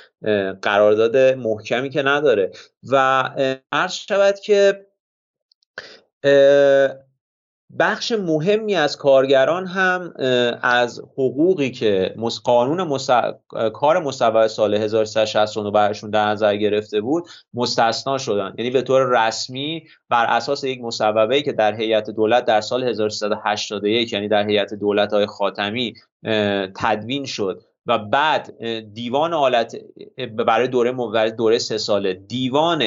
[0.63, 2.51] قرارداد محکمی که نداره.
[2.91, 3.25] و
[3.73, 4.87] عرض شود که
[7.79, 10.15] بخش مهمی از کارگران هم
[10.63, 12.15] از حقوقی که
[12.45, 12.99] قانون
[13.75, 17.25] کار مصوبه سال 1369 برشون در نظر گرفته بود
[17.55, 18.55] مستثنا شدن.
[18.59, 24.13] یعنی به طور رسمی بر اساس یک مصوبه که در هیئت دولت در سال 1381
[24.13, 25.95] یعنی در هیئت دولت های خاتمی
[26.77, 28.55] تدوین شد و بعد
[28.95, 29.77] دیوان آلت
[30.47, 32.83] برای دوره دوره سه ساله دیوان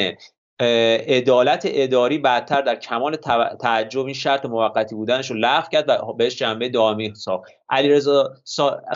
[0.60, 3.16] عدالت اداری بعدتر در کمال
[3.60, 7.44] تعجب این شرط موقتی بودنش رو لغو کرد و بهش جنبه دائمی ساخت.
[7.70, 8.34] علیرضا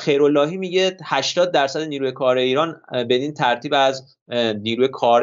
[0.01, 4.17] خیراللهی میگه 80 درصد نیروی کار ایران بدین ترتیب از
[4.63, 5.21] نیروی کار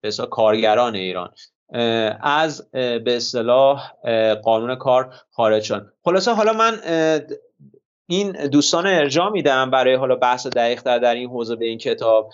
[0.00, 1.30] به کارگران ایران.
[2.20, 3.92] از به اصطلاح
[4.44, 5.92] قانون کار خارج شدن.
[6.04, 6.80] خلاصه حالا من
[8.08, 12.30] این دوستان ارجاع میدم برای حالا بحث دقیق در این حوزه به این کتاب.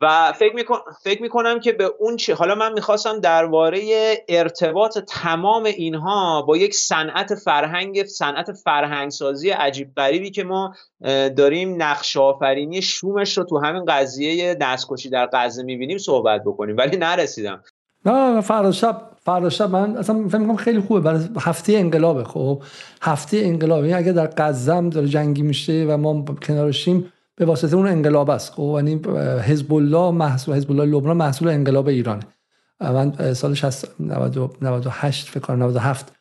[0.00, 0.78] و فکر, میکن...
[1.02, 6.74] فکر می‌کنم که به اون چه حالا من می‌خواستم درباره ارتباط تمام اینها با یک
[6.74, 10.74] صنعت فرهنگ صنعت فرهنگسازی عجیب غریبی که ما
[11.36, 16.76] داریم نقش آفرینی شومش رو تو همین قضیه دستکشی در غزه می‌بینیم صحبت بکنیم.
[16.76, 17.62] ولی نرسیدم.
[18.06, 18.72] نه فردا
[19.50, 21.00] شب من اصلا فکر می‌کنم خیلی خوبه.
[21.00, 22.62] برای هفته انقلابه خب؟
[23.02, 27.86] هفته انقلاب یعنی اگه در غزه داره جنگی میشه و ما کنارشیم به واسطه اون
[27.86, 28.52] انقلاب است.
[28.52, 29.00] خب یعنی
[29.40, 32.22] حزب الله محصول حزب الله لبنان محصول انقلاب ایرانه.
[32.80, 33.56] من سال
[34.00, 36.12] 98 فکر کنم 97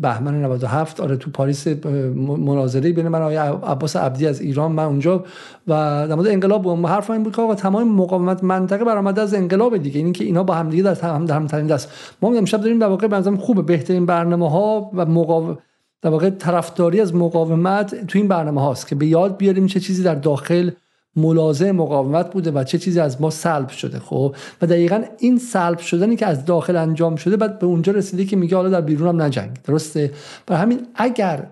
[0.00, 5.24] بهمن 97 آره تو پاریس مناظره بین من آقای عباس عبدی از ایران من اونجا
[5.66, 5.72] و
[6.08, 9.98] در مورد انقلاب بودم حرف این بود که تمام مقاومت منطقه برآمده از انقلاب دیگه.
[9.98, 12.86] این که اینا با هم دیگه در هم در هم دست ما امشب داریم در
[12.86, 13.62] واقع بنظرم خوبه.
[13.62, 15.58] بهترین برنامه ها و مقاومت
[16.02, 20.02] در واقع طرفداری از مقاومت تو این برنامه هاست که به یاد بیاریم چه چیزی
[20.02, 20.70] در داخل
[21.16, 25.78] ملازم مقاومت بوده و چه چیزی از ما سلب شده خب؟ و دقیقا این سلب
[25.78, 29.08] شدنی که از داخل انجام شده بعد به اونجا رسیده که میگه حالا در بیرون
[29.08, 29.50] هم نجنگ.
[29.64, 30.12] درسته؟
[30.46, 31.46] برای همین اگر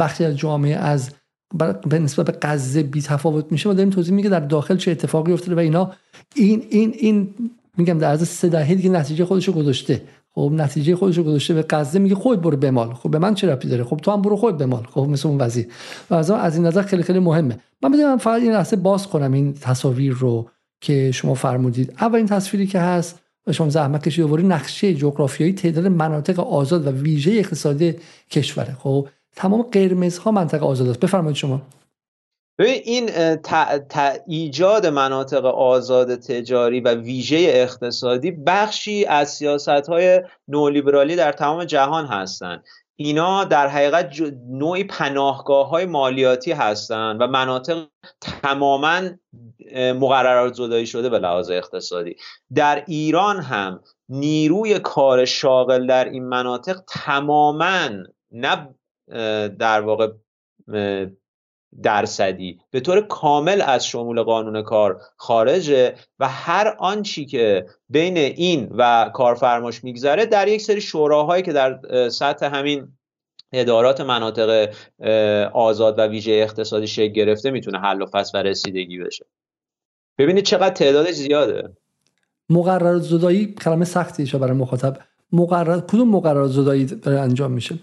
[0.00, 1.10] بخشی از جامعه از
[1.88, 5.32] به نسبت به غزه بی تفاوت میشه ما داریم توضیح میگه در داخل چه اتفاقی
[5.32, 5.92] افتاده و اینا
[6.34, 7.34] این این این
[7.76, 10.02] میگم در از سه دهه دیگه نتیجه خودش گذاشته.
[10.34, 13.48] خب نتیجه خودش رو گذاشته به غزه میگه خود برو بمال خب به من چه
[13.52, 15.66] ربطی داره؟ خب تو هم برو خود بمال خب مثل اون وزیر
[16.10, 17.58] و از از این نظر خیلی خیلی مهمه.
[17.82, 20.50] من بدونم فقط این لحظه باز کنم این تصاویر رو
[20.80, 21.94] که شما فرمودید.
[22.00, 26.90] اولین تصویری که هست و شما زحمت کشید دوباره نقشه جغرافیایی تعداد مناطق آزاد و
[26.90, 27.94] ویژه اقتصادی
[28.30, 28.76] کشوره.
[28.78, 31.00] خب تمام قرمزها منطقه آزاد است.
[31.00, 31.62] بفرمایید شما.
[32.64, 33.10] این
[34.26, 42.06] ایجاد مناطق آزاد تجاری و ویژه اقتصادی بخشی از سیاست های نولیبرالی در تمام جهان
[42.06, 42.64] هستند
[42.96, 47.86] اینا در حقیقت نوعی پناهگاه های مالیاتی هستند و مناطق
[48.20, 49.00] تماما
[49.74, 52.16] مقررات زدایی شده به لحاظ اقتصادی.
[52.54, 57.88] در ایران هم نیروی کار شاغل در این مناطق تماما
[58.32, 58.68] نه
[59.48, 60.08] در واقع
[61.82, 62.58] درصدی.
[62.70, 69.10] به طور کامل از شمول قانون کار خارجه و هر آنچی که بین این و
[69.14, 72.88] کارفرماش میگذره در یک سری شوراهایی که در سطح همین
[73.52, 74.74] ادارات مناطق
[75.52, 79.26] آزاد و ویژه اقتصادی شکل گرفته می‌تونه حل و فصل و رسیدگی بشه.
[80.18, 81.76] ببینید چقدر تعدادش زیاده.
[82.50, 84.98] مقررات زدایی کلمه سختی برای مخاطب.
[85.32, 87.78] مقرر کدوم مقررات زدایی داره انجام میشه؟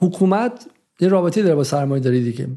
[0.00, 0.66] حکومت
[1.00, 2.48] یه رابطه داره با سرمایه داری دیگه.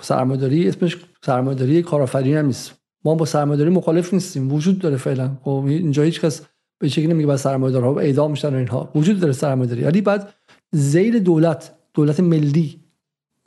[0.00, 0.96] سرمایه‌داری اسمش
[1.26, 2.72] سرمایه‌داری کارآفرینی هم نیست.
[3.04, 4.52] ما با سرمایه‌داری مخالف نیستیم.
[4.52, 5.30] وجود داره فعلا.
[5.42, 6.42] خب اینجا هیچ کس
[6.78, 8.90] به شکلی نمیگه با سرمایه‌دارها اعدام میشن اینها.
[8.94, 9.82] وجود داره سرمایه‌داری.
[9.84, 10.34] ولی بعد
[10.72, 12.80] زیر دولت دولت ملی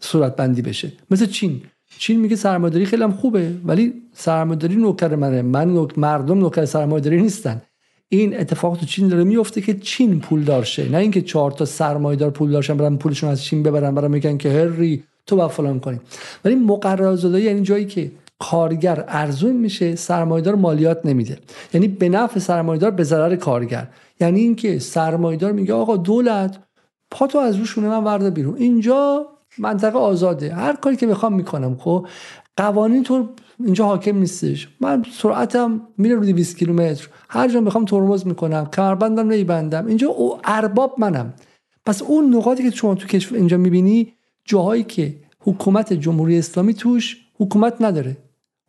[0.01, 0.91] صورت بندی بشه.
[1.11, 1.61] مثل چین.
[1.99, 5.41] چین میگه سرمایه‌داری خیلی هم خوبه ولی سرمایه‌داری نوکر منه.
[5.41, 5.99] من نوک...
[5.99, 7.61] مردم نوکر سرمایه‌داری نیستن.
[8.09, 12.31] این اتفاق تو چین داره میفته که چین پول دارشه نه اینکه چهار تا سرمایه‌دار
[12.31, 15.99] پول دارشن برن پولشون از چین ببرن برن میگن که هری تو با فلان کنی.
[16.45, 21.37] ولی مقررزاده یعنی جایی که کارگر ارزون میشه سرمایدار مالیات نمیده.
[21.73, 23.87] یعنی به نفع سرمایدار به ضرر کارگر.
[24.19, 26.57] یعنی اینکه سرمایدار میگه آقا دولت
[27.11, 28.55] پاتو از روشونه من ورده بیرون.
[28.57, 29.27] اینجا
[29.57, 30.53] منطقه آزاده.
[30.53, 32.07] هر کاری که بخوام می‌کنم خب؟
[32.57, 33.29] قوانین تو
[33.65, 34.67] اینجا حاکم نیستش.
[34.81, 37.07] من سرعتم میره رو 200 کیلومتر.
[37.29, 41.33] هر جا بخوام ترمز می‌کنم کمربندم نمیبندم اینجا او ارباب منم.
[41.85, 44.13] پس اون نقاطی که شما تو کشور اینجا می‌بینی
[44.47, 48.17] جاهایی که حکومت جمهوری اسلامی توش حکومت نداره.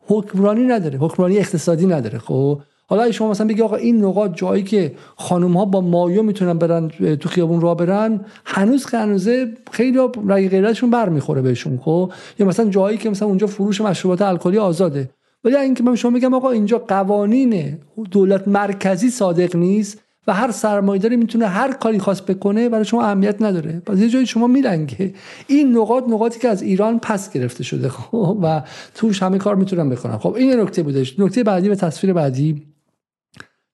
[0.07, 0.97] حکمرانی نداره.
[0.99, 2.19] حکمرانی اقتصادی نداره.
[2.19, 6.57] خب؟ حالا شما مثلا بگی آقا این نقاط جایی که خانم ها با مایو می‌تونن
[6.57, 9.97] برن تو خیابون را برن هنوز که هنوزه خیلی
[10.27, 15.09] رای غیرتشون برمیخوره بهشون خب؟ یا مثلا جایی که مثلا اونجا فروش مشروبات الکلی آزاده.
[15.43, 17.77] ولی اینکه من شما بگم آقا اینجا قوانین
[18.11, 23.41] دولت مرکزی صادق نیست و هر سرمایه‌داری می‌تونه هر کاری خواست بکنه برای شما اهمیت
[23.41, 23.79] نداره.
[23.79, 25.13] پس یه جایی شما میلنگه.
[25.47, 28.61] این نقاط نقاطی که از ایران پس گرفته شده خب و
[28.95, 30.17] توش همه کار می‌تونن بکنن.
[30.17, 32.67] خب این نکته بودش نکته بعدی و تصویر بعدی.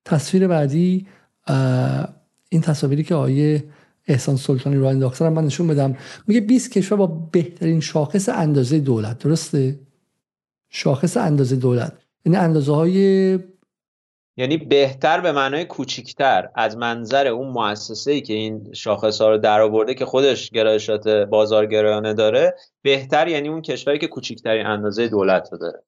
[0.05, 1.07] تصویر بعدی
[2.49, 3.63] این تصاویری که آیه
[4.07, 5.95] احسان سلطانی رو انداختن من نشون بدم.
[6.27, 9.19] میگه 20 کشور با بهترین شاخص اندازه دولت.
[9.19, 9.79] درسته؟
[10.69, 11.93] شاخص اندازه دولت.
[12.25, 13.39] یعنی اندازه های
[14.37, 19.37] یعنی بهتر به معنای کوچیکتر از منظر اون مؤسسه ای که این شاخص ها رو
[19.37, 25.57] درآورده که خودش گرایشات بازارگرایانه داره بهتر یعنی اون کشوری که کوچیکترین اندازه دولت رو
[25.57, 25.83] داره.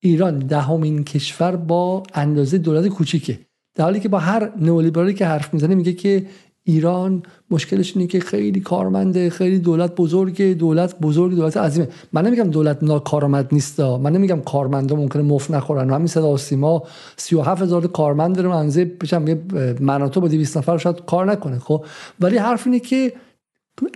[0.00, 3.38] ایران دهمین کشور با اندازه دولت کوچیکه.
[3.74, 6.26] در حالی که با هر نئولیبرالی که حرف می‌زنه میگه که
[6.64, 11.88] ایران مشکلش اینه که خیلی کارمنده خیلی دولت بزرگه دولت بزرگ دولت عظیمه.
[12.12, 15.90] من نمیگم دولت ناکارآمد نیست من نمیگم کارمندا ممکنه مفت نخورن.
[15.90, 16.82] همین صدا و سیما
[17.16, 19.42] 37 هزار کارمند داره منزه بچم یه
[19.80, 21.84] مناطق با 200 نفر شاید کار نکنه خب؟
[22.20, 23.12] ولی حرف اینه که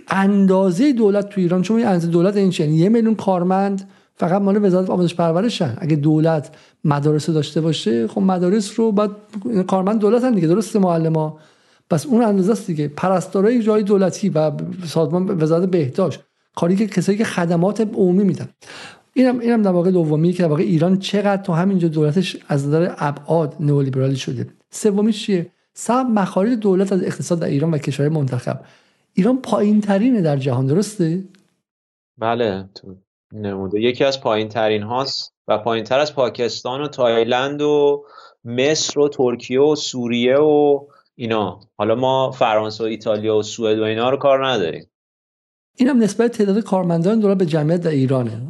[0.07, 4.89] اندازه دولت تو ایران چون اندازه دولت این یعنی یه میلیون کارمند فقط مال وزارت
[4.89, 5.77] آموزش پرورشن.
[5.77, 9.11] اگه دولت مدارس داشته باشه خب مدارس رو بعد
[9.67, 10.47] کارمند دولت هم دیگه.
[10.47, 11.37] درسته معلما؟
[11.89, 12.87] پس اون اندازه است دیگه.
[12.87, 14.51] پرستارای جای دولتی و
[14.85, 16.19] سازمان وزارت بهداشت
[16.55, 18.49] کاری که کسایی که خدمات عمومی میدن.
[19.13, 22.93] اینم اینم در واقع دومی که در واقع ایران چقدر تو همینجا دولتش از نظر
[22.97, 24.47] ابعاد نئولیبرالی شده.
[24.69, 28.59] سومی چیه؟ سب مخارج دولت از اقتصاد در ایران و کشور منتخب.
[29.13, 31.23] ایران پایین ترینه در جهان درسته؟
[32.17, 32.95] بله تو
[33.33, 38.05] نموده یکی از پایین ترین هاست و پایین تر از پاکستان و تایلند و
[38.45, 40.79] مصر و ترکیه و سوریه و
[41.17, 41.59] اینا.
[41.77, 44.89] حالا ما فرانسه و ایتالیا و سوئد و اینا رو کار نداریم.
[45.75, 48.41] این هم نسبت تعداد کارمندان دولت به جمعیت در ایرانه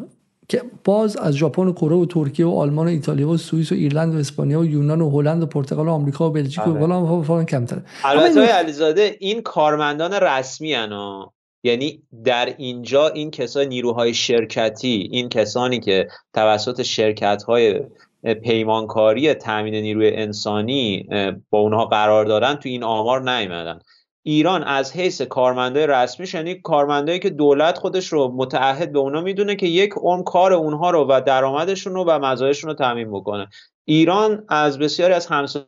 [0.49, 3.76] که باز از ژاپن و کره و ترکیه و آلمان و ایتالیا و سوئیس و
[3.76, 7.23] ایرلند و اسپانیا و یونان و هلند و پرتغال و آمریکا و بلژیک و فلان
[7.23, 7.84] فلان کمتره.
[8.03, 11.34] البته علیزاده این کارمندان رسمی انا
[11.64, 17.81] یعنی در اینجا این کسای نیروهای شرکتی این کسانی که توسط شرکت های
[18.23, 21.07] پیمانکاری تامین نیروی انسانی
[21.49, 23.80] با اونها قرار دارن تو این آمار نیومدن.
[24.23, 29.56] ایران از حیث کارمندای رسمیش یعنی کارمندایی که دولت خودش رو متعهد به اونا می‌دونه
[29.56, 33.48] که یک عمر کار اونها رو و درآمدشون رو و مزایاشون رو تامین بکنه.
[33.85, 35.65] ایران از بسیاری از همسایه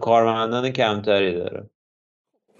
[0.00, 1.70] کارمندان کمتری داره.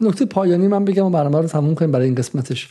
[0.00, 2.68] نکته پایانی من بگم و برنامه رو تموم کنیم برای این قسمتش.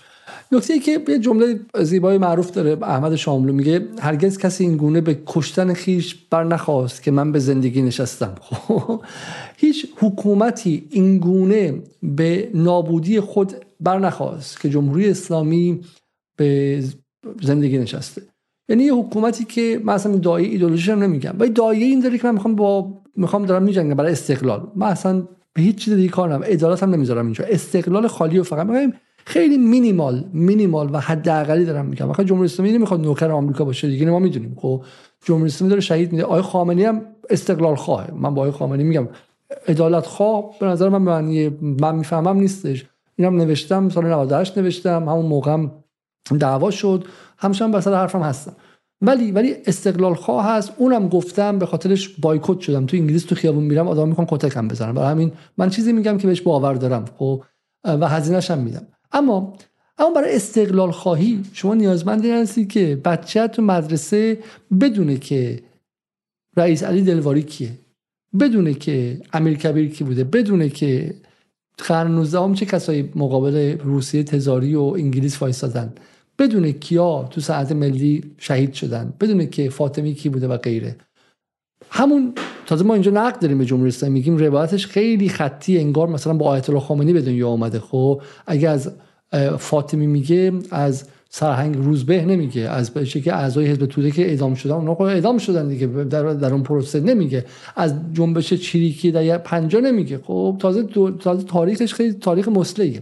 [0.51, 5.01] نکته ای که یه جمله زیبای معروف داره احمد شاملو میگه هرگز کسی این گونه
[5.01, 8.35] به کشتن خیش بر نخواست که من به زندگی نشستم.
[8.41, 9.01] خب،
[9.57, 11.73] هیچ حکومتی این گونه
[12.03, 15.79] به نابودی خود بر نخواست که جمهوری اسلامی
[16.37, 16.83] به
[17.41, 18.21] زندگی نشسته.
[18.69, 21.35] یعنی یه حکومتی که من اصلا دایه ایدولوژی هم نمیگم.
[21.39, 24.67] ولی دایه این داره که من می‌خوام با می‌خوام دارم میجنگم برای استقلال.
[24.75, 25.23] من اصلا
[25.53, 26.89] به هیچ چیز دیگه کار ندارم.
[26.93, 27.45] نمی‌ذارم اینجا.
[27.45, 28.67] استقلال خالی و فقط.
[28.67, 28.93] میگم
[29.25, 32.09] خیلی مینیمال مینیمال و حداقلی دارم میگم.
[32.09, 34.57] وقتی جمهوری اسلامی نمی‌خواد نوکر آمریکا باشه دیگه ما می‌دونیم.
[34.59, 34.83] خب
[35.25, 36.23] جمهوری اسلامی داره شهید میده.
[36.23, 39.07] آقای خامنه‌ای هم استقلال خواه من با آقای خامنه‌ای میگم
[39.67, 42.85] عدالت خواه به نظر من معنی من می‌فهمم نیستش.
[43.15, 45.09] اینم نوشتم سال 98 نوشتم.
[45.09, 45.71] همون موقعم
[46.39, 47.05] دعوا شد.
[47.37, 48.53] همشم به حرفم هستم.
[49.01, 50.73] ولی ولی استقلال خواه هست.
[50.77, 52.85] اونم گفتم به خاطرش بایکوت شدم.
[52.85, 56.27] تو انگلیس تو خیابون میرم آدم می‌خوان کتکم بزنن برای همین من چیزی میگم که
[56.27, 57.05] بهش باور دارم.
[57.17, 57.43] خب
[57.83, 58.87] و هزینه‌ش هم میدم.
[59.15, 59.53] اما
[59.97, 64.39] اما برای استقلال خواهی شما نیازمندی هستی که بچه تو مدرسه
[64.81, 65.59] بدونه که
[66.57, 67.71] رئیس علی دلواری کیه
[68.39, 71.15] بدونه که امیر کی بوده بدونه که
[71.77, 75.93] قرن 19 چه کسایی مقابل روسیه تزاری و انگلیس وایسادن
[76.39, 80.95] بدون کیا تو ساعت ملی شهید شدن بدون که فاطمی کی بوده و غیره.
[81.89, 82.33] همون
[82.65, 86.45] تازه ما اینجا نقد داریم به جمهوری اسلامی میگیم روایتش خیلی خطی انگار مثلا با
[86.45, 88.91] آیت الله خامنه‌ای به دنیا آمده خب اگه از
[89.57, 94.73] فاطمی میگه از سرهنگ روزبه نمیگه از بچه که اعضای حزب توده که اعدام شدن
[94.73, 97.45] اونها خب اعدام شدن دیگه در, در اون پروسه نمیگه.
[97.75, 100.17] از جنبش چریکی در پنجا نمیگه.
[100.17, 100.83] خب تازه,
[101.19, 103.01] تازه تاریخش خیلی تاریخ مسلحیه.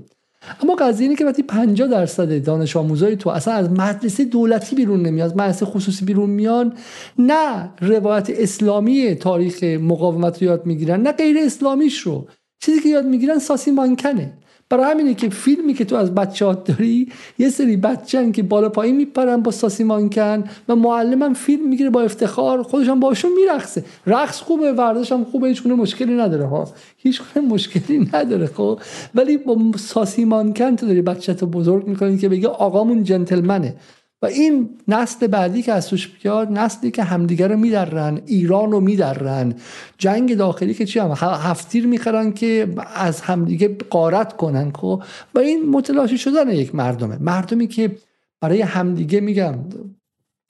[0.63, 5.01] اما قضیه اینه که وقتی 50 درصد دانش آموزای تو اصلا از مدرسه دولتی بیرون
[5.01, 6.73] نمیاد از مدرسه خصوصی بیرون میان
[7.19, 12.27] نه روایت اسلامی تاریخ مقاومت رو یاد می‌گیرن نه غیر اسلامیش رو.
[12.59, 14.33] چیزی که یاد می‌گیرن ساسی مانکنه
[14.73, 17.09] برای همینه که فیلمی که تو از بچه داری
[17.39, 22.01] یه سری بچه که بالا پایین میپرن با ساسی مانکن و معلمم فیلم می‌گیره با
[22.01, 23.83] افتخار خودشم باشون میرقصه.
[24.07, 26.67] رقص خوبه ورزش هم خوبه هیچ مشکلی نداره ها.
[26.97, 28.79] هیچ مشکلی نداره خب.
[29.15, 33.75] ولی با ساسی مانکن تو داری بچه تو بزرگ می‌کنی که بگه آقامون جنتلمنه.
[34.23, 38.79] و این نسل بعدی که از توش بیاد نسلی که همدیگه رو میدرن ایران رو
[38.79, 39.53] میدرن
[39.97, 45.03] جنگ داخلی که چی هم هفتیر می‌خرن که از همدیگه قارت کنن خب؟
[45.35, 47.17] و این متلاشی شدن یک مردمه.
[47.17, 47.95] مردمی که
[48.41, 49.55] برای همدیگه میگم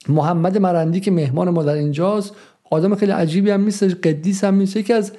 [0.08, 2.34] محمد مرندی که مهمان ما در اینجاست
[2.70, 5.12] آدم خیلی عجیبی هم نیست قدیس هم نیست که از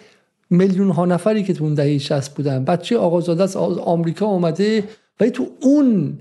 [0.50, 2.64] میلیون ها نفری که تو اون دهه 60 بودن.
[2.64, 4.84] بچه آقازاده از آمریکا اومده
[5.20, 6.18] ولی تو اون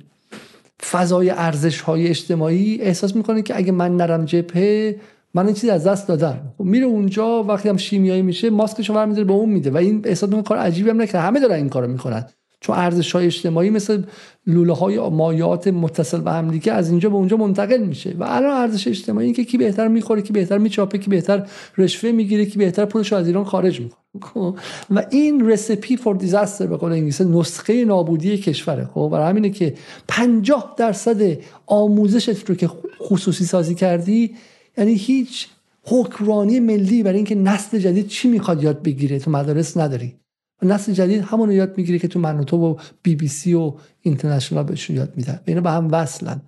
[0.90, 4.97] فضای ارزش های اجتماعی احساس می‌کنه که اگه من نرم جبهه
[5.35, 6.52] من این چیزی از دست دادم.
[6.59, 9.70] خب میره اونجا وقتی هم شیمیایی میشه ماسکشو برمیداره به اون میده.
[9.70, 12.24] و این احساس می‌کنه کار عجیبی هم نکنه همه دارن این کارو می‌کنن.
[12.64, 14.02] چون ارزش های اجتماعی مثل
[14.46, 18.50] لوله های مایات متصل به هم دیگه از اینجا به اونجا منتقل میشه و الان
[18.50, 21.46] ارزش اجتماعی که کی بهتر می‌خوره کی بهتر میچاپه کی بهتر
[21.78, 24.22] رشوه می‌گیره کی بهتر پولش از ایران خارج می‌کنه.
[24.22, 24.56] خب؟
[24.90, 28.88] و این recipe for disaster به قول انگلیسی نسخه نابودی کشوره.
[28.94, 29.74] خب؟ برای همینه که
[30.08, 32.70] 50 درصد آموزشت رو که
[33.00, 34.34] خصوصی سازی کردی
[34.78, 35.48] یعنی هیچ
[35.82, 40.23] حکمرانی ملی برای اینکه نسل جدید چی می‌خواد یاد بگیره تو مدارس نداری.
[40.64, 44.64] نسل جدید همون رو یاد می‌گیره که تو منوتو و بی بی سی و اینترنشنال
[44.64, 45.40] بهشون یاد میدن.
[45.44, 46.40] اینا به هم وصلن.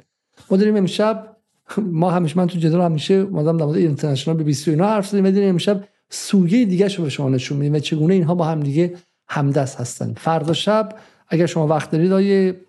[0.51, 1.37] ما داریم امشب
[1.79, 4.89] ما همیشه من تو جدال همیشه مادام در مورد اینترنشنال بی بی سی و اینا
[4.89, 8.45] حرف زدیم داریم امشب سویه دیگه رو به شما نشون میدیم و چگونه اینها با
[8.45, 8.97] هم دیگه
[9.29, 10.15] همدست هستن.
[10.15, 10.99] فردا شب
[11.29, 12.61] اگر شما وقت دارید آیه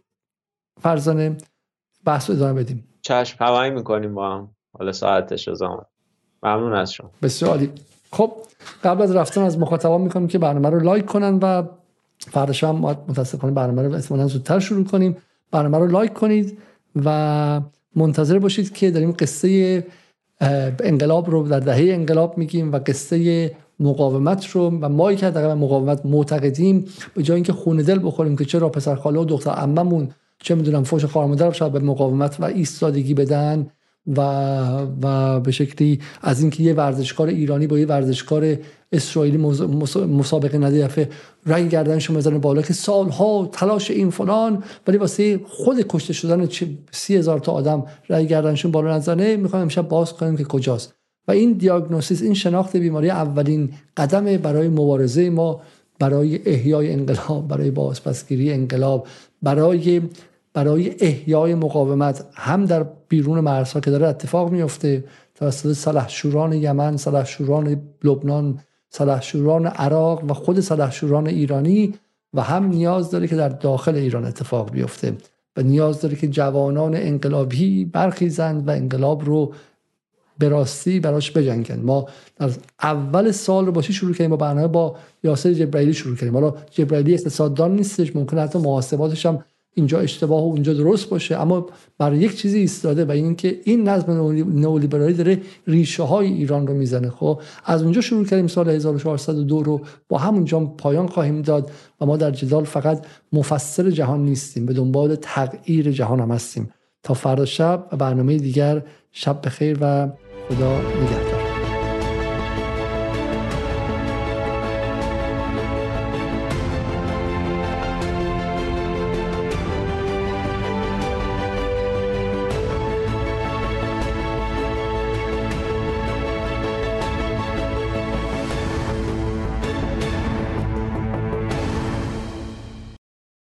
[0.82, 1.38] فرزانه
[2.06, 2.84] بحث رو ادامه بدیم.
[3.02, 4.50] چشم هوایی می‌کنیم با هم.
[4.78, 5.62] حالا ساعتش از
[6.44, 7.12] ممنون از شما.
[7.22, 7.72] بسیار عالی.
[8.12, 8.32] خب
[8.84, 11.64] قبل از رفتن از مخاطبان می‌کنم که برنامه رو لایک کنن و
[12.20, 15.18] فردا شب متاسفانه برنامه رو احتمالاً زودتر شروع کنیم.
[15.52, 16.58] برنامه رو لایک کنید
[17.06, 17.62] و
[17.96, 19.84] منتظر باشید که داریم قصه
[20.84, 26.06] انقلاب رو در دهه انقلاب میگیم و قصه مقاومت رو و ما که در مقاومت
[26.06, 30.10] معتقدیم به جای اینکه خونه دل بخوریم که چرا پسر خاله و دختر عممون
[30.40, 33.68] چه می‌دونم فوش خواهر شاید به مقاومت و ایستادگی بدن
[34.08, 34.22] و
[35.02, 38.58] و به شکلی از اینکه یه ورزشکار ایرانی با یه ورزشکار
[38.92, 39.38] اسرائیلی
[40.08, 41.10] مسابقه نده
[41.46, 46.50] رنگ گردنشو بزنه بالا که سالها تلاش این فلان ولی واسه خود کشته شدن
[46.92, 50.94] سی هزار تا آدم رنگ گردنشون بالا نزنه می‌خوایم امشب باز کنیم که کجاست.
[51.28, 55.62] و این دیاگنوستیس این شناخت بیماری اولین قدم برای مبارزه ما
[56.00, 59.08] برای احیای انقلاب برای بازپسگیری انقلاب
[59.42, 60.02] برای
[60.58, 65.04] برای احیای مقاومت هم در بیرون مرزها که داره اتفاق میفته
[65.36, 68.60] توسط سلحشوران یمن سلحشوران لبنان
[68.90, 71.94] سلحشوران عراق و خود سلحشوران ایرانی
[72.34, 75.14] و هم نیاز داره که در داخل ایران اتفاق بیفته
[75.58, 79.54] و نیاز داره که جوانان انقلابی برخیزند و انقلاب رو
[80.40, 82.06] به راستی براش بجنگن ما
[82.36, 82.50] در
[82.84, 86.34] اول سال رو باشی شروع کردیم؟ با برنامه با یاسر جبرائیلی شروع کردیم.
[86.34, 89.44] حالا جبرائیلی اقتصاددان نیستش ممکن حتی محاسباتش هم
[89.78, 91.42] اینجا اشتباه و اونجا درست باشه.
[91.42, 91.66] اما
[91.98, 94.12] برای یک چیزی ایستاده و اینکه این نظم
[94.60, 97.10] نئولیبرالی داره ریشه های ایران رو می‌زنه.
[97.10, 101.72] خب از اونجا شروع کردیم سال 1402 رو با همونجا پایان خواهیم داد
[102.02, 106.70] و ما در جدال فقط مفسر جهان نیستیم به دنبال تغییر جهان هم هستیم.
[107.04, 110.10] تا فردا شب و برنامه دیگر شب بخیر و
[110.50, 111.37] خدا نگهدار.